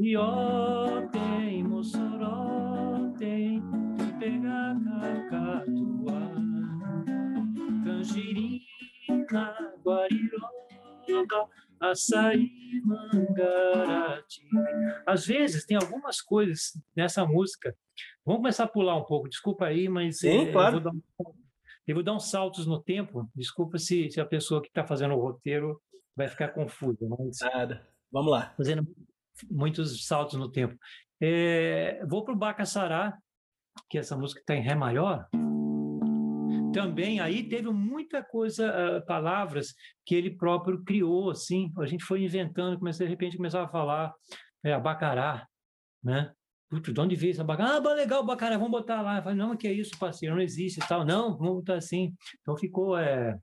Rio 0.00 1.08
tem 1.12 1.62
Mossoró 1.62 3.12
tem 3.16 3.62
pegar 4.18 4.76
cacatua 4.84 6.32
Tangerina, 7.84 8.64
Guariroba 9.84 11.48
açaí, 11.80 12.50
mangarati. 12.84 14.42
Às 15.06 15.26
vezes 15.26 15.64
tem 15.64 15.76
algumas 15.76 16.20
coisas 16.20 16.72
nessa 16.96 17.24
música. 17.24 17.74
Vamos 18.24 18.40
começar 18.40 18.64
a 18.64 18.68
pular 18.68 18.96
um 18.96 19.04
pouco, 19.04 19.28
desculpa 19.28 19.66
aí, 19.66 19.88
mas 19.88 20.18
Sim, 20.18 20.48
é, 20.48 20.52
claro. 20.52 20.78
eu 20.78 20.82
vou 20.82 20.92
dar 20.92 20.98
um 20.98 21.02
eu 21.88 21.94
vou 21.94 22.04
dar 22.04 22.14
uns 22.14 22.30
saltos 22.30 22.66
no 22.66 22.80
tempo. 22.82 23.30
Desculpa 23.34 23.78
se, 23.78 24.10
se 24.10 24.20
a 24.20 24.26
pessoa 24.26 24.60
que 24.60 24.68
está 24.68 24.84
fazendo 24.84 25.14
o 25.14 25.20
roteiro 25.20 25.80
vai 26.14 26.28
ficar 26.28 26.48
confusa. 26.48 26.98
Mas... 27.08 27.38
Nada. 27.40 27.88
Vamos 28.12 28.30
lá. 28.30 28.52
Fazendo 28.56 28.86
muitos 29.50 30.06
saltos 30.06 30.38
no 30.38 30.50
tempo. 30.50 30.76
É, 31.20 32.04
vou 32.06 32.24
para 32.24 32.34
o 32.34 32.36
Bacassará, 32.36 33.16
que 33.88 33.96
essa 33.96 34.16
música 34.16 34.40
está 34.40 34.54
em 34.54 34.62
Ré 34.62 34.74
maior. 34.74 35.26
Também 36.74 37.20
aí 37.20 37.48
teve 37.48 37.70
muita 37.70 38.22
coisa, 38.22 38.98
uh, 38.98 39.06
palavras 39.06 39.74
que 40.04 40.14
ele 40.14 40.36
próprio 40.36 40.84
criou, 40.84 41.30
assim. 41.30 41.72
A 41.78 41.86
gente 41.86 42.04
foi 42.04 42.22
inventando, 42.22 42.78
comecei, 42.78 43.06
de 43.06 43.10
repente 43.10 43.38
começava 43.38 43.64
a 43.64 43.70
falar 43.70 44.12
é, 44.62 44.74
abacará, 44.74 45.46
né? 46.04 46.32
Putz, 46.68 46.92
de 46.92 47.00
onde 47.00 47.16
veio 47.16 47.30
essa 47.30 47.42
bacana? 47.42 47.76
Ah, 47.76 47.94
legal, 47.94 48.24
bacana, 48.24 48.58
vamos 48.58 48.70
botar 48.70 49.00
lá. 49.00 49.16
Eu 49.16 49.22
falei, 49.22 49.38
não, 49.38 49.56
que 49.56 49.66
é 49.66 49.72
isso, 49.72 49.98
parceiro, 49.98 50.34
não 50.34 50.42
existe 50.42 50.78
e 50.78 50.86
tal. 50.86 51.04
Não, 51.04 51.36
vamos 51.36 51.56
botar 51.56 51.76
assim. 51.76 52.12
Então 52.42 52.56
ficou, 52.56 52.96
é... 52.98 53.38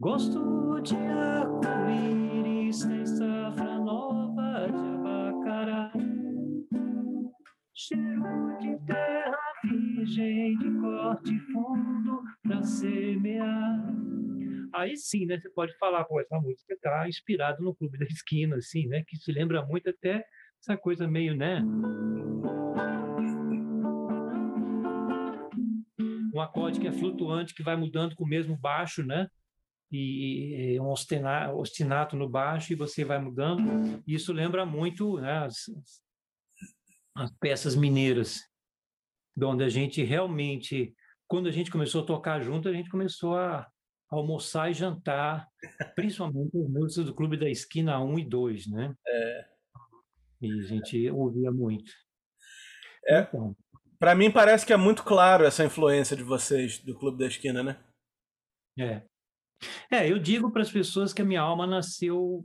Gosto 0.00 0.80
de 0.80 0.96
arco-íris, 0.96 2.84
tem 2.84 3.06
safra 3.06 3.78
nova 3.78 4.66
de 4.66 4.76
abacará. 4.76 5.92
Cheiro 7.72 8.58
de 8.60 8.76
terra 8.86 9.38
virgem, 9.62 10.58
de 10.58 10.80
corte 10.80 11.38
fundo 11.52 12.22
pra 12.42 12.60
semear. 12.62 13.94
Aí 14.74 14.96
sim, 14.96 15.26
né? 15.26 15.38
Você 15.38 15.48
pode 15.50 15.76
falar, 15.78 16.04
pô, 16.04 16.20
essa 16.20 16.40
música 16.40 16.76
tá 16.82 17.08
inspirada 17.08 17.58
no 17.60 17.72
Clube 17.72 17.98
da 17.98 18.04
Esquina, 18.06 18.56
assim, 18.56 18.88
né? 18.88 19.04
Que 19.06 19.16
se 19.16 19.30
lembra 19.30 19.64
muito 19.64 19.88
até 19.88 20.24
essa 20.64 20.78
coisa 20.78 21.06
meio, 21.06 21.36
né? 21.36 21.62
Um 26.34 26.40
acorde 26.40 26.80
que 26.80 26.88
é 26.88 26.92
flutuante, 26.92 27.54
que 27.54 27.62
vai 27.62 27.76
mudando 27.76 28.16
com 28.16 28.24
o 28.24 28.28
mesmo 28.28 28.56
baixo, 28.56 29.04
né? 29.04 29.28
E, 29.92 30.76
um 30.80 30.88
ostinato 30.88 32.16
no 32.16 32.28
baixo 32.28 32.72
e 32.72 32.76
você 32.76 33.04
vai 33.04 33.18
mudando. 33.20 34.02
Isso 34.06 34.32
lembra 34.32 34.64
muito 34.64 35.20
né, 35.20 35.44
as, 35.44 35.70
as 37.14 37.30
peças 37.38 37.76
mineiras, 37.76 38.40
onde 39.40 39.62
a 39.62 39.68
gente 39.68 40.02
realmente, 40.02 40.94
quando 41.28 41.46
a 41.46 41.52
gente 41.52 41.70
começou 41.70 42.02
a 42.02 42.06
tocar 42.06 42.40
junto, 42.40 42.68
a 42.68 42.72
gente 42.72 42.88
começou 42.88 43.36
a 43.36 43.68
almoçar 44.10 44.70
e 44.70 44.74
jantar, 44.74 45.46
principalmente 45.94 46.56
os 46.56 46.68
músicos 46.68 47.04
do 47.04 47.14
Clube 47.14 47.36
da 47.36 47.48
Esquina 47.48 48.02
1 48.02 48.18
e 48.18 48.24
2, 48.24 48.66
né? 48.68 48.94
É. 49.06 49.53
E 50.46 50.60
a 50.60 50.62
gente 50.62 51.10
ouvia 51.10 51.50
muito. 51.50 51.92
É. 53.06 53.20
Então, 53.20 53.56
para 53.98 54.14
mim 54.14 54.30
parece 54.30 54.64
que 54.66 54.72
é 54.72 54.76
muito 54.76 55.02
claro 55.02 55.44
essa 55.44 55.64
influência 55.64 56.16
de 56.16 56.22
vocês 56.22 56.78
do 56.78 56.98
Clube 56.98 57.18
da 57.18 57.26
Esquina, 57.26 57.62
né? 57.62 57.82
É. 58.78 59.02
É, 59.90 60.10
eu 60.10 60.18
digo 60.18 60.50
para 60.50 60.62
as 60.62 60.70
pessoas 60.70 61.12
que 61.12 61.22
a 61.22 61.24
minha 61.24 61.40
alma 61.40 61.66
nasceu 61.66 62.44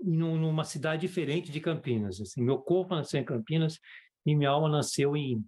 numa 0.00 0.64
cidade 0.64 1.06
diferente 1.06 1.50
de 1.50 1.60
Campinas. 1.60 2.20
Assim, 2.20 2.42
meu 2.42 2.58
corpo 2.58 2.94
nasceu 2.94 3.20
em 3.20 3.24
Campinas 3.24 3.78
e 4.26 4.34
minha 4.34 4.50
alma 4.50 4.68
nasceu 4.68 5.16
em, 5.16 5.44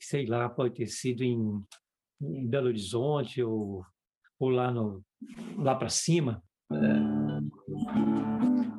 sei 0.00 0.26
lá, 0.26 0.48
pode 0.48 0.74
ter 0.74 0.86
sido 0.86 1.22
em, 1.22 1.64
em 2.20 2.46
Belo 2.48 2.68
Horizonte 2.68 3.42
ou 3.42 3.84
ou 4.40 4.48
lá, 4.48 4.72
no, 4.72 5.04
lá 5.58 5.74
para 5.74 5.90
cima, 5.90 6.42
é, 6.72 6.76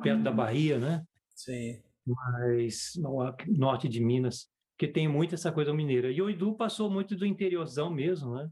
perto 0.02 0.22
da 0.24 0.32
Bahia, 0.32 0.78
né? 0.78 1.06
Sim. 1.44 1.82
Mas 2.06 2.92
no 2.96 3.18
norte 3.48 3.88
de 3.88 4.00
Minas, 4.00 4.48
que 4.78 4.86
tem 4.86 5.08
muito 5.08 5.34
essa 5.34 5.50
coisa 5.50 5.72
mineira. 5.72 6.10
E 6.10 6.20
o 6.22 6.30
Edu 6.30 6.54
passou 6.56 6.90
muito 6.90 7.16
do 7.16 7.26
interiorzão 7.26 7.90
mesmo, 7.90 8.34
né? 8.34 8.50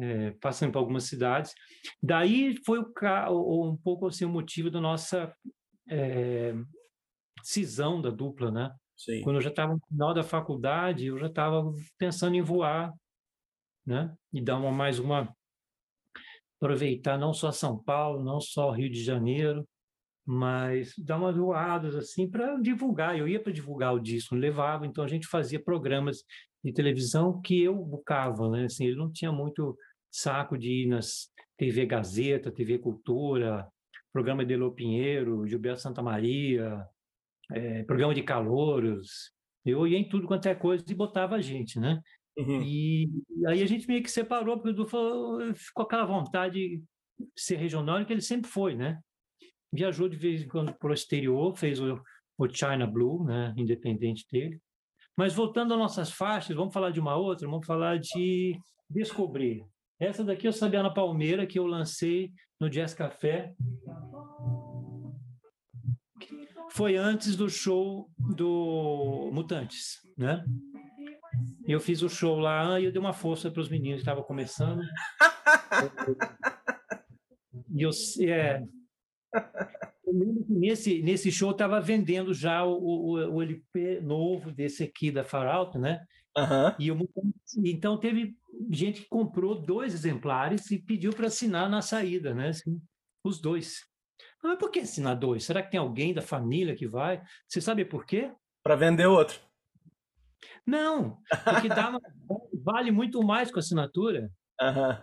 É, 0.00 0.30
passando 0.32 0.72
por 0.72 0.78
algumas 0.78 1.04
cidades. 1.04 1.54
Daí 2.02 2.56
foi 2.64 2.78
o, 2.80 3.68
um 3.68 3.76
pouco 3.76 4.06
assim, 4.06 4.24
o 4.24 4.28
motivo 4.28 4.70
da 4.70 4.80
nossa 4.80 5.34
é, 5.88 6.54
cisão 7.42 8.00
da 8.00 8.10
dupla, 8.10 8.50
né? 8.50 8.72
Sim. 8.96 9.22
Quando 9.22 9.36
eu 9.36 9.42
já 9.42 9.50
estava 9.50 9.74
no 9.74 9.80
final 9.88 10.14
da 10.14 10.22
faculdade, 10.22 11.06
eu 11.06 11.18
já 11.18 11.26
estava 11.26 11.72
pensando 11.96 12.34
em 12.34 12.42
voar, 12.42 12.92
né? 13.86 14.12
E 14.32 14.40
dar 14.40 14.56
uma, 14.56 14.72
mais 14.72 14.98
uma 14.98 15.32
aproveitar 16.60 17.16
não 17.16 17.32
só 17.32 17.52
São 17.52 17.80
Paulo, 17.80 18.24
não 18.24 18.40
só 18.40 18.70
Rio 18.72 18.90
de 18.90 19.02
Janeiro, 19.02 19.64
mas 20.30 20.92
dar 20.98 21.16
umas 21.16 21.34
voadas 21.34 21.96
assim 21.96 22.30
para 22.30 22.60
divulgar. 22.60 23.18
Eu 23.18 23.26
ia 23.26 23.40
para 23.40 23.50
divulgar 23.50 23.94
o 23.94 23.98
disco, 23.98 24.34
levava, 24.34 24.86
então 24.86 25.02
a 25.02 25.08
gente 25.08 25.26
fazia 25.26 25.58
programas 25.58 26.22
de 26.62 26.70
televisão 26.70 27.40
que 27.40 27.62
eu 27.62 27.74
bucava, 27.74 28.50
né? 28.50 28.66
Assim, 28.66 28.84
ele 28.84 28.96
não 28.96 29.10
tinha 29.10 29.32
muito 29.32 29.74
saco 30.10 30.58
de 30.58 30.82
ir 30.82 30.86
nas 30.86 31.32
TV 31.56 31.86
Gazeta, 31.86 32.52
TV 32.52 32.78
Cultura, 32.78 33.66
programa 34.12 34.44
de 34.44 34.52
Elô 34.52 34.70
Pinheiro, 34.70 35.46
Gilberto 35.46 35.80
Santa 35.80 36.02
Maria, 36.02 36.84
é, 37.50 37.82
programa 37.84 38.14
de 38.14 38.22
calouros. 38.22 39.32
Eu 39.64 39.86
ia 39.86 39.96
em 39.96 40.10
tudo 40.10 40.26
quanto 40.26 40.46
é 40.46 40.54
coisa 40.54 40.84
e 40.86 40.94
botava 40.94 41.36
a 41.36 41.40
gente, 41.40 41.80
né? 41.80 42.02
Uhum. 42.36 42.62
E, 42.62 43.08
aí 43.46 43.62
a 43.62 43.66
gente 43.66 43.88
meio 43.88 44.02
que 44.02 44.10
separou, 44.10 44.56
porque 44.56 44.68
o 44.68 44.72
Edu 44.72 44.86
falou, 44.86 45.54
ficou 45.54 45.84
aquela 45.86 46.04
vontade 46.04 46.54
de 46.54 46.82
ser 47.34 47.56
regional, 47.56 48.04
que 48.04 48.12
ele 48.12 48.20
sempre 48.20 48.50
foi, 48.50 48.74
né? 48.76 49.00
Viajou 49.72 50.08
de 50.08 50.16
vez 50.16 50.42
em 50.42 50.48
quando 50.48 50.72
para 50.72 50.90
o 50.90 50.94
exterior, 50.94 51.56
fez 51.56 51.80
o, 51.80 52.00
o 52.38 52.48
China 52.48 52.86
Blue, 52.86 53.24
né? 53.24 53.52
Independente 53.56 54.26
dele. 54.30 54.60
Mas 55.16 55.34
voltando 55.34 55.74
às 55.74 55.80
nossas 55.80 56.10
faixas, 56.10 56.56
vamos 56.56 56.72
falar 56.72 56.90
de 56.90 57.00
uma 57.00 57.16
outra, 57.16 57.48
vamos 57.48 57.66
falar 57.66 57.98
de 57.98 58.58
Descobrir. 58.90 59.66
Essa 60.00 60.24
daqui 60.24 60.48
eu 60.48 60.52
sabia 60.52 60.82
na 60.82 60.88
Palmeira, 60.88 61.46
que 61.46 61.58
eu 61.58 61.66
lancei 61.66 62.32
no 62.58 62.70
Jazz 62.70 62.94
Café. 62.94 63.54
Foi 66.70 66.96
antes 66.96 67.36
do 67.36 67.50
show 67.50 68.10
do 68.18 69.28
Mutantes, 69.32 69.98
né? 70.16 70.42
Eu 71.66 71.80
fiz 71.80 72.00
o 72.02 72.08
show 72.08 72.38
lá 72.38 72.80
e 72.80 72.86
eu 72.86 72.92
dei 72.92 73.00
uma 73.00 73.12
força 73.12 73.50
para 73.50 73.60
os 73.60 73.68
meninos 73.68 73.96
que 73.96 74.02
estavam 74.02 74.24
começando. 74.24 74.80
e 77.70 77.82
eu, 77.82 77.90
é, 78.26 78.62
nesse, 80.48 81.02
nesse 81.02 81.30
show 81.30 81.50
estava 81.50 81.80
vendendo 81.80 82.32
já 82.34 82.64
o, 82.64 82.72
o, 82.72 83.36
o, 83.36 83.42
LP 83.42 84.00
novo 84.00 84.50
desse 84.50 84.82
aqui 84.82 85.10
da 85.10 85.24
Far 85.24 85.46
Out, 85.46 85.78
né? 85.78 86.04
Uhum. 86.36 86.74
E 86.78 86.88
eu, 86.88 86.96
então 87.64 87.98
teve 87.98 88.36
gente 88.70 89.02
que 89.02 89.08
comprou 89.08 89.60
dois 89.60 89.94
exemplares 89.94 90.70
e 90.70 90.78
pediu 90.78 91.12
para 91.12 91.26
assinar 91.26 91.68
na 91.68 91.82
saída, 91.82 92.34
né? 92.34 92.48
Assim, 92.48 92.80
os 93.24 93.40
dois. 93.40 93.86
Mas 94.42 94.58
por 94.58 94.70
que 94.70 94.80
assinar 94.80 95.16
dois? 95.16 95.44
Será 95.44 95.62
que 95.62 95.70
tem 95.70 95.80
alguém 95.80 96.14
da 96.14 96.22
família 96.22 96.76
que 96.76 96.86
vai? 96.86 97.22
Você 97.46 97.60
sabe 97.60 97.84
por 97.84 98.06
quê? 98.06 98.32
Para 98.62 98.76
vender 98.76 99.06
outro. 99.06 99.40
Não, 100.64 101.18
porque 101.44 101.68
dá 101.68 101.98
vale 102.62 102.90
muito 102.90 103.22
mais 103.22 103.50
com 103.50 103.58
a 103.58 103.60
assinatura. 103.60 104.30
Uhum. 104.60 104.98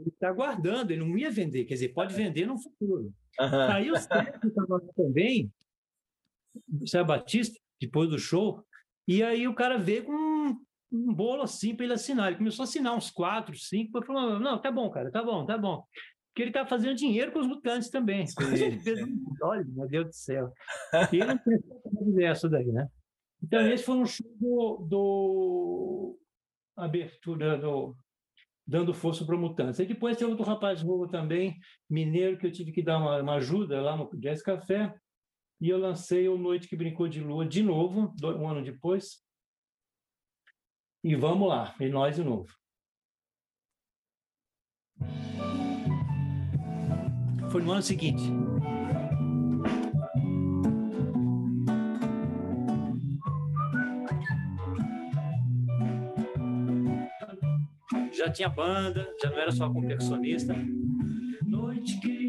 Ele 0.00 0.08
está 0.08 0.32
guardando, 0.32 0.90
ele 0.90 1.00
não 1.00 1.16
ia 1.16 1.30
vender, 1.30 1.64
quer 1.64 1.74
dizer, 1.74 1.90
pode 1.90 2.14
vender 2.14 2.46
no 2.46 2.58
futuro. 2.58 3.12
Uhum. 3.38 3.60
Aí 3.70 3.90
o 3.90 3.96
Sérgio 3.96 4.48
estava 4.48 4.80
também, 4.96 5.52
o 6.80 6.86
Sérgio 6.86 7.06
Batista, 7.06 7.60
depois 7.80 8.08
do 8.08 8.18
show, 8.18 8.64
e 9.06 9.22
aí 9.22 9.46
o 9.46 9.54
cara 9.54 9.78
veio 9.78 10.04
com 10.04 10.12
um, 10.12 10.56
um 10.92 11.14
bolo 11.14 11.42
assim 11.42 11.74
para 11.74 11.84
ele 11.84 11.94
assinar. 11.94 12.28
Ele 12.28 12.38
começou 12.38 12.62
a 12.62 12.64
assinar 12.64 12.96
uns 12.96 13.10
quatro, 13.10 13.56
cinco, 13.56 13.98
e 13.98 14.06
falou: 14.06 14.38
não, 14.38 14.60
tá 14.60 14.70
bom, 14.70 14.90
cara, 14.90 15.10
tá 15.10 15.22
bom, 15.22 15.44
tá 15.44 15.58
bom. 15.58 15.84
Porque 16.28 16.42
ele 16.42 16.52
tá 16.52 16.64
fazendo 16.64 16.94
dinheiro 16.94 17.32
com 17.32 17.40
os 17.40 17.46
mutantes 17.46 17.90
também. 17.90 18.24
Olha, 19.42 19.64
meu 19.64 19.88
Deus 19.88 20.06
do 20.06 20.14
céu. 20.14 20.52
E 21.12 21.16
ele 21.16 21.24
não 21.24 21.38
pensou 21.38 21.82
nessa 22.14 22.48
daí, 22.48 22.66
né? 22.66 22.88
Então, 23.42 23.66
esse 23.66 23.84
foi 23.84 23.96
um 23.96 24.06
show 24.06 24.30
do, 24.38 24.86
do 24.88 26.18
abertura 26.76 27.58
do 27.58 27.96
dando 28.70 28.94
força 28.94 29.24
para 29.24 29.36
mutantes. 29.36 29.80
E 29.80 29.84
depois 29.84 30.16
tem 30.16 30.24
outro 30.24 30.44
rapaz 30.44 30.80
novo 30.84 31.08
também, 31.08 31.58
mineiro, 31.90 32.38
que 32.38 32.46
eu 32.46 32.52
tive 32.52 32.70
que 32.70 32.80
dar 32.80 32.98
uma, 32.98 33.20
uma, 33.20 33.34
ajuda 33.34 33.82
lá 33.82 33.96
no 33.96 34.08
Jazz 34.16 34.42
Café, 34.42 34.94
e 35.60 35.68
eu 35.68 35.76
lancei 35.76 36.28
o 36.28 36.38
Noite 36.38 36.68
que 36.68 36.76
Brincou 36.76 37.08
de 37.08 37.20
Lua 37.20 37.44
de 37.44 37.64
novo, 37.64 38.14
um 38.22 38.48
ano 38.48 38.62
depois. 38.62 39.24
E 41.02 41.16
vamos 41.16 41.48
lá, 41.48 41.74
e 41.80 41.88
nós 41.88 42.14
de 42.14 42.22
novo. 42.22 42.48
Foi 47.50 47.60
no 47.60 47.72
ano 47.72 47.82
seguinte. 47.82 48.22
Já 58.20 58.30
tinha 58.30 58.48
banda, 58.48 59.10
já 59.22 59.30
não 59.30 59.38
era 59.38 59.50
só 59.50 59.72
com 59.72 59.80
percussionista. 59.80 60.54
Noite 61.46 61.98
que 62.00 62.20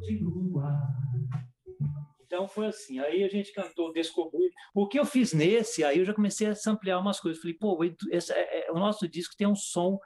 de 0.00 0.18
lua. 0.18 0.78
Então 2.24 2.46
foi 2.48 2.66
assim, 2.66 2.98
aí 2.98 3.22
a 3.24 3.28
gente 3.28 3.52
cantou 3.52 3.92
Descobrir. 3.92 4.50
O 4.74 4.86
que 4.88 4.98
eu 4.98 5.04
fiz 5.04 5.32
nesse, 5.32 5.84
aí 5.84 5.98
eu 5.98 6.04
já 6.04 6.14
comecei 6.14 6.46
a 6.48 6.54
ampliar 6.68 6.98
umas 6.98 7.18
coisas. 7.18 7.40
Falei, 7.40 7.56
pô, 7.56 7.78
esse, 8.10 8.32
é, 8.32 8.68
é, 8.68 8.72
o 8.72 8.74
nosso 8.74 9.08
disco 9.08 9.34
tem 9.36 9.46
um 9.46 9.54
som 9.54 9.98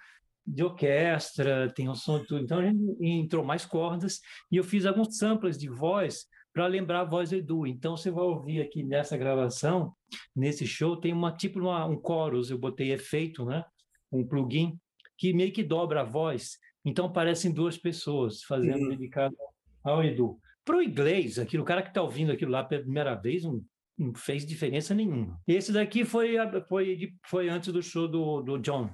de 0.47 0.65
orquestra, 0.65 1.71
tem 1.75 1.89
um 1.89 1.95
som 1.95 2.21
de 2.21 2.27
tudo. 2.27 2.45
Então 2.45 2.59
a 2.61 2.65
gente 2.65 2.97
entrou 3.01 3.45
mais 3.45 3.67
cordas 3.67 4.21
e 4.51 4.57
eu 4.57 4.65
fiz 4.65 4.87
alguns 4.87 5.17
samples 5.19 5.59
de 5.59 5.69
voz 5.69 6.27
para 6.53 6.67
lembrar 6.67 7.01
a 7.01 7.05
voz 7.05 7.31
do 7.31 7.37
Edu. 7.37 7.67
Então 7.67 7.97
você 7.97 8.11
vai 8.11 8.25
ouvir 8.25 8.63
aqui 8.63 8.83
nessa 8.83 9.17
gravação, 9.17 9.93
nesse 10.35 10.67
show, 10.67 10.99
tem 10.99 11.13
uma 11.13 11.33
tipo 11.33 11.61
uma, 11.61 11.87
um 11.87 12.01
chorus, 12.01 12.51
eu 12.51 12.59
botei 12.59 12.93
efeito, 12.93 13.45
né? 13.45 13.65
Um 14.11 14.27
plugin 14.27 14.79
que 15.19 15.35
meio 15.35 15.53
que 15.53 15.65
dobra 15.65 16.03
a 16.03 16.05
voz. 16.05 16.59
Então 16.85 17.13
parecem 17.13 17.53
duas 17.53 17.77
pessoas 17.77 18.43
fazendo 18.45 18.85
uhum. 18.85 18.89
dedicado 18.91 19.37
ao 19.85 20.03
Edu. 20.03 20.39
Para 20.65 20.77
o 20.77 20.83
inglês, 20.83 21.39
aquilo, 21.39 21.63
o 21.63 21.67
cara 21.67 21.83
que 21.83 21.89
está 21.89 22.01
ouvindo 22.01 22.31
aquilo 22.31 22.53
lá 22.53 22.63
pela 22.63 22.83
primeira 22.83 23.15
vez, 23.15 23.43
não, 23.43 23.61
não 23.99 24.15
fez 24.15 24.47
diferença 24.47 24.95
nenhuma. 24.95 25.39
Esse 25.47 25.73
daqui 25.73 26.05
foi, 26.05 26.37
foi, 26.69 27.13
foi 27.27 27.49
antes 27.49 27.73
do 27.73 27.83
show 27.83 28.07
do, 28.07 28.43
do 28.43 28.59
John, 28.59 28.91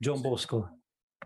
John 0.00 0.20
Bosco. 0.20 0.68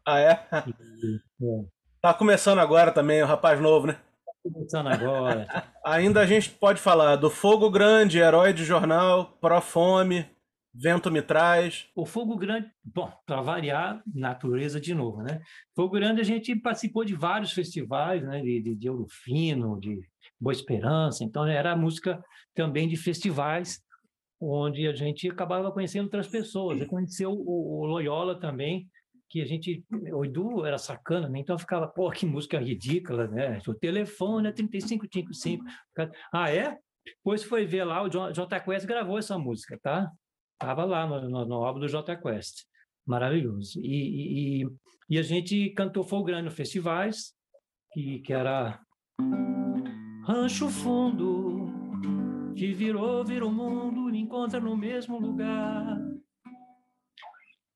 Ah, 0.05 0.21
é? 0.21 0.31
é. 0.53 1.65
Tá 2.01 2.13
começando 2.13 2.59
agora 2.59 2.93
também, 2.93 3.23
o 3.23 3.27
rapaz 3.27 3.61
novo, 3.61 3.87
né? 3.87 3.95
Tá 3.95 4.33
começando 4.53 4.89
agora. 4.89 5.47
Ainda 5.85 6.21
a 6.21 6.27
gente 6.27 6.51
pode 6.51 6.81
falar 6.81 7.17
do 7.17 7.31
Fogo 7.31 7.71
Grande, 7.71 8.19
Herói 8.19 8.53
de 8.53 8.65
Jornal, 8.65 9.37
Pro 9.41 9.61
Fome, 9.61 10.29
Vento 10.79 11.11
me 11.11 11.23
traz. 11.23 11.89
O 11.95 12.05
Fogo 12.05 12.37
Grande, 12.37 12.71
bom, 12.85 13.11
para 13.25 13.41
variar, 13.41 14.03
natureza 14.07 14.79
de 14.79 14.95
novo, 14.95 15.23
né? 15.23 15.41
Fogo 15.75 15.95
Grande 15.95 16.21
a 16.21 16.25
gente 16.25 16.55
participou 16.55 17.03
de 17.03 17.15
vários 17.15 17.53
festivais, 17.53 18.23
né? 18.23 18.43
De, 18.43 18.61
de, 18.61 18.75
de 18.75 18.91
Ouro 18.91 19.07
Fino, 19.09 19.81
de 19.81 20.01
Boa 20.39 20.53
Esperança, 20.53 21.25
então 21.25 21.47
era 21.47 21.75
música 21.75 22.23
também 22.55 22.87
de 22.87 22.97
festivais, 22.97 23.81
onde 24.39 24.87
a 24.87 24.95
gente 24.95 25.31
acabava 25.31 25.73
conhecendo 25.73 26.05
outras 26.05 26.29
pessoas. 26.29 26.79
Eu 26.79 26.87
conheceu 26.87 27.31
o, 27.33 27.81
o 27.81 27.87
Loyola 27.87 28.39
também, 28.39 28.87
que 29.31 29.41
a 29.41 29.47
gente, 29.47 29.83
o 30.13 30.27
Edu 30.27 30.67
era 30.67 30.77
sacana, 30.77 31.27
né? 31.27 31.39
Então 31.39 31.59
ficava, 31.59 31.89
pô, 31.89 32.11
que 32.11 32.27
música 32.27 32.59
ridícula, 32.59 33.27
né? 33.29 33.61
O 33.67 33.73
telefone 33.73 34.49
é 34.49 34.53
3555. 34.53 35.65
Ah, 36.31 36.51
é? 36.51 36.77
Depois 37.03 37.43
foi 37.43 37.65
ver 37.65 37.85
lá, 37.85 38.03
o 38.03 38.11
J 38.11 38.61
Quest 38.61 38.87
gravou 38.87 39.17
essa 39.19 39.39
música, 39.39 39.79
tá? 39.83 40.11
Tava 40.59 40.85
lá 40.85 41.07
no, 41.07 41.29
no, 41.29 41.45
no 41.45 41.55
álbum 41.65 41.81
do 41.81 41.89
J 41.89 42.17
Quest. 42.17 42.65
Maravilhoso. 43.07 43.79
E, 43.81 44.63
e, 44.63 44.69
e, 45.09 45.19
a 45.19 45.23
gente 45.23 45.71
cantou 45.71 46.03
no 46.43 46.51
festivais, 46.51 47.33
que, 47.93 48.21
que 48.21 48.33
era 48.33 48.81
Rancho 50.27 50.69
Fundo, 50.69 51.67
que 52.57 52.73
virou, 52.73 53.25
virou 53.25 53.53
mundo, 53.53 54.11
encontra 54.19 54.59
no 54.59 54.77
mesmo 54.77 55.21
lugar. 55.21 55.99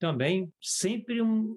Também 0.00 0.52
sempre 0.60 1.22
um, 1.22 1.56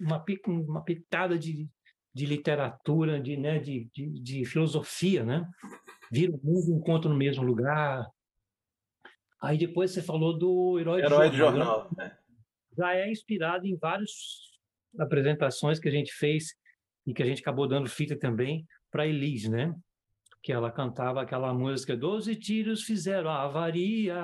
uma, 0.00 0.24
uma 0.46 0.82
pitada 0.82 1.38
de, 1.38 1.68
de 2.14 2.26
literatura, 2.26 3.20
de, 3.20 3.36
né, 3.36 3.58
de, 3.58 3.90
de, 3.92 4.22
de 4.22 4.44
filosofia, 4.46 5.24
né? 5.24 5.46
Vira 6.10 6.32
o 6.32 6.40
mundo, 6.42 6.72
encontra 6.72 7.10
no 7.10 7.16
mesmo 7.16 7.44
lugar, 7.44 8.08
Aí 9.40 9.56
depois 9.56 9.92
você 9.92 10.02
falou 10.02 10.36
do 10.36 10.78
Herói, 10.78 11.00
Herói 11.00 11.30
de 11.30 11.36
Jornal. 11.36 11.88
De 11.88 11.96
jornal 11.96 11.96
né? 11.96 12.18
Já 12.76 12.94
é 12.94 13.10
inspirado 13.10 13.66
em 13.66 13.76
várias 13.76 14.10
apresentações 14.98 15.78
que 15.78 15.88
a 15.88 15.92
gente 15.92 16.12
fez 16.12 16.54
e 17.06 17.14
que 17.14 17.22
a 17.22 17.26
gente 17.26 17.40
acabou 17.40 17.66
dando 17.66 17.88
fita 17.88 18.18
também 18.18 18.66
para 18.90 19.06
Elis, 19.06 19.48
né? 19.48 19.74
Que 20.42 20.52
ela 20.52 20.70
cantava 20.70 21.22
aquela 21.22 21.52
música 21.52 21.96
Doze 21.96 22.36
tiros 22.36 22.82
fizeram 22.82 23.30
a 23.30 23.42
avaria. 23.42 24.16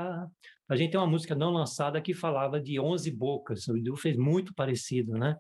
A 0.69 0.77
gente 0.77 0.93
tem 0.93 1.01
uma 1.01 1.07
música 1.07 1.35
não 1.35 1.51
lançada 1.51 2.01
que 2.01 2.15
falava 2.15 2.61
de 2.61 2.81
onze 2.81 3.11
bocas. 3.11 3.69
O 3.69 3.77
Edu 3.77 3.97
fez 3.97 4.17
muito 4.17 4.55
parecido, 4.55 5.13
né? 5.13 5.37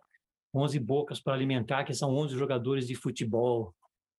Onze 0.54 0.78
bocas 0.78 1.20
para 1.20 1.34
alimentar, 1.34 1.84
que 1.84 1.94
são 1.94 2.14
onze 2.14 2.36
jogadores 2.36 2.86
de 2.86 2.94
futebol. 2.94 3.74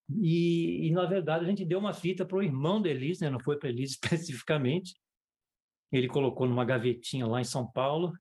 E, 0.09 0.87
e, 0.87 0.91
na 0.91 1.05
verdade, 1.05 1.45
a 1.45 1.47
gente 1.47 1.65
deu 1.65 1.79
uma 1.79 1.93
fita 1.93 2.25
para 2.25 2.37
o 2.37 2.43
irmão 2.43 2.81
da 2.81 2.89
Elis, 2.89 3.19
né? 3.19 3.29
não 3.29 3.39
foi 3.39 3.57
para 3.57 3.69
Elis 3.69 3.91
especificamente, 3.97 4.95
ele 5.97 6.07
colocou 6.07 6.47
numa 6.47 6.65
gavetinha 6.65 7.25
lá 7.25 7.41
em 7.41 7.45
São 7.45 7.69
Paulo, 7.69 8.13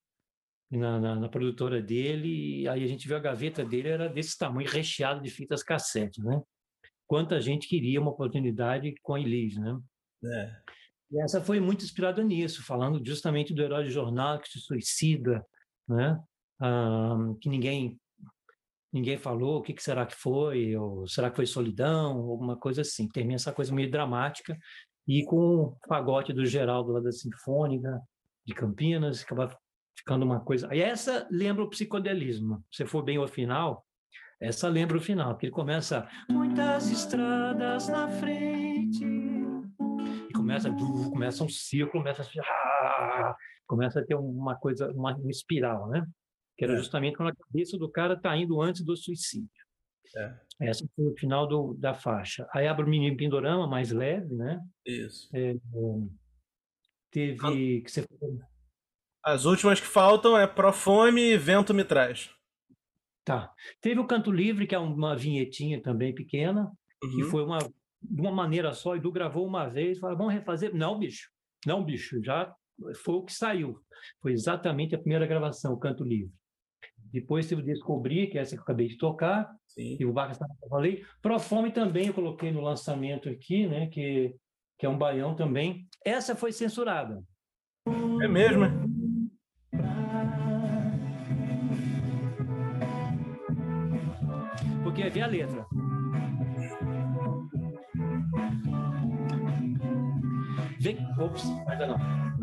na, 0.70 0.98
na, 0.98 1.16
na, 1.16 1.28
produtora 1.28 1.80
dele, 1.80 2.62
e 2.62 2.68
aí 2.68 2.82
a 2.82 2.86
gente 2.86 3.06
viu 3.06 3.16
a 3.16 3.20
gaveta 3.20 3.64
dele, 3.64 3.88
era 3.88 4.08
desse 4.08 4.36
tamanho, 4.36 4.68
recheado 4.68 5.22
de 5.22 5.30
fitas 5.30 5.62
cassete, 5.62 6.22
né? 6.22 6.42
Quanta 7.06 7.40
gente 7.40 7.68
queria 7.68 8.00
uma 8.00 8.10
oportunidade 8.10 8.94
com 9.02 9.14
a 9.14 9.20
Elis, 9.20 9.56
né? 9.56 9.78
É. 10.24 10.56
E 11.12 11.20
essa 11.22 11.40
foi 11.40 11.60
muito 11.60 11.84
inspirada 11.84 12.22
nisso, 12.22 12.64
falando 12.64 13.04
justamente 13.04 13.54
do 13.54 13.62
herói 13.62 13.84
de 13.84 13.90
jornal 13.90 14.40
que 14.40 14.48
se 14.48 14.58
suicida, 14.58 15.44
né? 15.88 16.18
Ah, 16.60 17.16
que 17.40 17.48
ninguém 17.48 17.98
ninguém 18.92 19.18
falou, 19.18 19.58
o 19.58 19.62
que, 19.62 19.74
que, 19.74 19.82
será 19.82 20.06
que 20.06 20.14
foi, 20.14 20.76
ou 20.76 21.06
será 21.08 21.28
que 21.28 21.34
foi 21.34 21.46
solidão, 21.46 22.16
alguma 22.16 22.56
coisa 22.56 22.82
assim. 22.82 23.08
Termina 23.08 23.34
essa 23.34 23.52
coisa 23.52 23.74
meio 23.74 23.90
dramática, 23.90 24.56
e 25.06 25.24
com 25.24 25.36
o 25.36 25.76
fagote 25.86 26.32
do 26.32 26.46
Geraldo 26.46 26.92
lá 26.92 27.00
da 27.00 27.12
Sinfônica 27.12 28.00
de 28.44 28.54
Campinas, 28.54 29.22
acaba 29.22 29.56
ficando 29.96 30.24
uma 30.24 30.40
coisa. 30.40 30.74
E 30.74 30.80
essa 30.80 31.26
lembra 31.30 31.64
o 31.64 31.70
psicodelismo. 31.70 32.64
Se 32.70 32.86
for 32.86 33.02
bem 33.02 33.16
ao 33.16 33.28
final, 33.28 33.84
essa 34.40 34.68
lembra 34.68 34.96
o 34.96 35.00
final, 35.00 35.30
porque 35.30 35.46
ele 35.46 35.52
começa 35.52 36.08
muitas 36.28 36.90
estradas 36.90 37.88
na 37.88 38.08
frente 38.08 39.04
e 39.04 40.32
começa 40.32 40.70
começa 41.10 41.44
um 41.44 41.48
ciclo, 41.48 41.92
começa 41.92 42.22
a, 42.22 43.36
começa 43.66 44.00
a 44.00 44.04
ter 44.04 44.14
uma 44.14 44.56
coisa, 44.56 44.90
uma, 44.92 45.14
uma 45.16 45.30
espiral, 45.30 45.88
né? 45.88 46.06
Que 46.56 46.64
era 46.64 46.74
é. 46.74 46.76
justamente 46.76 47.16
quando 47.16 47.30
a 47.30 47.34
cabeça 47.34 47.78
do 47.78 47.90
cara 47.90 48.14
está 48.14 48.36
indo 48.36 48.60
antes 48.60 48.84
do 48.84 48.96
suicídio. 48.96 49.63
É. 50.16 50.34
Essa 50.60 50.86
foi 50.94 51.06
o 51.06 51.16
final 51.16 51.46
do, 51.46 51.74
da 51.74 51.94
faixa. 51.94 52.46
Aí 52.52 52.66
abre 52.66 52.84
o 52.84 52.88
menino 52.88 53.16
Pindorama, 53.16 53.66
mais 53.66 53.90
leve, 53.90 54.34
né? 54.34 54.60
Isso. 54.86 55.28
É, 55.34 55.56
teve. 57.10 57.82
Que 57.82 57.90
você... 57.90 58.06
As 59.22 59.44
últimas 59.44 59.80
que 59.80 59.86
faltam 59.86 60.38
é 60.38 60.46
Profome 60.46 61.20
e 61.20 61.36
Vento 61.36 61.74
Me 61.74 61.84
Traz. 61.84 62.30
Tá. 63.24 63.52
Teve 63.80 63.98
o 63.98 64.06
Canto 64.06 64.30
Livre, 64.30 64.66
que 64.66 64.74
é 64.74 64.78
uma 64.78 65.16
vinhetinha 65.16 65.82
também 65.82 66.14
pequena, 66.14 66.70
uhum. 67.02 67.10
que 67.10 67.24
foi 67.24 67.42
uma, 67.42 67.58
de 67.58 68.20
uma 68.20 68.30
maneira 68.30 68.72
só, 68.74 68.94
e 68.94 69.00
Du 69.00 69.10
gravou 69.10 69.46
uma 69.46 69.66
vez, 69.66 69.98
falou, 69.98 70.18
vamos 70.18 70.34
refazer. 70.34 70.74
Não, 70.74 70.98
bicho. 70.98 71.30
Não, 71.66 71.82
bicho, 71.82 72.22
já 72.22 72.54
foi 73.02 73.14
o 73.14 73.24
que 73.24 73.32
saiu. 73.32 73.80
Foi 74.20 74.32
exatamente 74.32 74.94
a 74.94 74.98
primeira 74.98 75.26
gravação, 75.26 75.72
o 75.72 75.78
Canto 75.78 76.04
Livre. 76.04 76.32
Depois 77.14 77.46
teve 77.46 77.62
Descobrir, 77.62 78.26
que 78.26 78.36
é 78.36 78.40
essa 78.40 78.56
que 78.56 78.58
eu 78.58 78.64
acabei 78.64 78.88
de 78.88 78.98
tocar, 78.98 79.48
Sim. 79.68 79.96
e 80.00 80.04
o 80.04 80.12
Bacas 80.12 80.36
que 80.36 80.44
eu 80.44 80.68
falei. 80.68 81.04
Profome 81.22 81.70
também 81.70 82.08
eu 82.08 82.12
coloquei 82.12 82.50
no 82.50 82.60
lançamento 82.60 83.28
aqui, 83.28 83.68
né, 83.68 83.86
que, 83.86 84.34
que 84.76 84.84
é 84.84 84.88
um 84.88 84.98
baião 84.98 85.36
também. 85.36 85.86
Essa 86.04 86.34
foi 86.34 86.50
censurada. 86.50 87.22
É 88.20 88.26
mesmo, 88.26 88.64
Porque 94.82 95.08
vê 95.08 95.20
a 95.20 95.26
letra. 95.28 95.66
Vê... 100.80 100.96
Ops, 101.18 101.44
ainda 101.68 101.86
não. 101.86 102.33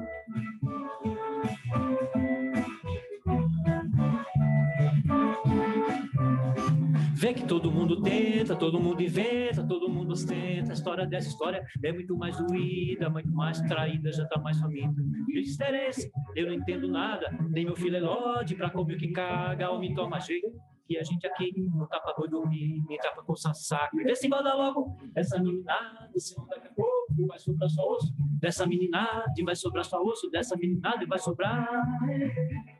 Mundo 7.91 8.01
tenta, 8.03 8.55
todo 8.55 8.79
mundo 8.79 9.01
inventa, 9.01 9.67
todo 9.67 9.89
mundo 9.89 10.13
ostenta. 10.13 10.71
A 10.71 10.73
história 10.73 11.05
dessa 11.05 11.27
história 11.27 11.65
é 11.83 11.91
muito 11.91 12.15
mais 12.15 12.37
doída, 12.37 13.09
muito 13.09 13.31
mais 13.31 13.59
traída, 13.61 14.11
já 14.11 14.25
tá 14.25 14.39
mais 14.39 14.59
faminta. 14.59 15.01
Interesse, 15.35 16.09
eu 16.35 16.47
não 16.47 16.53
entendo 16.53 16.87
nada, 16.87 17.29
nem 17.49 17.65
meu 17.65 17.75
filho 17.75 17.97
é 17.97 17.99
lode 17.99 18.55
pra 18.55 18.69
comer 18.69 18.95
o 18.95 18.97
que 18.97 19.11
caga, 19.11 19.69
ou 19.69 19.79
me 19.79 19.93
toma 19.93 20.19
jeito. 20.19 20.47
Que 20.87 20.97
a 20.97 21.03
gente 21.03 21.25
aqui 21.25 21.53
não 21.55 21.87
tá 21.87 21.99
pra 22.01 22.25
dormir, 22.27 22.83
nem 22.87 22.97
tá 22.97 23.11
pra 23.11 23.23
coçar 23.23 23.53
saco. 23.53 23.95
Vê 23.97 24.15
se 24.15 24.27
manda 24.27 24.53
logo 24.53 24.97
essa 25.15 25.41
meninada, 25.41 26.09
senão 26.17 26.45
daqui 26.47 26.67
a 26.67 26.73
pouco 26.73 27.27
vai 27.27 27.39
sobrar 27.39 27.69
só 27.69 27.81
osso. 27.95 28.13
Dessa 28.39 28.65
meninada 28.65 29.25
vai 29.45 29.55
sobrar 29.55 29.85
só 29.85 30.01
osso, 30.03 30.29
dessa 30.29 30.57
meninada 30.57 31.05
vai 31.05 31.19
sobrar. 31.19 31.69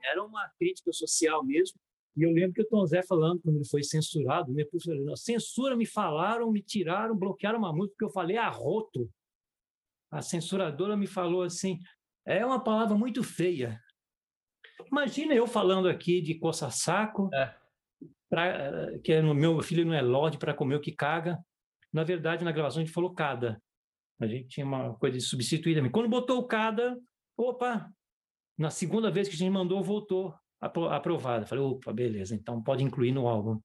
Era 0.04 0.24
uma 0.24 0.50
crítica 0.60 0.92
social 0.92 1.44
mesmo 1.44 1.80
e 2.16 2.24
eu 2.24 2.32
lembro 2.32 2.54
que 2.54 2.62
o 2.62 2.68
Tom 2.68 2.86
Zé 2.86 3.02
falando, 3.02 3.42
quando 3.42 3.56
ele 3.56 3.68
foi 3.68 3.84
censurado, 3.84 4.52
né, 4.52 4.64
censura, 5.16 5.78
me 5.78 5.86
falaram, 5.86 6.52
me 6.52 6.62
tiraram, 6.62 7.16
bloquearam 7.16 7.60
uma 7.60 7.74
música 7.74 7.96
que 8.00 8.06
eu 8.06 8.10
falei 8.10 8.38
arroto. 8.38 9.10
A 10.12 10.22
censuradora 10.22 10.98
me 10.98 11.08
falou 11.08 11.44
assim, 11.44 11.80
é 12.26 12.46
uma 12.46 12.62
palavra 12.62 12.98
muito 12.98 13.24
feia. 13.24 13.80
Imagina 14.92 15.34
eu 15.34 15.48
falando 15.48 15.88
aqui 15.88 16.22
de 16.22 16.36
coça-saco, 16.36 17.30
é. 17.34 17.56
Pra, 18.30 18.98
que 19.00 19.14
é 19.14 19.22
no 19.22 19.34
meu 19.34 19.62
filho 19.62 19.86
não 19.86 19.94
é 19.94 20.02
lorde 20.02 20.38
para 20.38 20.54
comer 20.54 20.76
o 20.76 20.82
que 20.82 20.92
caga. 20.92 21.38
Na 21.92 22.04
verdade, 22.04 22.44
na 22.44 22.52
gravação 22.52 22.82
a 22.82 22.86
gente 22.86 22.94
falou 22.94 23.14
cada. 23.14 23.62
A 24.20 24.28
gente 24.28 24.48
tinha 24.48 24.66
uma 24.66 24.96
coisa 24.96 25.18
de 25.18 25.24
substituir 25.24 25.92
Quando 25.92 26.10
botou 26.10 26.40
o 26.40 26.48
cada, 26.48 26.98
opa, 27.36 27.92
na 28.58 28.70
segunda 28.70 29.10
vez 29.12 29.28
que 29.28 29.36
a 29.36 29.38
gente 29.38 29.50
mandou, 29.50 29.84
voltou 29.84 30.34
aprovada. 30.62 31.46
Falei, 31.46 31.64
opa, 31.64 31.92
beleza, 31.92 32.36
então 32.36 32.62
pode 32.62 32.84
incluir 32.84 33.12
no 33.12 33.28
álbum. 33.28 33.60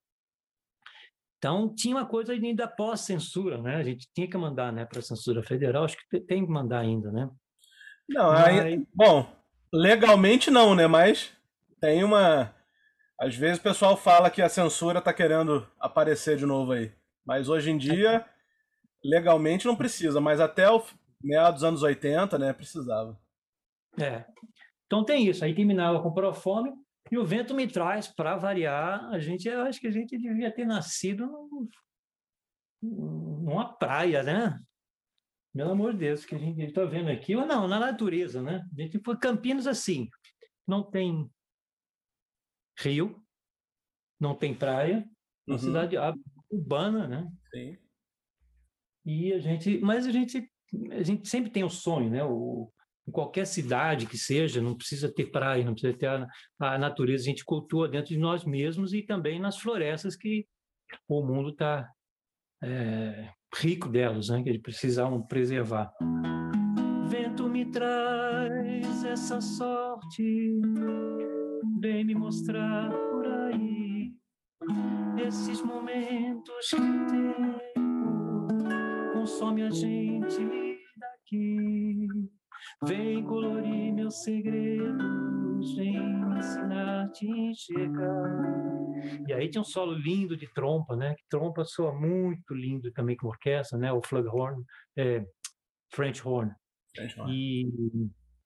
Então, 1.38 1.72
tinha 1.74 1.94
uma 1.94 2.06
coisa 2.06 2.32
ainda 2.32 2.66
pós-censura, 2.66 3.60
né? 3.60 3.76
A 3.76 3.82
gente 3.82 4.08
tinha 4.14 4.28
que 4.28 4.36
mandar 4.38 4.72
né, 4.72 4.86
para 4.86 5.00
a 5.00 5.02
censura 5.02 5.42
federal, 5.42 5.84
acho 5.84 5.96
que 6.08 6.18
tem 6.20 6.44
que 6.44 6.50
mandar 6.50 6.80
ainda, 6.80 7.12
né? 7.12 7.30
Não, 8.08 8.30
Mas... 8.32 8.64
aí, 8.64 8.86
bom, 8.94 9.30
legalmente 9.72 10.50
não, 10.50 10.74
né? 10.74 10.86
Mas 10.86 11.32
tem 11.80 12.02
uma. 12.02 12.54
Às 13.20 13.34
vezes 13.34 13.58
o 13.58 13.62
pessoal 13.62 13.96
fala 13.96 14.30
que 14.30 14.40
a 14.40 14.48
censura 14.48 14.98
está 14.98 15.12
querendo 15.12 15.66
aparecer 15.78 16.36
de 16.36 16.46
novo 16.46 16.72
aí. 16.72 16.92
Mas 17.24 17.48
hoje 17.48 17.70
em 17.70 17.78
dia, 17.78 18.24
legalmente 19.04 19.66
não 19.66 19.76
precisa, 19.76 20.20
mas 20.20 20.40
até 20.40 20.70
o 20.70 20.82
Meados 21.22 21.60
dos 21.60 21.64
anos 21.64 21.82
80, 21.82 22.38
né? 22.38 22.52
Precisava. 22.52 23.18
É. 23.98 24.24
Então 24.86 25.04
tem 25.04 25.26
isso. 25.26 25.44
Aí 25.44 25.54
terminava 25.54 26.00
com 26.00 26.12
Profome 26.12 26.72
e 27.10 27.16
o 27.16 27.24
vento 27.24 27.54
me 27.54 27.66
traz, 27.68 28.08
para 28.08 28.36
variar, 28.36 29.04
a 29.10 29.18
gente, 29.18 29.48
eu 29.48 29.62
acho 29.62 29.80
que 29.80 29.86
a 29.86 29.92
gente 29.92 30.18
devia 30.18 30.50
ter 30.50 30.64
nascido 30.64 31.28
numa 32.82 33.72
praia, 33.76 34.22
né? 34.22 34.60
Pelo 35.54 35.70
amor 35.70 35.92
de 35.92 36.00
Deus, 36.00 36.24
que 36.24 36.34
a 36.34 36.38
gente 36.38 36.60
está 36.62 36.84
vendo 36.84 37.10
aqui, 37.10 37.34
ou 37.34 37.46
não, 37.46 37.66
na 37.66 37.78
natureza, 37.78 38.42
né? 38.42 38.66
A 38.76 38.82
gente 38.82 39.00
foi 39.02 39.16
Campinas 39.16 39.66
assim, 39.66 40.08
não 40.66 40.82
tem 40.82 41.30
rio, 42.78 43.24
não 44.20 44.34
tem 44.34 44.54
praia, 44.54 45.08
uma 45.46 45.56
uhum. 45.56 45.62
cidade 45.62 45.96
urbana, 46.50 47.06
né? 47.06 47.32
Sim. 47.54 47.78
E 49.04 49.32
a 49.32 49.38
gente, 49.38 49.78
mas 49.78 50.06
a 50.06 50.10
gente, 50.10 50.52
a 50.90 51.02
gente 51.02 51.28
sempre 51.28 51.50
tem 51.50 51.62
o 51.62 51.70
sonho, 51.70 52.10
né? 52.10 52.24
O, 52.24 52.72
em 53.06 53.12
qualquer 53.12 53.46
cidade 53.46 54.06
que 54.06 54.18
seja, 54.18 54.60
não 54.60 54.76
precisa 54.76 55.12
ter 55.12 55.30
praia, 55.30 55.64
não 55.64 55.72
precisa 55.72 55.96
ter 55.96 56.06
a, 56.06 56.26
a 56.58 56.78
natureza, 56.78 57.24
a 57.24 57.26
gente 57.26 57.44
cultua 57.44 57.88
dentro 57.88 58.08
de 58.08 58.18
nós 58.18 58.44
mesmos 58.44 58.92
e 58.92 59.02
também 59.02 59.38
nas 59.38 59.58
florestas 59.58 60.16
que 60.16 60.46
o 61.08 61.22
mundo 61.22 61.50
está 61.50 61.88
é, 62.62 63.30
rico 63.54 63.88
delas, 63.88 64.28
né? 64.28 64.42
Que 64.42 64.48
eles 64.48 64.62
precisavam 64.62 65.22
preservar. 65.22 65.92
Vento 67.08 67.48
me 67.48 67.70
traz 67.70 69.04
essa 69.04 69.40
sorte, 69.40 70.60
vem 71.80 72.04
me 72.04 72.14
mostrar 72.14 72.90
por 72.90 73.26
aí 73.26 74.12
esses 75.26 75.62
momentos 75.62 76.70
que 76.70 76.76
tempo 76.76 77.66
consome 79.12 79.62
a 79.62 79.70
gente 79.70 80.78
daqui. 80.96 82.08
Vem 82.84 83.24
colorir 83.24 83.92
meus 83.92 84.22
segredos, 84.22 85.76
vem 85.76 85.96
ensinar 86.38 87.04
a 87.04 87.08
te 87.08 87.26
enxergar. 87.26 88.46
E 89.28 89.32
aí 89.32 89.48
tinha 89.48 89.60
um 89.60 89.64
solo 89.64 89.92
lindo 89.92 90.36
de 90.36 90.46
trompa, 90.52 90.96
né? 90.96 91.14
Que 91.14 91.24
trompa 91.28 91.64
soa 91.64 91.92
muito 91.92 92.54
lindo 92.54 92.90
também 92.92 93.16
com 93.16 93.28
orquestra, 93.28 93.78
né? 93.78 93.92
O 93.92 94.02
flugelhorn, 94.02 94.62
é, 94.96 95.24
French 95.92 96.26
horn. 96.26 96.52
French 96.94 97.18
horn. 97.18 97.32
E, 97.32 97.68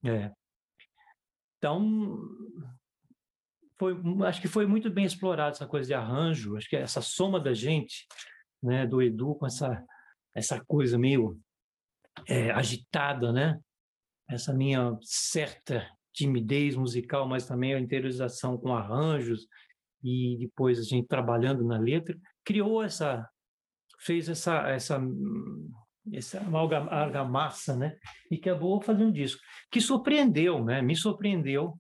é. 0.05 0.33
Então, 1.59 2.19
foi, 3.79 3.95
acho 4.27 4.41
que 4.41 4.49
foi 4.49 4.67
muito 4.67 4.91
bem 4.91 5.05
explorado 5.05 5.57
essa 5.57 5.67
coisa 5.67 5.87
de 5.87 5.95
arranjo, 5.95 6.57
acho 6.57 6.69
que 6.69 6.77
essa 6.77 7.01
soma 7.01 7.41
da 7.41 7.53
gente, 7.53 8.07
né, 8.63 8.87
do 8.87 9.03
Edu 9.03 9.35
com 9.35 9.47
essa 9.47 9.85
essa 10.35 10.63
coisa 10.65 10.99
meio 10.99 11.39
é, 12.29 12.51
agitada, 12.51 13.33
né? 13.33 13.59
Essa 14.31 14.53
minha 14.53 14.97
certa 15.03 15.87
timidez 16.13 16.77
musical, 16.77 17.29
mas 17.29 17.47
também 17.47 17.75
a 17.75 17.81
interiorização 17.81 18.57
com 18.57 18.75
arranjos 18.75 19.47
e 20.03 20.37
depois 20.39 20.79
a 20.79 20.83
gente 20.83 21.07
trabalhando 21.07 21.65
na 21.65 21.79
letra, 21.79 22.17
criou 22.45 22.83
essa, 22.83 23.29
fez 24.01 24.29
essa, 24.29 24.69
essa, 24.69 25.01
essa 26.13 26.41
argamassa, 26.91 27.77
né? 27.77 27.97
E 28.31 28.37
acabou 28.37 28.81
fazendo 28.81 29.09
um 29.09 29.13
disco 29.13 29.41
que 29.71 29.81
surpreendeu, 29.81 30.65
né? 30.65 30.81
Me 30.81 30.97
surpreendeu. 30.97 31.79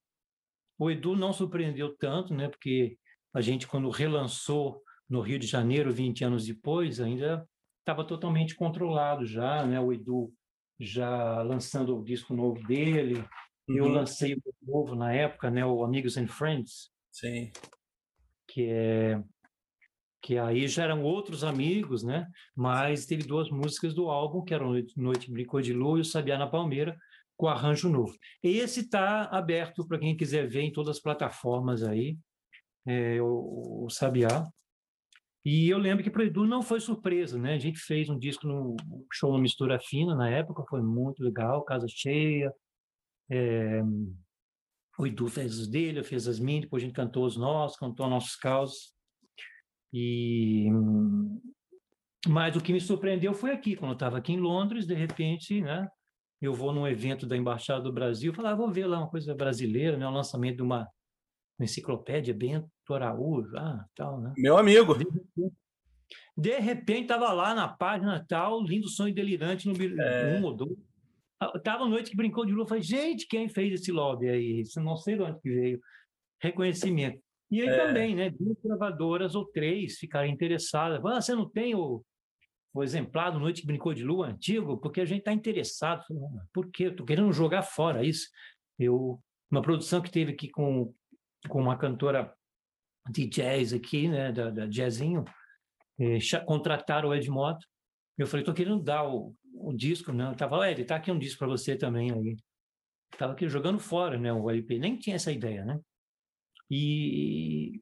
O 0.79 0.91
Edu 0.91 1.17
não 1.17 1.33
surpreendeu 1.33 1.97
tanto, 1.97 2.35
né? 2.35 2.49
Porque 2.49 2.99
a 3.33 3.41
gente 3.41 3.67
quando 3.67 3.89
relançou 3.91 4.83
no 5.09 5.21
Rio 5.21 5.39
de 5.39 5.47
Janeiro 5.47 5.93
20 5.93 6.25
anos 6.25 6.47
depois, 6.47 7.01
ainda 7.01 7.47
estava 7.81 8.05
totalmente 8.05 8.55
controlado 8.55 9.25
já, 9.25 9.67
né? 9.67 9.81
O 9.81 9.93
Edu 9.93 10.33
já 10.81 11.43
lançando 11.43 11.99
o 11.99 12.05
disco 12.05 12.35
novo 12.35 12.62
dele. 12.66 13.24
Uhum. 13.68 13.76
Eu 13.76 13.89
lancei 13.89 14.35
o 14.35 14.43
novo 14.62 14.95
na 14.95 15.12
época, 15.12 15.51
né, 15.51 15.64
o 15.64 15.85
Amigos 15.85 16.16
and 16.16 16.28
Friends. 16.28 16.91
Sim. 17.11 17.53
Que 18.49 18.68
é 18.68 19.22
que 20.22 20.37
aí 20.37 20.68
já 20.68 20.85
eram 20.85 21.03
outros 21.03 21.43
amigos, 21.43 22.03
né? 22.03 22.26
Mas 22.55 23.07
teve 23.07 23.22
duas 23.22 23.49
músicas 23.51 23.95
do 23.95 24.11
álbum, 24.11 24.45
que 24.45 24.53
eram 24.53 24.72
Noite 24.97 25.31
Brincou 25.31 25.61
de 25.62 25.72
Lua 25.72 25.99
e 25.99 26.03
o 26.03 26.05
Sabiá 26.05 26.37
na 26.37 26.47
Palmeira, 26.47 26.97
com 27.37 27.49
arranjo 27.49 27.89
novo. 27.89 28.14
Esse 28.43 28.81
está 28.81 29.24
aberto 29.24 29.87
para 29.87 29.99
quem 29.99 30.16
quiser 30.16 30.47
ver 30.47 30.61
em 30.61 30.72
todas 30.72 30.97
as 30.97 31.03
plataformas 31.03 31.83
aí, 31.83 32.18
é, 32.87 33.20
o, 33.22 33.85
o 33.87 33.91
Sabiá. 33.91 34.47
E 35.45 35.68
eu 35.68 35.78
lembro 35.78 36.05
que 36.05 36.11
para 36.11 36.22
o 36.22 36.24
Edu 36.24 36.47
não 36.47 36.62
foi 36.62 36.80
surpresa, 36.80 37.38
né? 37.38 37.55
A 37.55 37.59
gente 37.59 37.78
fez 37.78 38.11
um 38.11 38.18
disco 38.18 38.47
no 38.47 38.76
show 39.12 39.32
no 39.32 39.38
Mistura 39.38 39.78
Fina 39.80 40.14
na 40.14 40.28
época, 40.28 40.64
foi 40.68 40.82
muito 40.82 41.22
legal, 41.22 41.64
casa 41.64 41.86
cheia. 41.88 42.53
É... 43.30 43.80
O 44.99 45.07
Edu 45.07 45.28
fez 45.28 45.59
os 45.59 45.66
dele, 45.66 46.01
eu 46.01 46.05
fiz 46.05 46.28
as 46.28 46.38
minhas, 46.38 46.62
depois 46.62 46.82
a 46.82 46.86
gente 46.86 46.95
cantou 46.95 47.24
os 47.24 47.36
nossos, 47.36 47.78
cantou 47.78 48.09
nossos 48.09 48.36
causos. 48.36 48.93
E 49.93 50.68
mas 52.28 52.55
o 52.55 52.61
que 52.61 52.72
me 52.72 52.80
surpreendeu 52.80 53.32
foi 53.32 53.51
aqui, 53.51 53.74
quando 53.74 53.93
eu 53.93 53.95
estava 53.95 54.18
aqui 54.18 54.32
em 54.32 54.41
Londres, 54.41 54.86
de 54.86 54.95
repente, 54.95 55.62
né? 55.62 55.88
Eu 56.41 56.53
vou 56.55 56.72
num 56.72 56.86
evento 56.86 57.26
da 57.26 57.36
Embaixada 57.36 57.82
do 57.82 57.93
Brasil, 57.93 58.32
falar, 58.34 58.53
ah, 58.53 58.57
vou 58.57 58.70
ver 58.70 58.86
lá 58.86 58.99
uma 58.99 59.09
coisa 59.09 59.34
brasileira, 59.34 59.97
né? 59.97 60.07
O 60.07 60.11
lançamento 60.11 60.57
de 60.57 60.62
uma, 60.62 60.80
uma 60.80 60.88
enciclopédia 61.65 62.35
Bento 62.35 62.69
Araújo, 62.91 63.57
ah, 63.57 63.85
tal, 63.95 64.21
né? 64.21 64.33
Meu 64.37 64.57
amigo. 64.57 64.97
De 66.37 66.59
repente 66.59 67.03
estava 67.03 67.33
lá 67.33 67.55
na 67.55 67.69
página 67.69 68.25
tal, 68.29 68.63
lindo 68.63 68.89
sonho 68.89 69.15
delirante 69.15 69.69
no 69.69 69.75
é... 70.01 70.39
um 70.39 70.45
ou 70.45 70.55
dois. 70.55 70.77
Ah, 71.41 71.59
tava 71.59 71.89
noite 71.89 72.11
que 72.11 72.17
brincou 72.17 72.45
de 72.45 72.53
lua, 72.53 72.67
falei, 72.67 72.83
gente, 72.83 73.27
quem 73.27 73.49
fez 73.49 73.81
esse 73.81 73.91
lobby 73.91 74.29
aí? 74.29 74.63
Não 74.77 74.97
sei 74.97 75.17
de 75.17 75.23
onde 75.23 75.41
que 75.41 75.49
veio. 75.49 75.81
Reconhecimento. 76.41 77.21
E 77.51 77.63
aí 77.63 77.69
é... 77.69 77.87
também, 77.87 78.15
né? 78.15 78.31
Duas 78.31 78.59
gravadoras 78.63 79.35
ou 79.35 79.47
três 79.47 79.99
ficaram 79.99 80.29
interessadas. 80.29 81.05
Ah, 81.05 81.21
você 81.21 81.35
não 81.35 81.49
tem 81.49 81.75
o, 81.75 82.05
o 82.75 82.83
exemplar 82.83 83.33
do 83.33 83.41
Noite 83.41 83.63
que 83.63 83.67
Brincou 83.67 83.95
de 83.95 84.05
Lua 84.05 84.29
antigo? 84.29 84.79
Porque 84.79 85.01
a 85.01 85.05
gente 85.05 85.21
está 85.21 85.33
interessado. 85.33 86.05
Por 86.53 86.71
quê? 86.71 86.87
Eu 86.87 86.91
estou 86.91 87.07
querendo 87.07 87.33
jogar 87.33 87.63
fora 87.63 88.05
isso. 88.05 88.29
Eu, 88.79 89.19
uma 89.51 89.63
produção 89.63 90.01
que 90.01 90.11
teve 90.11 90.33
aqui 90.33 90.49
com, 90.49 90.95
com 91.49 91.61
uma 91.61 91.76
cantora 91.76 92.34
de 93.09 93.26
jazz 93.26 93.72
aqui, 93.72 94.09
né, 94.09 94.32
da, 94.32 94.51
da 94.51 94.66
Jazzinho, 94.66 95.24
contrataram 96.47 97.09
o 97.09 97.14
Ed 97.14 97.28
Moto. 97.30 97.66
Eu 98.16 98.26
falei, 98.26 98.45
tô 98.45 98.53
querendo 98.53 98.82
dar 98.82 99.09
o, 99.09 99.34
o 99.55 99.72
disco, 99.72 100.12
né? 100.12 100.30
Eu 100.30 100.36
tava, 100.36 100.70
Ed, 100.70 100.84
tá 100.84 100.97
aqui 100.97 101.11
um 101.11 101.18
disco 101.18 101.38
para 101.38 101.49
você 101.49 101.76
também 101.76 102.12
aí. 102.12 102.36
Tava 103.18 103.32
aqui 103.32 103.49
jogando 103.49 103.78
fora, 103.78 104.18
né, 104.18 104.32
o 104.32 104.49
LP, 104.49 104.78
nem 104.78 104.97
tinha 104.97 105.16
essa 105.16 105.32
ideia, 105.32 105.64
né? 105.64 105.80
E, 106.70 107.80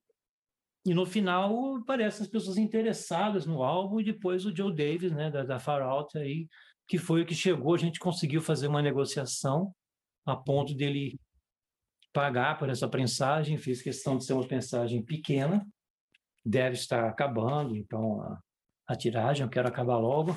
e 0.86 0.94
no 0.94 1.04
final 1.04 1.82
parece 1.84 2.22
as 2.22 2.28
pessoas 2.28 2.56
interessadas 2.56 3.44
no 3.44 3.62
álbum 3.62 4.00
e 4.00 4.04
depois 4.04 4.46
o 4.46 4.56
Joe 4.56 4.74
Davis, 4.74 5.12
né, 5.12 5.30
da, 5.30 5.44
da 5.44 5.59
Far 5.59 5.82
Out 5.82 6.16
aí, 6.16 6.48
que 6.88 6.96
foi 6.96 7.22
o 7.22 7.26
que 7.26 7.34
chegou, 7.34 7.74
a 7.74 7.78
gente 7.78 8.00
conseguiu 8.00 8.40
fazer 8.40 8.66
uma 8.66 8.80
negociação 8.80 9.74
a 10.24 10.34
ponto 10.34 10.74
dele 10.74 11.18
pagar 12.12 12.59
por 12.59 12.68
essa 12.68 12.88
prensagem, 12.88 13.59
fiz 13.59 13.82
questão 13.82 14.16
de 14.16 14.24
ser 14.24 14.32
uma 14.32 14.46
prensagem 14.46 15.02
pequena, 15.02 15.66
deve 16.44 16.74
estar 16.74 17.09
acabando, 17.09 17.76
então 17.76 18.20
a, 18.22 18.40
a 18.88 18.96
tiragem 18.96 19.44
eu 19.44 19.50
quero 19.50 19.68
acabar 19.68 19.98
logo, 19.98 20.36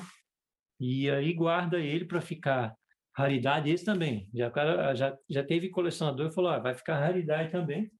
e 0.80 1.10
aí 1.10 1.32
guarda 1.32 1.78
ele 1.78 2.04
para 2.04 2.20
ficar 2.20 2.74
raridade, 3.16 3.70
esse 3.70 3.84
também, 3.84 4.28
já, 4.34 4.50
já, 4.94 5.18
já 5.28 5.44
teve 5.44 5.70
colecionador 5.70 6.28
e 6.28 6.34
falou, 6.34 6.50
ah, 6.50 6.58
vai 6.58 6.74
ficar 6.74 6.98
raridade 6.98 7.50
também, 7.50 7.90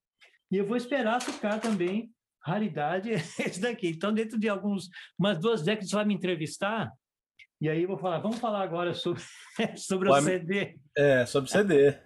e 0.50 0.56
eu 0.56 0.66
vou 0.66 0.76
esperar 0.76 1.22
ficar 1.22 1.58
também 1.60 2.10
raridade 2.44 3.10
esse 3.40 3.60
daqui. 3.60 3.88
Então, 3.88 4.12
dentro 4.12 4.38
de 4.38 4.48
alguns, 4.48 4.88
umas 5.18 5.38
duas 5.38 5.62
décadas, 5.62 5.88
você 5.88 5.96
vai 5.96 6.04
me 6.04 6.14
entrevistar, 6.14 6.92
e 7.60 7.68
aí 7.68 7.82
eu 7.82 7.88
vou 7.88 7.96
falar, 7.96 8.18
vamos 8.18 8.38
falar 8.38 8.62
agora 8.62 8.92
sobre, 8.92 9.22
sobre 9.76 10.10
o 10.10 10.20
CD. 10.20 10.76
É, 10.96 11.24
sobre 11.24 11.50
CD. 11.50 11.96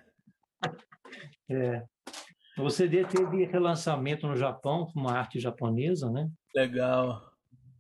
É. 1.51 1.83
O 2.59 2.71
CD 2.71 3.05
teve 3.05 3.45
relançamento 3.45 4.27
no 4.27 4.37
Japão 4.37 4.87
com 4.87 5.01
uma 5.01 5.13
arte 5.13 5.39
japonesa, 5.39 6.11
né? 6.11 6.29
Legal. 6.55 7.23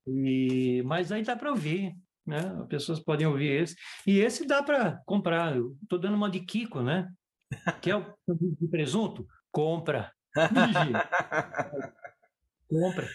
E, 0.06 0.82
mas 0.84 1.10
aí 1.10 1.22
dá 1.22 1.34
para 1.34 1.50
ouvir, 1.50 1.94
né? 2.26 2.40
As 2.60 2.68
pessoas 2.68 3.00
podem 3.00 3.26
ouvir 3.26 3.62
esse. 3.62 3.74
E 4.06 4.18
esse 4.18 4.46
dá 4.46 4.62
para 4.62 5.00
comprar. 5.06 5.56
Estou 5.82 5.98
dando 5.98 6.14
uma 6.14 6.30
de 6.30 6.40
Kiko, 6.40 6.82
né? 6.82 7.08
Que 7.82 7.90
é 7.90 7.96
o 7.96 8.04
de 8.28 8.68
presunto? 8.68 9.26
Compra. 9.50 10.12
Compra. 12.68 13.08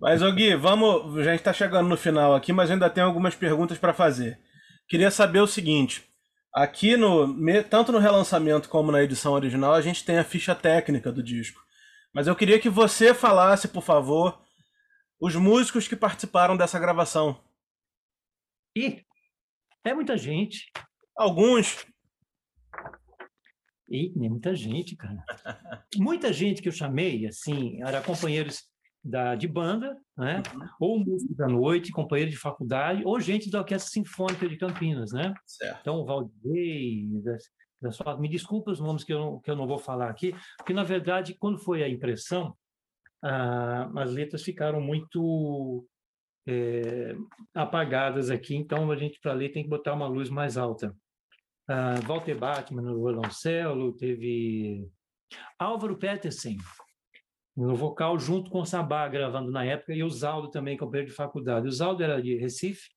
Mas, 0.00 0.22
Gui, 0.34 0.54
vamos. 0.54 1.18
A 1.18 1.24
gente 1.24 1.40
está 1.40 1.52
chegando 1.52 1.88
no 1.88 1.96
final 1.96 2.34
aqui, 2.34 2.52
mas 2.52 2.70
ainda 2.70 2.88
tem 2.88 3.02
algumas 3.02 3.34
perguntas 3.34 3.76
para 3.76 3.92
fazer. 3.92 4.38
Queria 4.88 5.10
saber 5.10 5.40
o 5.40 5.46
seguinte: 5.46 6.09
Aqui 6.52 6.96
no 6.96 7.62
tanto 7.64 7.92
no 7.92 7.98
relançamento 7.98 8.68
como 8.68 8.90
na 8.90 9.02
edição 9.02 9.32
original 9.32 9.72
a 9.72 9.80
gente 9.80 10.04
tem 10.04 10.18
a 10.18 10.24
ficha 10.24 10.54
técnica 10.54 11.12
do 11.12 11.22
disco. 11.22 11.62
Mas 12.12 12.26
eu 12.26 12.34
queria 12.34 12.58
que 12.58 12.68
você 12.68 13.14
falasse, 13.14 13.68
por 13.68 13.82
favor, 13.82 14.42
os 15.20 15.36
músicos 15.36 15.86
que 15.86 15.94
participaram 15.94 16.56
dessa 16.56 16.78
gravação. 16.78 17.40
E 18.76 19.04
é 19.84 19.94
muita 19.94 20.16
gente. 20.16 20.70
Alguns. 21.16 21.86
E 23.88 24.12
muita 24.16 24.54
gente, 24.54 24.96
cara. 24.96 25.24
muita 25.96 26.32
gente 26.32 26.62
que 26.62 26.68
eu 26.68 26.72
chamei, 26.72 27.26
assim, 27.26 27.80
era 27.82 28.02
companheiros 28.02 28.64
da, 29.02 29.34
de 29.34 29.48
banda, 29.48 29.96
né? 30.16 30.42
Uhum. 30.54 30.68
Ou 30.80 30.98
músicos 30.98 31.36
da 31.36 31.48
noite, 31.48 31.92
companheiros 31.92 32.34
de 32.34 32.40
faculdade, 32.40 33.02
ou 33.04 33.18
gente 33.20 33.50
da 33.50 33.60
Orquestra 33.60 33.90
Sinfônica 33.90 34.48
de 34.48 34.56
Campinas, 34.56 35.12
né? 35.12 35.34
Certo. 35.46 35.78
Então, 35.80 35.96
o 35.96 36.04
Valdei, 36.04 37.08
da 37.80 37.90
sua... 37.90 38.16
me 38.18 38.28
desculpa 38.28 38.70
os 38.70 38.80
nomes 38.80 39.04
que 39.04 39.12
eu, 39.12 39.18
não, 39.18 39.40
que 39.40 39.50
eu 39.50 39.56
não 39.56 39.66
vou 39.66 39.78
falar 39.78 40.10
aqui, 40.10 40.34
porque, 40.56 40.72
na 40.72 40.84
verdade, 40.84 41.34
quando 41.38 41.58
foi 41.58 41.82
a 41.82 41.88
impressão, 41.88 42.54
ah, 43.22 43.90
as 43.96 44.12
letras 44.12 44.42
ficaram 44.42 44.80
muito 44.80 45.86
é, 46.46 47.14
apagadas 47.54 48.30
aqui, 48.30 48.54
então 48.54 48.90
a 48.90 48.96
gente, 48.96 49.18
para 49.20 49.32
ler, 49.32 49.50
tem 49.50 49.62
que 49.62 49.68
botar 49.68 49.94
uma 49.94 50.06
luz 50.06 50.28
mais 50.30 50.56
alta 50.56 50.94
uh, 51.70 52.06
Walter 52.06 52.34
Bachmann 52.34 52.84
no 52.84 52.94
violoncelo, 52.94 53.92
teve 53.92 54.88
Álvaro 55.58 55.96
Petersen 55.96 56.58
no 57.60 57.74
vocal, 57.74 58.18
junto 58.18 58.50
com 58.50 58.60
o 58.60 58.66
Sabá, 58.66 59.06
gravando 59.08 59.50
na 59.50 59.64
época, 59.64 59.92
e 59.92 60.02
o 60.02 60.08
Zaldo 60.08 60.50
também, 60.50 60.76
companheiro 60.76 61.10
de 61.10 61.16
faculdade. 61.16 61.68
O 61.68 61.72
Zaldo 61.72 62.02
era 62.02 62.20
de 62.20 62.36
Recife, 62.36 62.88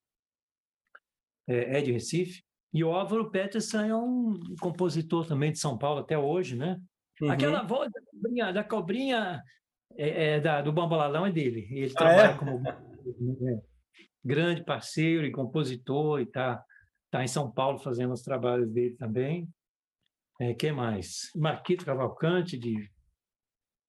é, 1.48 1.80
é 1.80 1.82
de 1.82 1.92
Recife, 1.92 2.44
e 2.74 2.84
o 2.84 2.92
Álvaro 2.92 3.30
Peterson 3.30 3.82
é 3.82 3.96
um 3.96 4.40
compositor 4.60 5.28
também 5.28 5.52
de 5.52 5.60
São 5.60 5.78
Paulo 5.78 6.00
até 6.00 6.18
hoje, 6.18 6.56
né? 6.56 6.80
Uhum. 7.22 7.30
Aquela 7.30 7.62
voz 7.62 7.92
da 7.92 8.02
cobrinha, 8.02 8.52
da 8.52 8.64
cobrinha 8.64 9.44
é, 9.96 10.26
é, 10.26 10.40
da, 10.40 10.62
do 10.62 10.72
Bambolalão 10.72 11.26
é 11.26 11.32
dele. 11.32 11.68
Ele 11.70 11.92
ah, 11.96 11.98
trabalha 11.98 12.32
é? 12.32 12.38
como 12.38 12.68
é, 12.68 13.62
grande 14.24 14.64
parceiro 14.64 15.26
e 15.26 15.32
compositor 15.32 16.22
e 16.22 16.26
tá 16.26 16.64
está 17.06 17.24
em 17.24 17.28
São 17.28 17.52
Paulo 17.52 17.78
fazendo 17.78 18.12
os 18.12 18.24
trabalhos 18.24 18.72
dele 18.72 18.96
também. 18.96 19.48
É, 20.42 20.54
que 20.56 20.72
mais? 20.72 21.30
Marquito 21.36 21.86
Cavalcante, 21.86 22.58
de, 22.58 22.90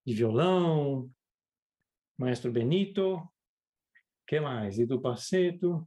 de 0.06 0.14
violão, 0.14 1.10
Maestro 2.18 2.52
Benito, 2.52 3.20
que 4.26 4.40
mais? 4.40 4.78
Edu 4.78 5.00
Paceto, 5.00 5.86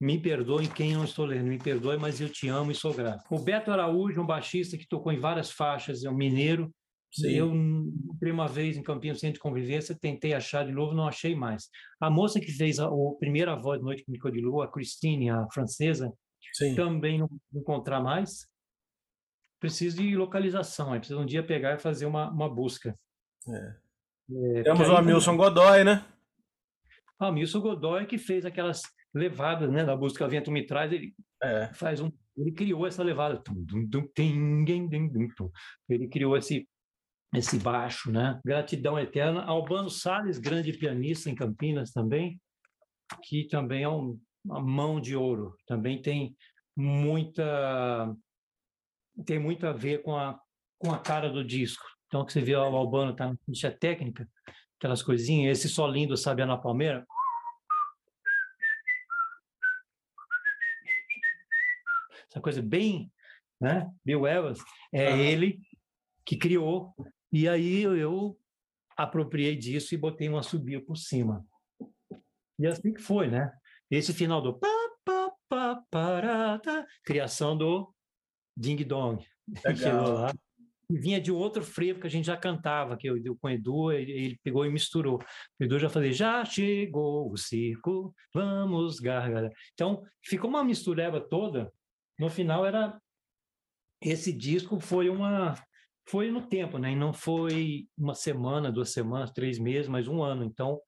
me 0.00 0.20
perdoe 0.20 0.68
quem 0.68 0.94
não 0.94 1.04
estou 1.04 1.24
lendo, 1.24 1.46
me 1.46 1.58
perdoe, 1.58 1.96
mas 1.96 2.20
eu 2.20 2.28
te 2.28 2.48
amo 2.48 2.72
e 2.72 2.74
sou 2.74 2.92
grato. 2.92 3.24
O 3.30 3.38
Beto 3.38 3.70
Araújo, 3.70 4.20
um 4.20 4.26
baixista 4.26 4.76
que 4.76 4.88
tocou 4.88 5.12
em 5.12 5.18
várias 5.18 5.50
faixas, 5.50 6.02
é 6.04 6.10
um 6.10 6.16
mineiro. 6.16 6.74
Sim. 7.14 7.28
Eu 7.28 7.52
uma 7.52 8.48
vez 8.48 8.76
em 8.76 8.82
Campinho 8.82 9.14
Centro 9.14 9.34
de 9.34 9.40
Convivência, 9.40 9.96
tentei 9.98 10.32
achar 10.32 10.66
de 10.66 10.72
novo, 10.72 10.94
não 10.94 11.06
achei 11.06 11.36
mais. 11.36 11.68
A 12.00 12.10
moça 12.10 12.40
que 12.40 12.50
fez 12.50 12.80
a, 12.80 12.86
a 12.86 13.14
primeira 13.18 13.54
voz 13.54 13.78
de 13.78 13.84
Noite 13.84 14.04
com 14.04 14.30
de 14.30 14.40
Lua, 14.40 14.64
a 14.64 14.68
Christine, 14.68 15.30
a 15.30 15.46
francesa, 15.52 16.12
Sim. 16.54 16.74
também 16.74 17.18
não 17.18 17.28
encontrar 17.54 18.00
mais, 18.00 18.48
preciso 19.60 19.98
de 19.98 20.16
localização. 20.16 20.92
Aí 20.92 20.98
precisa 20.98 21.20
um 21.20 21.26
dia 21.26 21.46
pegar 21.46 21.74
e 21.74 21.78
fazer 21.78 22.06
uma, 22.06 22.30
uma 22.30 22.52
busca. 22.52 22.98
É. 23.48 23.76
É, 24.58 24.62
Temos 24.62 24.88
o 24.88 24.96
Amilson 24.96 25.36
Godoy, 25.36 25.84
né? 25.84 26.04
O 27.20 27.24
Amilson 27.24 27.60
Godoy 27.60 28.06
que 28.06 28.18
fez 28.18 28.44
aquelas 28.44 28.82
levadas, 29.14 29.70
né? 29.70 29.84
Da 29.84 29.96
música 29.96 30.28
Vento 30.28 30.50
Me 30.50 30.66
Traz, 30.66 30.92
ele 30.92 31.14
é. 31.42 31.70
faz 31.74 32.00
um. 32.00 32.10
Ele 32.36 32.52
criou 32.52 32.86
essa 32.86 33.02
levada. 33.02 33.42
Ele 35.88 36.08
criou 36.08 36.36
esse, 36.36 36.66
esse 37.34 37.58
baixo, 37.58 38.10
né? 38.10 38.40
Gratidão 38.44 38.98
eterna. 38.98 39.42
Albano 39.42 39.90
Salles, 39.90 40.38
grande 40.38 40.72
pianista 40.72 41.28
em 41.28 41.34
Campinas 41.34 41.92
também, 41.92 42.40
que 43.22 43.46
também 43.48 43.82
é 43.82 43.88
um 43.88 44.18
uma 44.44 44.60
mão 44.60 45.00
de 45.00 45.16
ouro. 45.16 45.56
Também 45.66 46.00
tem 46.00 46.36
muita 46.76 48.14
tem 49.24 49.38
muito 49.38 49.66
a 49.66 49.72
ver 49.72 50.02
com 50.02 50.16
a 50.16 50.38
com 50.78 50.92
a 50.92 50.98
cara 50.98 51.30
do 51.30 51.44
disco. 51.44 51.84
Então 52.12 52.26
que 52.26 52.32
você 52.34 52.42
vê 52.42 52.54
o 52.54 52.60
Albano 52.60 53.16
tá 53.16 53.26
na 53.26 53.36
ficha 53.46 53.70
técnica, 53.70 54.28
aquelas 54.76 55.02
coisinhas, 55.02 55.58
esse 55.58 55.66
solinho 55.66 56.08
do 56.10 56.16
Sabiana 56.18 56.60
Palmeira. 56.60 57.06
Essa 62.28 62.38
coisa 62.38 62.60
bem, 62.60 63.10
né? 63.58 63.90
Bill 64.04 64.26
Evans, 64.26 64.58
é 64.92 65.18
ele 65.18 65.58
que 66.22 66.36
criou. 66.36 66.94
E 67.32 67.48
aí 67.48 67.84
eu 67.84 68.38
apropriei 68.94 69.56
disso 69.56 69.94
e 69.94 69.98
botei 69.98 70.28
uma 70.28 70.42
subida 70.42 70.84
por 70.84 70.98
cima. 70.98 71.42
E 72.58 72.66
assim 72.66 72.92
que 72.92 73.00
foi, 73.00 73.26
né? 73.26 73.50
Esse 73.90 74.12
final 74.12 74.42
do 74.42 74.58
pa, 74.58 74.68
pa, 75.02 75.32
pa, 75.48 75.82
parata, 75.90 76.86
criação 77.04 77.56
do 77.56 77.90
Ding 78.54 78.84
Dong. 78.84 79.26
Legal. 79.64 80.12
lá. 80.12 80.32
Vinha 81.00 81.20
de 81.20 81.32
outro 81.32 81.62
frevo 81.62 82.00
que 82.00 82.06
a 82.06 82.10
gente 82.10 82.26
já 82.26 82.36
cantava, 82.36 82.96
que 82.96 83.08
eu 83.08 83.36
com 83.36 83.46
o 83.46 83.50
Edu, 83.50 83.92
ele, 83.92 84.12
ele 84.12 84.40
pegou 84.42 84.66
e 84.66 84.70
misturou. 84.70 85.18
O 85.60 85.64
Edu 85.64 85.78
já 85.78 85.88
falei, 85.88 86.12
já 86.12 86.44
chegou 86.44 87.30
o 87.30 87.36
circo, 87.36 88.14
vamos 88.34 89.00
gargara. 89.00 89.50
Então, 89.72 90.02
ficou 90.24 90.50
uma 90.50 90.64
mistureba 90.64 91.20
toda. 91.20 91.72
No 92.18 92.28
final 92.28 92.66
era 92.66 93.00
esse 94.00 94.32
disco 94.32 94.80
foi 94.80 95.08
uma 95.08 95.54
foi 96.08 96.30
no 96.30 96.46
tempo, 96.46 96.78
né? 96.78 96.92
E 96.92 96.96
não 96.96 97.12
foi 97.12 97.86
uma 97.96 98.14
semana, 98.14 98.72
duas 98.72 98.90
semanas, 98.90 99.30
três 99.30 99.58
meses, 99.58 99.88
mas 99.88 100.08
um 100.08 100.22
ano. 100.22 100.44
Então 100.44 100.80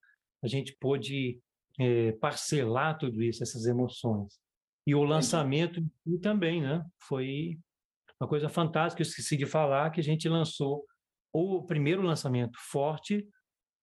a 0.43 0.47
gente 0.47 0.75
pôde 0.79 1.39
é, 1.79 2.11
parcelar 2.13 2.97
tudo 2.97 3.23
isso, 3.23 3.41
essas 3.41 3.65
emoções. 3.65 4.37
E 4.85 4.93
o 4.93 5.03
lançamento 5.03 5.83
também, 6.21 6.61
né? 6.61 6.83
Foi 6.99 7.57
uma 8.19 8.27
coisa 8.27 8.49
fantástica. 8.49 9.01
Eu 9.01 9.07
esqueci 9.07 9.37
de 9.37 9.45
falar 9.45 9.91
que 9.91 9.99
a 9.99 10.03
gente 10.03 10.27
lançou 10.27 10.85
o 11.33 11.63
primeiro 11.63 12.01
lançamento 12.01 12.57
forte, 12.59 13.27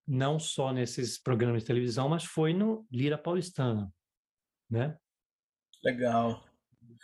não 0.07 0.39
só 0.39 0.73
nesses 0.73 1.21
programas 1.21 1.63
de 1.63 1.67
televisão, 1.67 2.09
mas 2.09 2.25
foi 2.25 2.53
no 2.53 2.87
Lira 2.91 3.19
Paulistana, 3.19 3.93
né? 4.71 4.97
Legal. 5.85 6.45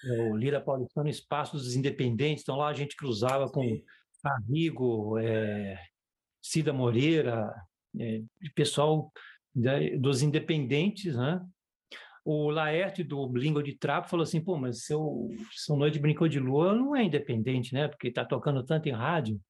O 0.04 0.36
Lira 0.36 0.60
Paulistana, 0.60 1.10
Espaço 1.10 1.52
dos 1.52 1.74
Independentes. 1.74 2.42
Então 2.42 2.56
lá 2.56 2.68
a 2.68 2.74
gente 2.74 2.96
cruzava 2.96 3.50
com 3.50 3.82
Arrigo, 4.24 5.18
é, 5.18 5.78
Cida 6.42 6.72
Moreira, 6.72 7.52
é, 7.98 8.22
pessoal 8.54 9.12
dos 9.98 10.22
independentes, 10.22 11.16
né? 11.16 11.44
O 12.30 12.50
Laerte 12.50 13.02
do 13.02 13.26
Língua 13.32 13.62
de 13.62 13.74
Trapo 13.74 14.10
falou 14.10 14.22
assim, 14.22 14.38
pô, 14.38 14.58
mas 14.58 14.84
seu, 14.84 15.30
seu 15.50 15.74
Noite 15.74 15.98
Brincou 15.98 16.28
de 16.28 16.38
Lua 16.38 16.74
não 16.74 16.94
é 16.94 17.02
independente, 17.02 17.72
né? 17.72 17.88
Porque 17.88 18.08
está 18.08 18.22
tocando 18.22 18.62
tanto 18.62 18.86
em 18.86 18.92
rádio. 18.92 19.40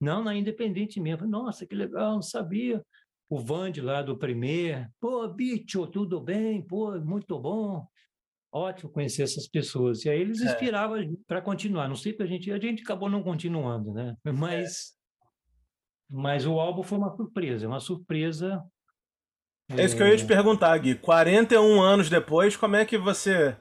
Não, 0.00 0.24
não 0.24 0.30
é 0.30 0.38
independente 0.38 0.98
mesmo. 0.98 1.26
Nossa, 1.26 1.66
que 1.66 1.74
legal, 1.74 2.14
não 2.14 2.22
sabia. 2.22 2.82
O 3.28 3.38
Vande 3.38 3.82
lá 3.82 4.00
do 4.00 4.16
Premier, 4.16 4.88
pô, 4.98 5.28
bicho, 5.28 5.86
tudo 5.88 6.18
bem? 6.18 6.66
Pô, 6.66 6.98
muito 7.00 7.38
bom. 7.38 7.86
Ótimo 8.50 8.90
conhecer 8.90 9.24
essas 9.24 9.46
pessoas. 9.46 10.02
E 10.06 10.08
aí 10.08 10.18
eles 10.18 10.40
é. 10.40 10.46
inspiravam 10.46 10.96
é. 10.96 11.06
para 11.26 11.42
continuar. 11.42 11.86
Não 11.86 11.96
sei 11.96 12.14
que 12.14 12.22
a 12.22 12.26
gente, 12.26 12.50
a 12.50 12.58
gente 12.58 12.80
acabou 12.80 13.10
não 13.10 13.22
continuando, 13.22 13.92
né? 13.92 14.16
Mas, 14.24 14.94
é. 16.10 16.14
mas 16.14 16.46
o 16.46 16.58
álbum 16.58 16.82
foi 16.82 16.96
uma 16.96 17.14
surpresa, 17.14 17.68
uma 17.68 17.78
surpresa 17.78 18.64
é 19.68 19.84
isso 19.84 19.96
que 19.96 20.02
eu 20.02 20.08
ia 20.08 20.16
te 20.16 20.24
é. 20.24 20.26
perguntar, 20.26 20.76
Gui. 20.78 20.94
41 20.94 21.80
anos 21.80 22.08
depois, 22.08 22.56
como 22.56 22.76
é 22.76 22.84
que 22.84 22.96
você. 22.96 23.56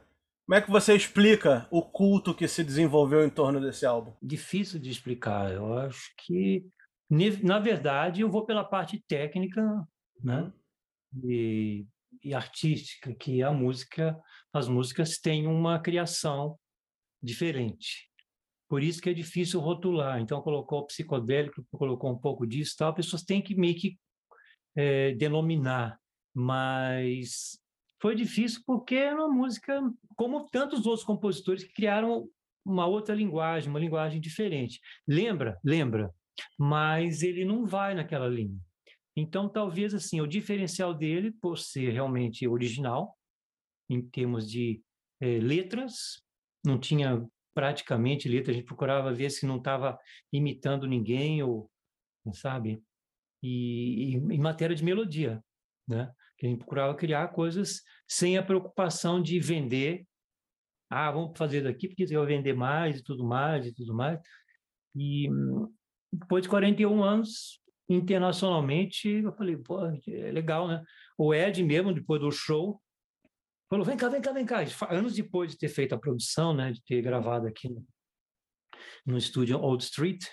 Como 0.46 0.56
é 0.56 0.62
que 0.62 0.70
você 0.70 0.96
explica 0.96 1.68
o 1.72 1.82
culto 1.82 2.36
que 2.36 2.48
se 2.48 2.64
desenvolveu 2.64 3.26
em 3.26 3.30
torno 3.32 3.60
desse 3.60 3.84
álbum? 3.84 4.14
Difícil 4.22 4.80
de 4.80 4.92
explicar. 4.92 5.52
Eu 5.52 5.74
acho 5.80 6.14
que, 6.20 6.64
na 7.10 7.58
verdade, 7.58 8.22
eu 8.22 8.30
vou 8.30 8.46
pela 8.46 8.64
parte 8.64 9.04
técnica, 9.08 9.64
né? 10.24 10.52
Uhum. 11.14 11.32
E, 11.32 11.88
e 12.24 12.34
artística, 12.36 13.12
que 13.16 13.42
a 13.42 13.52
música, 13.52 14.16
as 14.54 14.68
músicas 14.68 15.18
têm 15.18 15.48
uma 15.48 15.80
criação 15.80 16.60
diferente. 17.24 18.08
Por 18.70 18.84
isso 18.84 19.02
que 19.02 19.10
é 19.10 19.14
difícil 19.14 19.60
rotular. 19.60 20.20
Então, 20.20 20.42
colocou 20.42 20.82
o 20.82 20.86
psicodélico, 20.86 21.66
colocou 21.72 22.12
um 22.12 22.18
pouco 22.20 22.46
disso, 22.46 22.76
tal. 22.78 22.94
Pessoas 22.94 23.24
têm 23.24 23.42
que 23.42 23.56
meio 23.56 23.76
que 23.76 23.98
é, 24.76 25.14
denominar, 25.14 26.00
mas 26.34 27.60
foi 28.02 28.16
difícil 28.16 28.62
porque 28.66 28.96
era 28.96 29.16
uma 29.16 29.34
música, 29.34 29.82
como 30.16 30.48
tantos 30.50 30.86
outros 30.86 31.06
compositores 31.06 31.64
que 31.64 31.74
criaram 31.74 32.30
uma 32.66 32.86
outra 32.86 33.16
linguagem, 33.16 33.70
uma 33.70 33.80
linguagem 33.80 34.20
diferente. 34.20 34.80
Lembra? 35.08 35.58
Lembra. 35.64 36.12
Mas 36.58 37.22
ele 37.22 37.46
não 37.46 37.66
vai 37.66 37.94
naquela 37.94 38.28
linha. 38.28 38.60
Então, 39.16 39.48
talvez 39.48 39.94
assim, 39.94 40.20
o 40.20 40.28
diferencial 40.28 40.94
dele, 40.94 41.32
por 41.32 41.58
ser 41.58 41.92
realmente 41.92 42.48
original, 42.48 43.16
em 43.90 44.02
termos 44.02 44.50
de 44.50 44.82
é, 45.22 45.40
letras, 45.40 46.22
não 46.66 46.78
tinha 46.78 47.26
praticamente 47.54 48.28
letra, 48.28 48.52
a 48.52 48.56
gente 48.56 48.66
procurava 48.66 49.14
ver 49.14 49.30
se 49.30 49.46
não 49.46 49.58
estava 49.58 49.98
imitando 50.34 50.86
ninguém, 50.86 51.42
ou, 51.42 51.72
sabe? 52.34 52.84
E, 53.46 54.10
e 54.10 54.16
em 54.16 54.40
matéria 54.40 54.76
de 54.76 54.84
melodia, 54.84 55.44
né? 55.88 56.12
Que 56.38 56.48
a 56.48 56.50
gente 56.50 56.60
procurava 56.60 56.96
criar 56.96 57.28
coisas 57.30 57.82
sem 58.08 58.38
a 58.38 58.44
preocupação 58.44 59.22
de 59.22 59.40
vender 59.40 60.06
Ah, 60.90 61.12
vamos 61.12 61.38
fazer 61.38 61.62
daqui 61.62 61.88
porque 61.88 62.08
você 62.08 62.18
vai 62.18 62.26
vender 62.26 62.54
mais 62.54 63.00
e 63.00 63.04
tudo 63.04 63.24
mais 63.26 63.66
e 63.66 63.74
tudo 63.74 63.94
mais. 63.94 64.20
E 64.96 65.30
depois 66.12 66.44
de 66.44 66.50
41 66.50 67.04
anos, 67.04 67.60
internacionalmente, 67.90 69.10
eu 69.10 69.34
falei, 69.34 69.58
pô, 69.58 69.86
é 69.86 70.32
legal, 70.32 70.68
né? 70.68 70.84
O 71.18 71.34
Ed 71.34 71.64
mesmo, 71.64 71.94
depois 71.94 72.22
do 72.22 72.32
show, 72.32 72.82
falou, 73.70 73.86
vem 73.86 73.98
cá, 73.98 74.10
vem 74.10 74.22
cá, 74.22 74.32
vem 74.32 74.46
cá. 74.46 74.60
Anos 74.90 75.14
depois 75.14 75.52
de 75.52 75.58
ter 75.58 75.70
feito 75.70 75.94
a 75.94 76.00
produção, 76.00 76.54
né, 76.54 76.72
de 76.72 76.84
ter 76.84 77.02
gravado 77.02 77.48
aqui 77.48 77.70
no, 77.70 77.86
no 79.06 79.18
estúdio 79.18 79.60
Old 79.60 79.84
Street, 79.84 80.24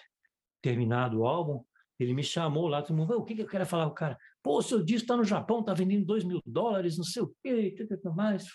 terminado 0.63 1.21
o 1.21 1.27
álbum, 1.27 1.65
ele 2.03 2.15
me 2.15 2.23
chamou 2.23 2.69
lá, 2.69 2.83
todo 2.83 2.97
mundo, 2.97 3.17
o 3.17 3.25
que, 3.25 3.35
que 3.35 3.43
eu 3.43 3.47
quero 3.47 3.67
falar 3.67 3.87
o 3.87 3.95
cara? 3.95 4.19
Pô, 4.43 4.59
o 4.59 4.63
seu 4.63 4.83
disco 4.83 5.05
está 5.05 5.17
no 5.17 5.25
Japão, 5.25 5.61
está 5.61 5.73
vendendo 5.75 6.05
2 6.05 6.25
mil 6.25 6.41
dólares, 6.45 6.97
não 6.97 7.05
sei 7.05 7.23
o 7.23 7.35
quê, 7.43 7.75
mais. 8.15 8.47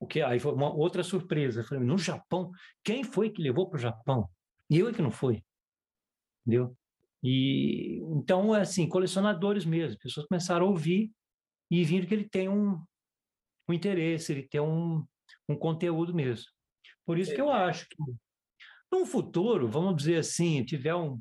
O 0.00 0.06
que? 0.06 0.20
Aí 0.22 0.38
foi 0.38 0.52
uma 0.52 0.72
outra 0.72 1.02
surpresa. 1.02 1.60
Eu 1.60 1.64
falei, 1.64 1.84
no 1.84 1.98
Japão? 1.98 2.50
Quem 2.84 3.02
foi 3.02 3.30
que 3.30 3.42
levou 3.42 3.68
para 3.68 3.78
o 3.78 3.80
Japão? 3.80 4.28
E 4.70 4.78
eu 4.78 4.88
é 4.88 4.92
que 4.92 5.02
não 5.02 5.10
foi. 5.10 5.42
Entendeu? 6.46 6.76
E 7.22 8.00
então, 8.12 8.54
é 8.54 8.60
assim, 8.60 8.88
colecionadores 8.88 9.64
mesmo, 9.64 9.98
pessoas 9.98 10.26
começaram 10.26 10.66
a 10.66 10.70
ouvir 10.70 11.10
e 11.70 11.84
viram 11.84 12.06
que 12.06 12.14
ele 12.14 12.28
tem 12.28 12.48
um, 12.48 12.80
um 13.68 13.72
interesse, 13.72 14.32
ele 14.32 14.46
tem 14.46 14.60
um, 14.60 15.04
um 15.48 15.56
conteúdo 15.56 16.14
mesmo. 16.14 16.46
Por 17.04 17.18
isso 17.18 17.34
que 17.34 17.40
eu 17.40 17.50
acho 17.50 17.88
que 17.88 17.96
no 18.90 19.04
futuro, 19.04 19.68
vamos 19.68 19.96
dizer 19.96 20.18
assim, 20.18 20.64
tiver 20.64 20.94
um, 20.94 21.20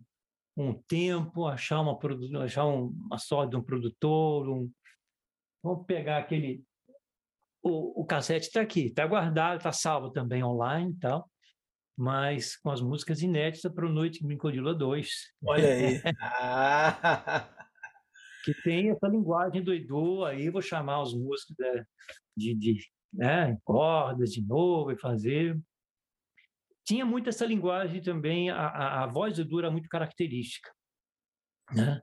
um 0.57 0.73
tempo, 0.73 1.45
achar 1.45 1.79
uma 1.81 1.97
achar 2.43 2.65
um, 2.65 2.87
uma 2.87 3.17
sorte 3.17 3.51
de 3.51 3.57
um 3.57 3.63
produtor, 3.63 4.49
um, 4.49 4.71
vamos 5.63 5.85
pegar 5.85 6.17
aquele 6.17 6.65
o, 7.67 8.01
o 8.01 8.05
cassete 8.05 8.47
está 8.47 8.61
aqui, 8.61 8.85
está 8.87 9.05
guardado, 9.05 9.57
está 9.57 9.71
salvo 9.71 10.09
também 10.11 10.43
online 10.43 10.91
e 10.91 10.99
tal, 10.99 11.29
mas 11.97 12.55
com 12.57 12.71
as 12.71 12.81
músicas 12.81 13.21
inéditas 13.21 13.71
para 13.73 13.85
o 13.85 13.91
Noite 13.91 14.23
Brincodila 14.23 14.73
2. 14.73 15.09
Olha 15.45 15.67
aí. 15.67 16.01
que 18.45 18.53
tem 18.63 18.89
essa 18.89 19.07
linguagem 19.07 19.61
do 19.63 19.73
Edu, 19.73 20.23
aí 20.23 20.49
vou 20.49 20.61
chamar 20.61 21.01
os 21.01 21.13
músicos 21.13 21.55
de, 21.57 21.85
de, 22.37 22.55
de 22.55 22.87
né, 23.13 23.57
cordas 23.63 24.31
de 24.31 24.41
novo 24.41 24.91
e 24.91 24.97
fazer. 24.97 25.59
Tinha 26.87 27.05
muito 27.05 27.27
essa 27.27 27.45
linguagem 27.45 28.01
também, 28.01 28.49
a, 28.49 28.55
a, 28.55 29.03
a 29.03 29.07
voz 29.07 29.35
do 29.35 29.41
Edu 29.41 29.59
era 29.59 29.69
muito 29.69 29.89
característica. 29.89 30.71
Né? 31.75 32.01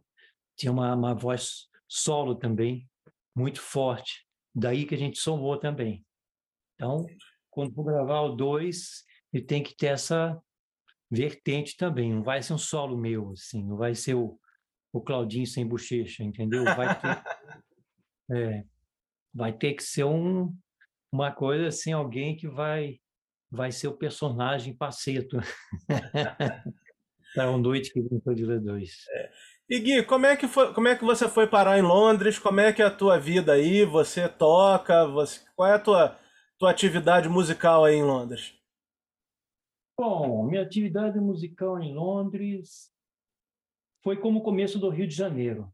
Tinha 0.54 0.70
uma, 0.70 0.94
uma 0.94 1.14
voz 1.14 1.70
solo 1.88 2.34
também, 2.34 2.86
muito 3.34 3.62
forte. 3.62 4.26
Daí 4.54 4.84
que 4.84 4.94
a 4.94 4.98
gente 4.98 5.18
somou 5.18 5.58
também. 5.58 6.04
Então, 6.74 7.06
quando 7.50 7.72
for 7.72 7.84
gravar 7.84 8.20
o 8.20 8.36
2, 8.36 9.04
ele 9.32 9.42
tem 9.42 9.62
que 9.62 9.74
ter 9.74 9.86
essa 9.86 10.38
vertente 11.10 11.78
também. 11.78 12.12
Não 12.12 12.22
vai 12.22 12.42
ser 12.42 12.52
um 12.52 12.58
solo 12.58 12.94
meu, 12.94 13.32
assim, 13.32 13.64
não 13.64 13.78
vai 13.78 13.94
ser 13.94 14.14
o, 14.14 14.38
o 14.92 15.00
Claudinho 15.00 15.46
sem 15.46 15.66
bochecha, 15.66 16.22
entendeu? 16.22 16.62
Vai 16.62 17.00
ter, 17.00 17.24
é, 18.36 18.64
vai 19.32 19.56
ter 19.56 19.72
que 19.72 19.82
ser 19.82 20.04
um, 20.04 20.54
uma 21.10 21.32
coisa 21.32 21.68
assim, 21.68 21.90
alguém 21.90 22.36
que 22.36 22.46
vai 22.46 23.00
vai 23.54 23.70
ser 23.70 23.88
o 23.88 23.96
personagem 23.96 24.76
Paceto 24.76 25.38
para 27.34 27.50
o 27.50 27.58
Noite 27.58 27.92
que 27.92 28.02
Brincou 28.02 28.34
de 28.34 28.44
Ler 28.44 28.60
É. 29.10 29.30
E 29.70 29.78
Gui, 29.78 30.02
como 30.02 30.26
é, 30.26 30.36
que 30.36 30.46
foi, 30.46 30.74
como 30.74 30.88
é 30.88 30.96
que 30.96 31.04
você 31.04 31.28
foi 31.28 31.46
parar 31.46 31.78
em 31.78 31.82
Londres? 31.82 32.38
Como 32.38 32.60
é 32.60 32.72
que 32.72 32.82
é 32.82 32.84
a 32.84 32.94
tua 32.94 33.18
vida 33.18 33.52
aí? 33.52 33.84
Você 33.84 34.28
toca? 34.28 35.06
Você, 35.06 35.40
qual 35.56 35.68
é 35.68 35.74
a 35.74 35.78
tua, 35.78 36.18
tua 36.58 36.70
atividade 36.70 37.28
musical 37.28 37.84
aí 37.84 37.94
em 37.94 38.02
Londres? 38.02 38.54
Bom, 39.98 40.44
minha 40.44 40.62
atividade 40.62 41.18
musical 41.18 41.80
em 41.80 41.94
Londres 41.94 42.92
foi 44.02 44.18
como 44.18 44.40
o 44.40 44.42
começo 44.42 44.78
do 44.78 44.90
Rio 44.90 45.06
de 45.06 45.14
Janeiro. 45.14 45.72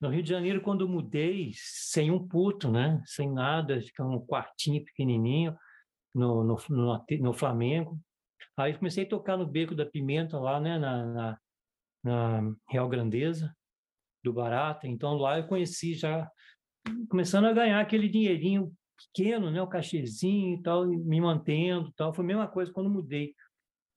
No 0.00 0.10
Rio 0.10 0.22
de 0.22 0.28
Janeiro, 0.28 0.60
quando 0.60 0.88
mudei, 0.88 1.52
sem 1.54 2.10
um 2.10 2.26
puto, 2.26 2.70
né? 2.70 3.00
sem 3.06 3.32
nada, 3.32 3.80
ficando 3.80 4.10
um 4.10 4.26
quartinho 4.26 4.84
pequenininho 4.84 5.56
no, 6.14 6.44
no, 6.44 6.56
no, 6.68 7.04
no, 7.20 7.32
Flamengo. 7.32 7.98
Aí 8.56 8.76
comecei 8.76 9.04
a 9.04 9.08
tocar 9.08 9.36
no 9.36 9.46
Beco 9.46 9.74
da 9.74 9.86
Pimenta, 9.86 10.38
lá 10.38 10.60
né? 10.60 10.78
na, 10.78 11.06
na, 11.06 11.38
na 12.04 12.54
Real 12.68 12.88
Grandeza, 12.88 13.54
do 14.22 14.32
Barata. 14.32 14.86
Então 14.86 15.14
lá 15.14 15.38
eu 15.38 15.46
conheci 15.46 15.94
já, 15.94 16.30
começando 17.08 17.46
a 17.46 17.52
ganhar 17.52 17.80
aquele 17.80 18.08
dinheirinho 18.08 18.72
pequeno, 18.96 19.50
né? 19.50 19.60
o 19.62 19.66
cachezinho 19.66 20.58
e 20.58 20.62
tal, 20.62 20.86
me 20.86 21.20
mantendo 21.20 21.92
tal. 21.92 22.12
Foi 22.12 22.24
a 22.24 22.28
mesma 22.28 22.48
coisa 22.48 22.72
quando 22.72 22.90
mudei 22.90 23.34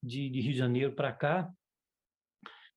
de, 0.04 0.30
de 0.30 0.42
Rio 0.42 0.54
de 0.54 0.58
Janeiro 0.58 0.94
para 0.94 1.12
cá 1.12 1.52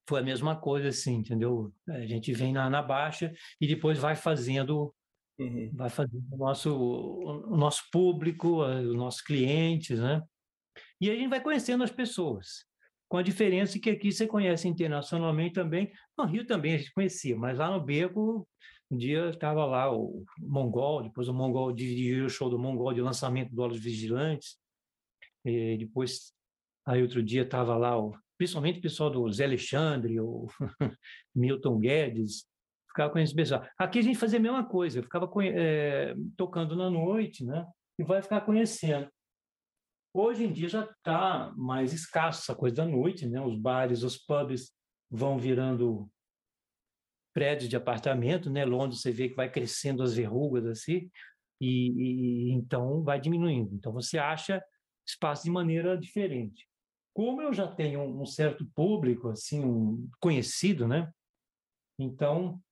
foi 0.08 0.20
a 0.20 0.24
mesma 0.24 0.56
coisa, 0.56 0.88
assim, 0.88 1.16
entendeu? 1.16 1.70
A 1.86 2.06
gente 2.06 2.32
vem 2.32 2.50
na, 2.50 2.70
na 2.70 2.80
baixa 2.80 3.30
e 3.60 3.66
depois 3.66 3.98
vai 3.98 4.16
fazendo, 4.16 4.94
uhum. 5.38 5.70
vai 5.72 5.88
fazendo 5.88 6.24
o 6.30 6.36
nosso, 6.36 6.74
o 6.74 7.56
nosso 7.56 7.84
público, 7.90 8.64
os 8.64 8.94
nossos 8.94 9.20
clientes, 9.20 9.98
né? 9.98 10.22
E 11.00 11.10
a 11.10 11.14
gente 11.14 11.28
vai 11.28 11.40
conhecendo 11.40 11.84
as 11.84 11.90
pessoas. 11.90 12.66
Com 13.08 13.16
a 13.16 13.22
diferença 13.22 13.78
que 13.78 13.88
aqui 13.88 14.12
você 14.12 14.26
conhece 14.26 14.68
internacionalmente 14.68 15.54
também. 15.54 15.90
No 16.16 16.26
Rio 16.26 16.46
também 16.46 16.74
a 16.74 16.78
gente 16.78 16.92
conhecia, 16.92 17.36
mas 17.36 17.58
lá 17.58 17.70
no 17.70 17.82
Beco, 17.82 18.46
um 18.90 18.96
dia 18.96 19.30
estava 19.30 19.64
lá 19.64 19.94
o 19.94 20.24
Mongol, 20.38 21.02
depois 21.02 21.28
o 21.28 21.34
Mongol 21.34 21.72
dirigiu 21.72 22.26
o 22.26 22.30
show 22.30 22.50
do 22.50 22.58
Mongol 22.58 22.92
de 22.92 23.00
lançamento 23.00 23.54
do 23.54 23.62
Olhos 23.62 23.78
Vigilantes. 23.78 24.58
E 25.44 25.78
depois, 25.78 26.32
aí 26.86 27.00
outro 27.00 27.22
dia 27.22 27.42
estava 27.42 27.76
lá 27.76 27.98
o 27.98 28.14
principalmente 28.38 28.78
o 28.78 28.82
pessoal 28.82 29.10
do 29.10 29.30
Zé 29.32 29.44
Alexandre, 29.44 30.20
o 30.20 30.46
Milton 31.34 31.78
Guedes, 31.80 32.46
ficava 32.98 33.12
com 33.12 33.18
esse 33.20 33.34
pessoal. 33.34 33.64
Aqui 33.78 34.00
a 34.00 34.02
gente 34.02 34.18
fazia 34.18 34.40
a 34.40 34.42
mesma 34.42 34.64
coisa, 34.64 34.98
eu 34.98 35.02
ficava 35.04 35.30
é, 35.44 36.14
tocando 36.36 36.74
na 36.74 36.90
noite, 36.90 37.44
né? 37.44 37.64
E 37.96 38.02
vai 38.02 38.20
ficar 38.20 38.40
conhecendo. 38.40 39.08
Hoje 40.12 40.44
em 40.44 40.52
dia 40.52 40.68
já 40.68 40.82
está 40.84 41.52
mais 41.56 41.92
escasso 41.92 42.42
essa 42.42 42.54
coisa 42.56 42.76
da 42.76 42.86
noite, 42.86 43.28
né? 43.28 43.40
Os 43.40 43.56
bares, 43.56 44.02
os 44.02 44.18
pubs 44.18 44.72
vão 45.08 45.38
virando 45.38 46.10
prédios 47.32 47.68
de 47.68 47.76
apartamento, 47.76 48.50
né? 48.50 48.64
Londres 48.64 49.00
você 49.00 49.12
vê 49.12 49.28
que 49.28 49.36
vai 49.36 49.48
crescendo 49.48 50.02
as 50.02 50.14
verrugas 50.14 50.66
assim, 50.66 51.08
e, 51.60 52.50
e 52.50 52.52
então 52.52 53.02
vai 53.04 53.20
diminuindo. 53.20 53.74
Então 53.74 53.92
você 53.92 54.18
acha 54.18 54.62
espaço 55.06 55.44
de 55.44 55.50
maneira 55.50 55.96
diferente 55.96 56.68
como 57.14 57.42
eu 57.42 57.52
já 57.52 57.66
tenho 57.66 58.00
um 58.00 58.24
certo 58.24 58.64
público, 58.76 59.30
assim, 59.30 59.58
um 59.64 60.08
conhecido, 60.20 60.86
né? 60.86 61.12
Então, 61.98 62.62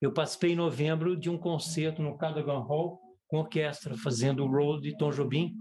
eu 0.00 0.12
participei 0.12 0.52
em 0.52 0.56
novembro 0.56 1.16
de 1.16 1.30
um 1.30 1.38
concerto 1.38 2.02
no 2.02 2.16
Cadogan 2.16 2.60
Hall 2.60 3.00
com 3.28 3.38
orquestra, 3.38 3.96
fazendo 3.96 4.44
o 4.44 4.46
role 4.46 4.80
de 4.80 4.96
Tom 4.96 5.10
Jobim, 5.10 5.54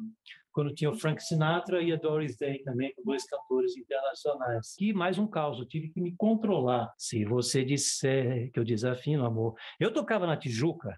quando 0.52 0.74
tinha 0.74 0.90
o 0.90 0.98
Frank 0.98 1.22
Sinatra 1.22 1.82
e 1.82 1.92
a 1.92 1.98
Doris 1.98 2.38
Day 2.38 2.60
também, 2.64 2.94
com 2.96 3.04
dois 3.04 3.26
cantores 3.26 3.76
internacionais. 3.76 4.76
E 4.80 4.94
mais 4.94 5.18
um 5.18 5.28
caos, 5.28 5.60
eu 5.60 5.66
tive 5.66 5.90
que 5.90 6.00
me 6.00 6.16
controlar. 6.16 6.94
Se 6.98 7.26
você 7.26 7.64
disser 7.64 8.52
que 8.52 8.60
eu 8.60 8.64
desafio, 8.64 9.26
amor. 9.26 9.56
Eu 9.80 9.92
tocava 9.92 10.26
na 10.26 10.38
Tijuca, 10.38 10.98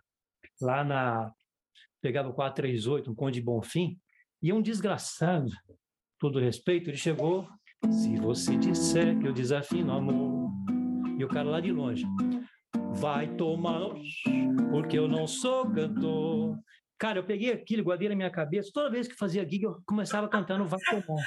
lá 0.62 0.84
na... 0.84 1.32
Pegava 2.02 2.30
o 2.30 2.34
438, 2.34 3.10
um 3.10 3.16
Conde 3.16 3.42
Bonfim, 3.42 4.00
e 4.42 4.54
um 4.54 4.62
desgraçado 4.62 5.50
todo 6.20 6.40
respeito, 6.40 6.90
ele 6.90 6.98
chegou. 6.98 7.48
Se 7.90 8.16
você 8.18 8.56
disser 8.58 9.18
que 9.20 9.28
eu 9.28 9.34
desafino 9.34 9.92
amor, 9.92 10.52
e 11.18 11.24
o 11.24 11.28
cara 11.28 11.50
lá 11.50 11.60
de 11.60 11.72
longe, 11.72 12.06
vai 12.94 13.28
tomar, 13.36 13.90
porque 14.72 14.98
eu 14.98 15.08
não 15.08 15.28
sou 15.28 15.72
cantor. 15.72 16.58
Cara, 16.98 17.20
eu 17.20 17.24
peguei 17.26 17.52
aquilo, 17.52 17.84
guardei 17.84 18.10
na 18.10 18.16
minha 18.16 18.32
cabeça. 18.32 18.72
Toda 18.74 18.90
vez 18.90 19.08
que 19.08 19.16
fazia 19.16 19.48
gig, 19.48 19.64
eu 19.64 19.82
começava 19.86 20.28
cantando 20.28 20.66
Vai 20.66 20.80
Tomar. 20.80 21.24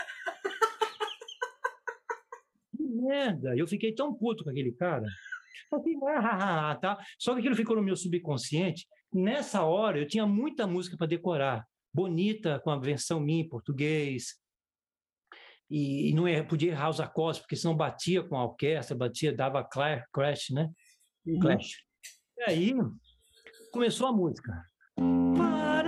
Que 2.76 2.82
merda! 2.82 3.56
Eu 3.56 3.66
fiquei 3.66 3.94
tão 3.94 4.12
puto 4.12 4.44
com 4.44 4.50
aquele 4.50 4.72
cara. 4.72 5.06
Ah, 6.16 6.76
tá. 6.80 6.98
Só 7.18 7.32
que 7.32 7.40
aquilo 7.40 7.54
ficou 7.54 7.76
no 7.76 7.82
meu 7.82 7.94
subconsciente. 7.94 8.86
Nessa 9.12 9.62
hora, 9.62 9.98
eu 9.98 10.06
tinha 10.06 10.26
muita 10.26 10.66
música 10.66 10.96
para 10.96 11.06
decorar. 11.06 11.64
Bonita, 11.94 12.60
com 12.60 12.70
a 12.70 12.78
versão 12.78 13.20
minha 13.20 13.42
em 13.42 13.48
português, 13.48 14.40
e, 15.70 16.12
não 16.14 16.26
é, 16.26 16.42
podia 16.42 16.72
errar 16.72 16.90
os 16.90 17.00
acordes, 17.00 17.40
porque 17.40 17.54
senão 17.54 17.76
batia 17.76 18.24
com 18.24 18.36
a 18.36 18.44
orquestra, 18.44 18.96
batia, 18.96 19.32
dava 19.32 19.64
crash, 19.64 20.50
né? 20.50 20.68
Uhum. 21.26 21.38
Clash. 21.40 21.76
E 22.38 22.42
aí 22.42 22.74
começou 23.72 24.06
a 24.06 24.12
música. 24.12 24.64
A 24.98 25.82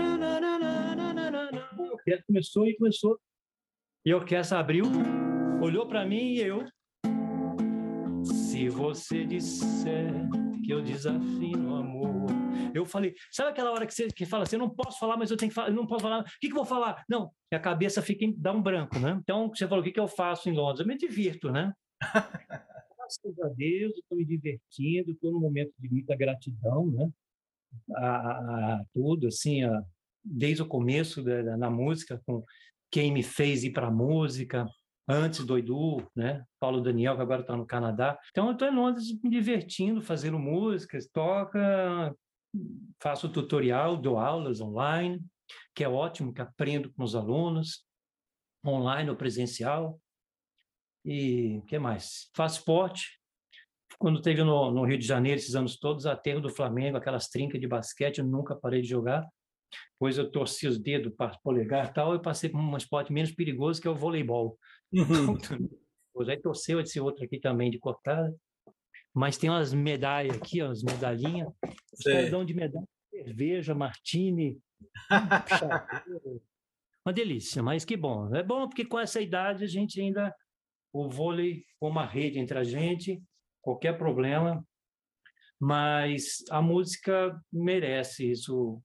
orquestra 1.93 2.24
começou 2.26 2.66
e 2.66 2.76
começou. 2.76 3.18
E 4.05 4.12
a 4.12 4.16
orquestra 4.16 4.59
abriu, 4.59 4.85
olhou 5.62 5.87
para 5.87 6.05
mim 6.05 6.35
e 6.35 6.41
eu. 6.41 6.64
Se 8.24 8.68
você 8.68 9.24
disser 9.24 10.12
que 10.64 10.72
eu 10.72 10.83
desafino 10.83 11.74
amor, 11.76 12.30
Eu 12.74 12.87
falei, 12.87 13.14
sabe 13.30 13.51
aquela 13.51 13.70
hora 13.70 13.87
que 13.87 13.93
você 13.93 14.09
que 14.09 14.24
fala 14.24 14.45
assim, 14.45 14.57
eu 14.57 14.61
não 14.61 14.70
posso 14.70 14.99
falar, 14.99 15.16
mas 15.16 15.30
eu 15.30 15.37
tenho 15.37 15.51
que 15.51 15.55
falar, 15.55 15.68
eu 15.68 15.74
não 15.74 15.87
posso 15.87 16.03
falar, 16.03 16.20
o 16.20 16.24
que, 16.41 16.49
que 16.49 16.53
eu 16.53 16.57
vou 16.57 16.64
falar? 16.64 17.05
Não, 17.09 17.30
e 17.51 17.57
a 17.57 17.61
cabeça 17.61 18.01
fica, 18.01 18.24
em, 18.24 18.35
dá 18.37 18.53
um 18.53 18.62
branco, 18.62 18.99
né? 18.99 19.18
Então, 19.20 19.49
você 19.49 19.66
falou, 19.66 19.80
o 19.80 19.85
que, 19.85 19.93
que 19.93 20.01
eu 20.01 20.09
faço 20.09 20.49
em 20.49 20.55
Londres? 20.55 20.80
Eu 20.80 20.87
me 20.87 20.97
divirto, 20.97 21.51
né? 21.53 21.72
Graças 23.12 23.40
a 23.40 23.48
Deus, 23.48 23.92
estou 23.94 24.16
me 24.16 24.24
divertindo, 24.24 25.10
estou 25.10 25.32
num 25.32 25.40
momento 25.40 25.72
de 25.78 25.88
muita 25.88 26.16
gratidão, 26.16 26.90
né? 26.90 27.10
A, 27.94 28.16
a, 28.16 28.84
tudo, 28.92 29.26
assim, 29.26 29.64
a, 29.64 29.82
desde 30.24 30.62
o 30.62 30.66
começo 30.66 31.22
da, 31.22 31.42
da, 31.42 31.56
na 31.56 31.70
música, 31.70 32.22
com 32.24 32.42
quem 32.90 33.12
me 33.12 33.22
fez 33.22 33.64
ir 33.64 33.72
para 33.72 33.88
a 33.88 33.90
música, 33.90 34.66
antes 35.06 35.44
do 35.44 35.58
Edu, 35.58 36.06
né? 36.16 36.42
Paulo 36.58 36.80
Daniel, 36.80 37.16
que 37.16 37.22
agora 37.22 37.42
está 37.42 37.54
no 37.54 37.66
Canadá. 37.66 38.18
Então, 38.30 38.46
eu 38.46 38.52
estou 38.52 38.68
em 38.68 38.74
Londres 38.74 39.06
me 39.22 39.28
divertindo, 39.28 40.00
fazendo 40.00 40.38
músicas, 40.38 41.06
toca, 41.06 42.14
faço 42.98 43.28
tutorial, 43.28 43.96
dou 43.96 44.16
aulas 44.16 44.60
online, 44.60 45.20
que 45.74 45.84
é 45.84 45.88
ótimo, 45.88 46.32
que 46.32 46.40
aprendo 46.40 46.90
com 46.94 47.02
os 47.02 47.14
alunos, 47.14 47.84
online 48.64 49.10
ou 49.10 49.16
presencial. 49.16 50.00
E 51.05 51.59
o 51.59 51.62
que 51.62 51.78
mais? 51.78 52.30
Faço 52.34 52.59
esporte. 52.59 53.18
Quando 53.98 54.22
teve 54.22 54.42
no, 54.42 54.70
no, 54.70 54.84
Rio 54.84 54.98
de 54.98 55.07
Janeiro, 55.07 55.38
esses 55.38 55.55
anos 55.55 55.78
todos, 55.78 56.07
aterro 56.07 56.40
do 56.40 56.48
Flamengo, 56.48 56.96
aquelas 56.96 57.28
trincas 57.28 57.61
de 57.61 57.68
basquete, 57.68 58.18
eu 58.18 58.24
nunca 58.24 58.57
parei 58.57 58.80
de 58.80 58.88
jogar. 58.88 59.26
Pois 59.98 60.18
eu 60.18 60.30
torci 60.30 60.66
os 60.66 60.78
dedos 60.78 61.14
para 61.16 61.38
polegar 61.42 61.88
e 61.88 61.92
tal, 61.92 62.12
eu 62.12 62.20
passei 62.20 62.50
por 62.50 62.59
um 62.61 62.76
esporte 62.76 63.12
menos 63.12 63.32
perigoso, 63.32 63.80
que 63.80 63.88
é 63.88 63.90
o 63.90 63.94
voleibol. 63.94 64.59
Uhum. 64.92 65.36
Aí 66.28 66.40
torceu 66.40 66.80
esse 66.80 67.00
outro 67.00 67.24
aqui 67.24 67.38
também 67.40 67.70
de 67.70 67.78
cortar. 67.78 68.30
Mas 69.14 69.36
tem 69.36 69.50
umas 69.50 69.72
medalhas 69.72 70.36
aqui, 70.36 70.62
umas 70.62 70.82
medalhinhas. 70.82 71.48
Os 71.92 72.05
caras 72.05 72.30
dão 72.30 72.44
de 72.44 72.55
medalha, 72.55 72.86
cerveja, 73.11 73.74
martini. 73.74 74.59
uma 77.05 77.12
delícia, 77.12 77.62
mas 77.62 77.84
que 77.84 77.96
bom. 77.96 78.34
É 78.34 78.42
bom 78.42 78.68
porque 78.68 78.84
com 78.84 78.98
essa 78.98 79.20
idade 79.20 79.64
a 79.64 79.66
gente 79.66 80.00
ainda. 80.00 80.34
O 80.93 81.09
vôlei 81.09 81.64
com 81.78 81.88
uma 81.88 82.07
rede 82.07 82.38
entre 82.38 82.59
a 82.59 82.64
gente, 82.64 83.22
qualquer 83.61 83.97
problema. 83.97 84.64
Mas 85.61 86.43
a 86.51 86.61
música 86.61 87.40
merece 87.53 88.30
isso, 88.30 88.82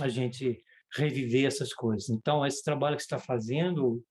a 0.00 0.08
gente 0.08 0.60
reviver 0.96 1.46
essas 1.46 1.72
coisas. 1.72 2.10
Então, 2.10 2.44
esse 2.44 2.62
trabalho 2.62 2.96
que 2.96 3.02
você 3.02 3.06
está 3.06 3.18
fazendo, 3.18 4.02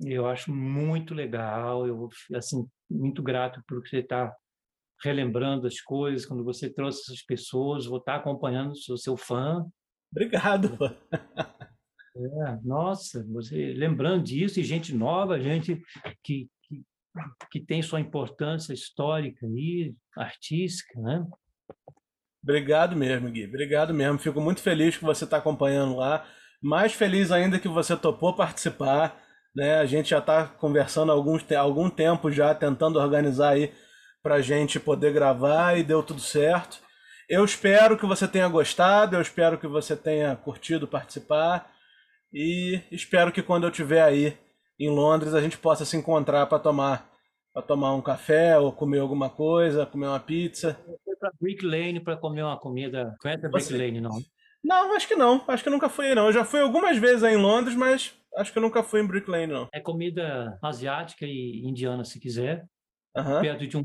eu 0.00 0.26
acho 0.26 0.52
muito 0.52 1.14
legal, 1.14 1.86
eu 1.86 2.08
assim 2.34 2.66
muito 2.90 3.22
grato 3.22 3.62
por 3.66 3.80
você 3.80 3.98
estar 3.98 4.28
tá 4.28 4.36
relembrando 5.02 5.66
as 5.66 5.80
coisas 5.80 6.26
quando 6.26 6.44
você 6.44 6.72
trouxe 6.72 7.02
essas 7.02 7.22
pessoas, 7.24 7.86
vou 7.86 7.98
estar 7.98 8.14
tá 8.14 8.18
acompanhando, 8.18 8.76
sou 8.76 8.96
seu 8.96 9.16
fã. 9.16 9.64
Obrigado. 10.10 10.76
É, 12.16 12.58
nossa, 12.62 13.24
você 13.24 13.72
lembrando 13.72 14.22
disso 14.22 14.60
e 14.60 14.64
gente 14.64 14.94
nova, 14.94 15.40
gente 15.40 15.82
que, 16.22 16.48
que, 16.62 16.82
que 17.50 17.60
tem 17.60 17.82
sua 17.82 18.00
importância 18.00 18.72
histórica 18.72 19.44
e 19.46 19.92
artística, 20.16 21.00
né? 21.00 21.26
Obrigado 22.40 22.94
mesmo, 22.94 23.30
Gui. 23.30 23.46
Obrigado 23.46 23.92
mesmo. 23.92 24.18
Fico 24.18 24.40
muito 24.40 24.60
feliz 24.60 24.96
que 24.96 25.04
você 25.04 25.24
está 25.24 25.38
acompanhando 25.38 25.96
lá. 25.96 26.24
Mais 26.62 26.92
feliz 26.92 27.32
ainda 27.32 27.58
que 27.58 27.66
você 27.66 27.96
topou 27.96 28.36
participar. 28.36 29.20
Né? 29.56 29.76
A 29.76 29.86
gente 29.86 30.10
já 30.10 30.18
está 30.18 30.46
conversando 30.46 31.10
há 31.10 31.14
alguns, 31.14 31.50
algum 31.52 31.90
tempo 31.90 32.30
já, 32.30 32.54
tentando 32.54 33.00
organizar 33.00 33.54
aí 33.54 33.72
para 34.22 34.36
a 34.36 34.40
gente 34.40 34.78
poder 34.78 35.12
gravar 35.12 35.76
e 35.78 35.82
deu 35.82 36.02
tudo 36.02 36.20
certo. 36.20 36.78
Eu 37.28 37.44
espero 37.44 37.96
que 37.96 38.06
você 38.06 38.28
tenha 38.28 38.46
gostado, 38.46 39.16
eu 39.16 39.22
espero 39.22 39.58
que 39.58 39.66
você 39.66 39.96
tenha 39.96 40.36
curtido 40.36 40.86
participar 40.86 41.73
e 42.34 42.82
espero 42.90 43.32
que 43.32 43.42
quando 43.42 43.64
eu 43.64 43.70
estiver 43.70 44.02
aí 44.02 44.36
em 44.78 44.90
Londres 44.90 45.32
a 45.34 45.40
gente 45.40 45.56
possa 45.56 45.84
se 45.84 45.96
encontrar 45.96 46.46
para 46.46 46.58
tomar 46.58 47.10
para 47.52 47.62
tomar 47.62 47.94
um 47.94 48.02
café 48.02 48.58
ou 48.58 48.72
comer 48.72 48.98
alguma 48.98 49.30
coisa, 49.30 49.86
comer 49.86 50.08
uma 50.08 50.18
pizza. 50.18 50.76
Eu 50.88 50.98
fui 51.04 51.14
para 51.16 51.30
Brick 51.40 51.64
Lane 51.64 52.00
para 52.00 52.16
comer 52.16 52.42
uma 52.42 52.58
comida. 52.58 53.14
Conhece 53.20 53.46
a 53.46 53.48
Brick 53.48 53.64
você... 53.64 53.78
Lane, 53.78 54.00
não? 54.00 54.18
Não, 54.62 54.96
acho 54.96 55.06
que 55.06 55.14
não. 55.14 55.44
Acho 55.46 55.62
que 55.62 55.70
nunca 55.70 55.88
fui, 55.88 56.16
não. 56.16 56.26
Eu 56.26 56.32
já 56.32 56.44
fui 56.44 56.58
algumas 56.60 56.98
vezes 56.98 57.22
aí 57.22 57.34
em 57.34 57.40
Londres, 57.40 57.76
mas 57.76 58.12
Acho 58.36 58.52
que 58.52 58.58
eu 58.58 58.62
nunca 58.62 58.82
fui 58.82 59.00
em 59.00 59.06
Brick 59.06 59.30
Lane, 59.30 59.52
não. 59.52 59.68
É 59.72 59.80
comida 59.80 60.58
asiática 60.62 61.24
e 61.24 61.62
indiana, 61.64 62.04
se 62.04 62.18
quiser. 62.18 62.66
Uhum. 63.16 63.40
Perto 63.40 63.66
de 63.66 63.76
um 63.76 63.84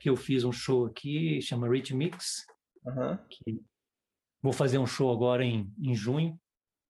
que 0.00 0.08
eu 0.08 0.16
fiz 0.16 0.44
um 0.44 0.52
show 0.52 0.86
aqui, 0.86 1.40
chama 1.40 1.68
Rich 1.68 1.94
Mix. 1.94 2.44
Uhum. 2.84 3.18
Que 3.28 3.60
vou 4.42 4.52
fazer 4.52 4.78
um 4.78 4.86
show 4.86 5.10
agora 5.10 5.44
em, 5.44 5.72
em 5.82 5.94
junho, 5.94 6.38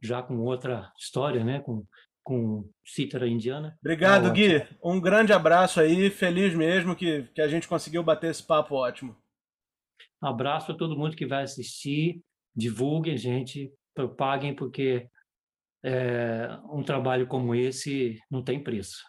já 0.06 0.22
com 0.22 0.38
outra 0.38 0.92
história, 0.98 1.44
né? 1.44 1.60
Com, 1.60 1.84
com 2.22 2.68
cítara 2.84 3.28
indiana. 3.28 3.76
Obrigado, 3.80 4.32
Gui. 4.32 4.66
Um 4.82 5.00
grande 5.00 5.32
abraço 5.32 5.80
aí. 5.80 6.10
Feliz 6.10 6.54
mesmo 6.54 6.96
que, 6.96 7.24
que 7.34 7.40
a 7.40 7.48
gente 7.48 7.68
conseguiu 7.68 8.02
bater 8.02 8.30
esse 8.30 8.44
papo 8.44 8.74
ótimo. 8.74 9.16
Abraço 10.22 10.72
a 10.72 10.74
todo 10.74 10.96
mundo 10.96 11.16
que 11.16 11.26
vai 11.26 11.42
assistir. 11.42 12.22
Divulguem, 12.54 13.16
gente. 13.16 13.72
Propaguem, 13.94 14.54
porque 14.54 15.08
é, 15.84 16.48
um 16.72 16.82
trabalho 16.82 17.26
como 17.26 17.54
esse 17.54 18.18
não 18.30 18.42
tem 18.42 18.62
preço. 18.62 19.04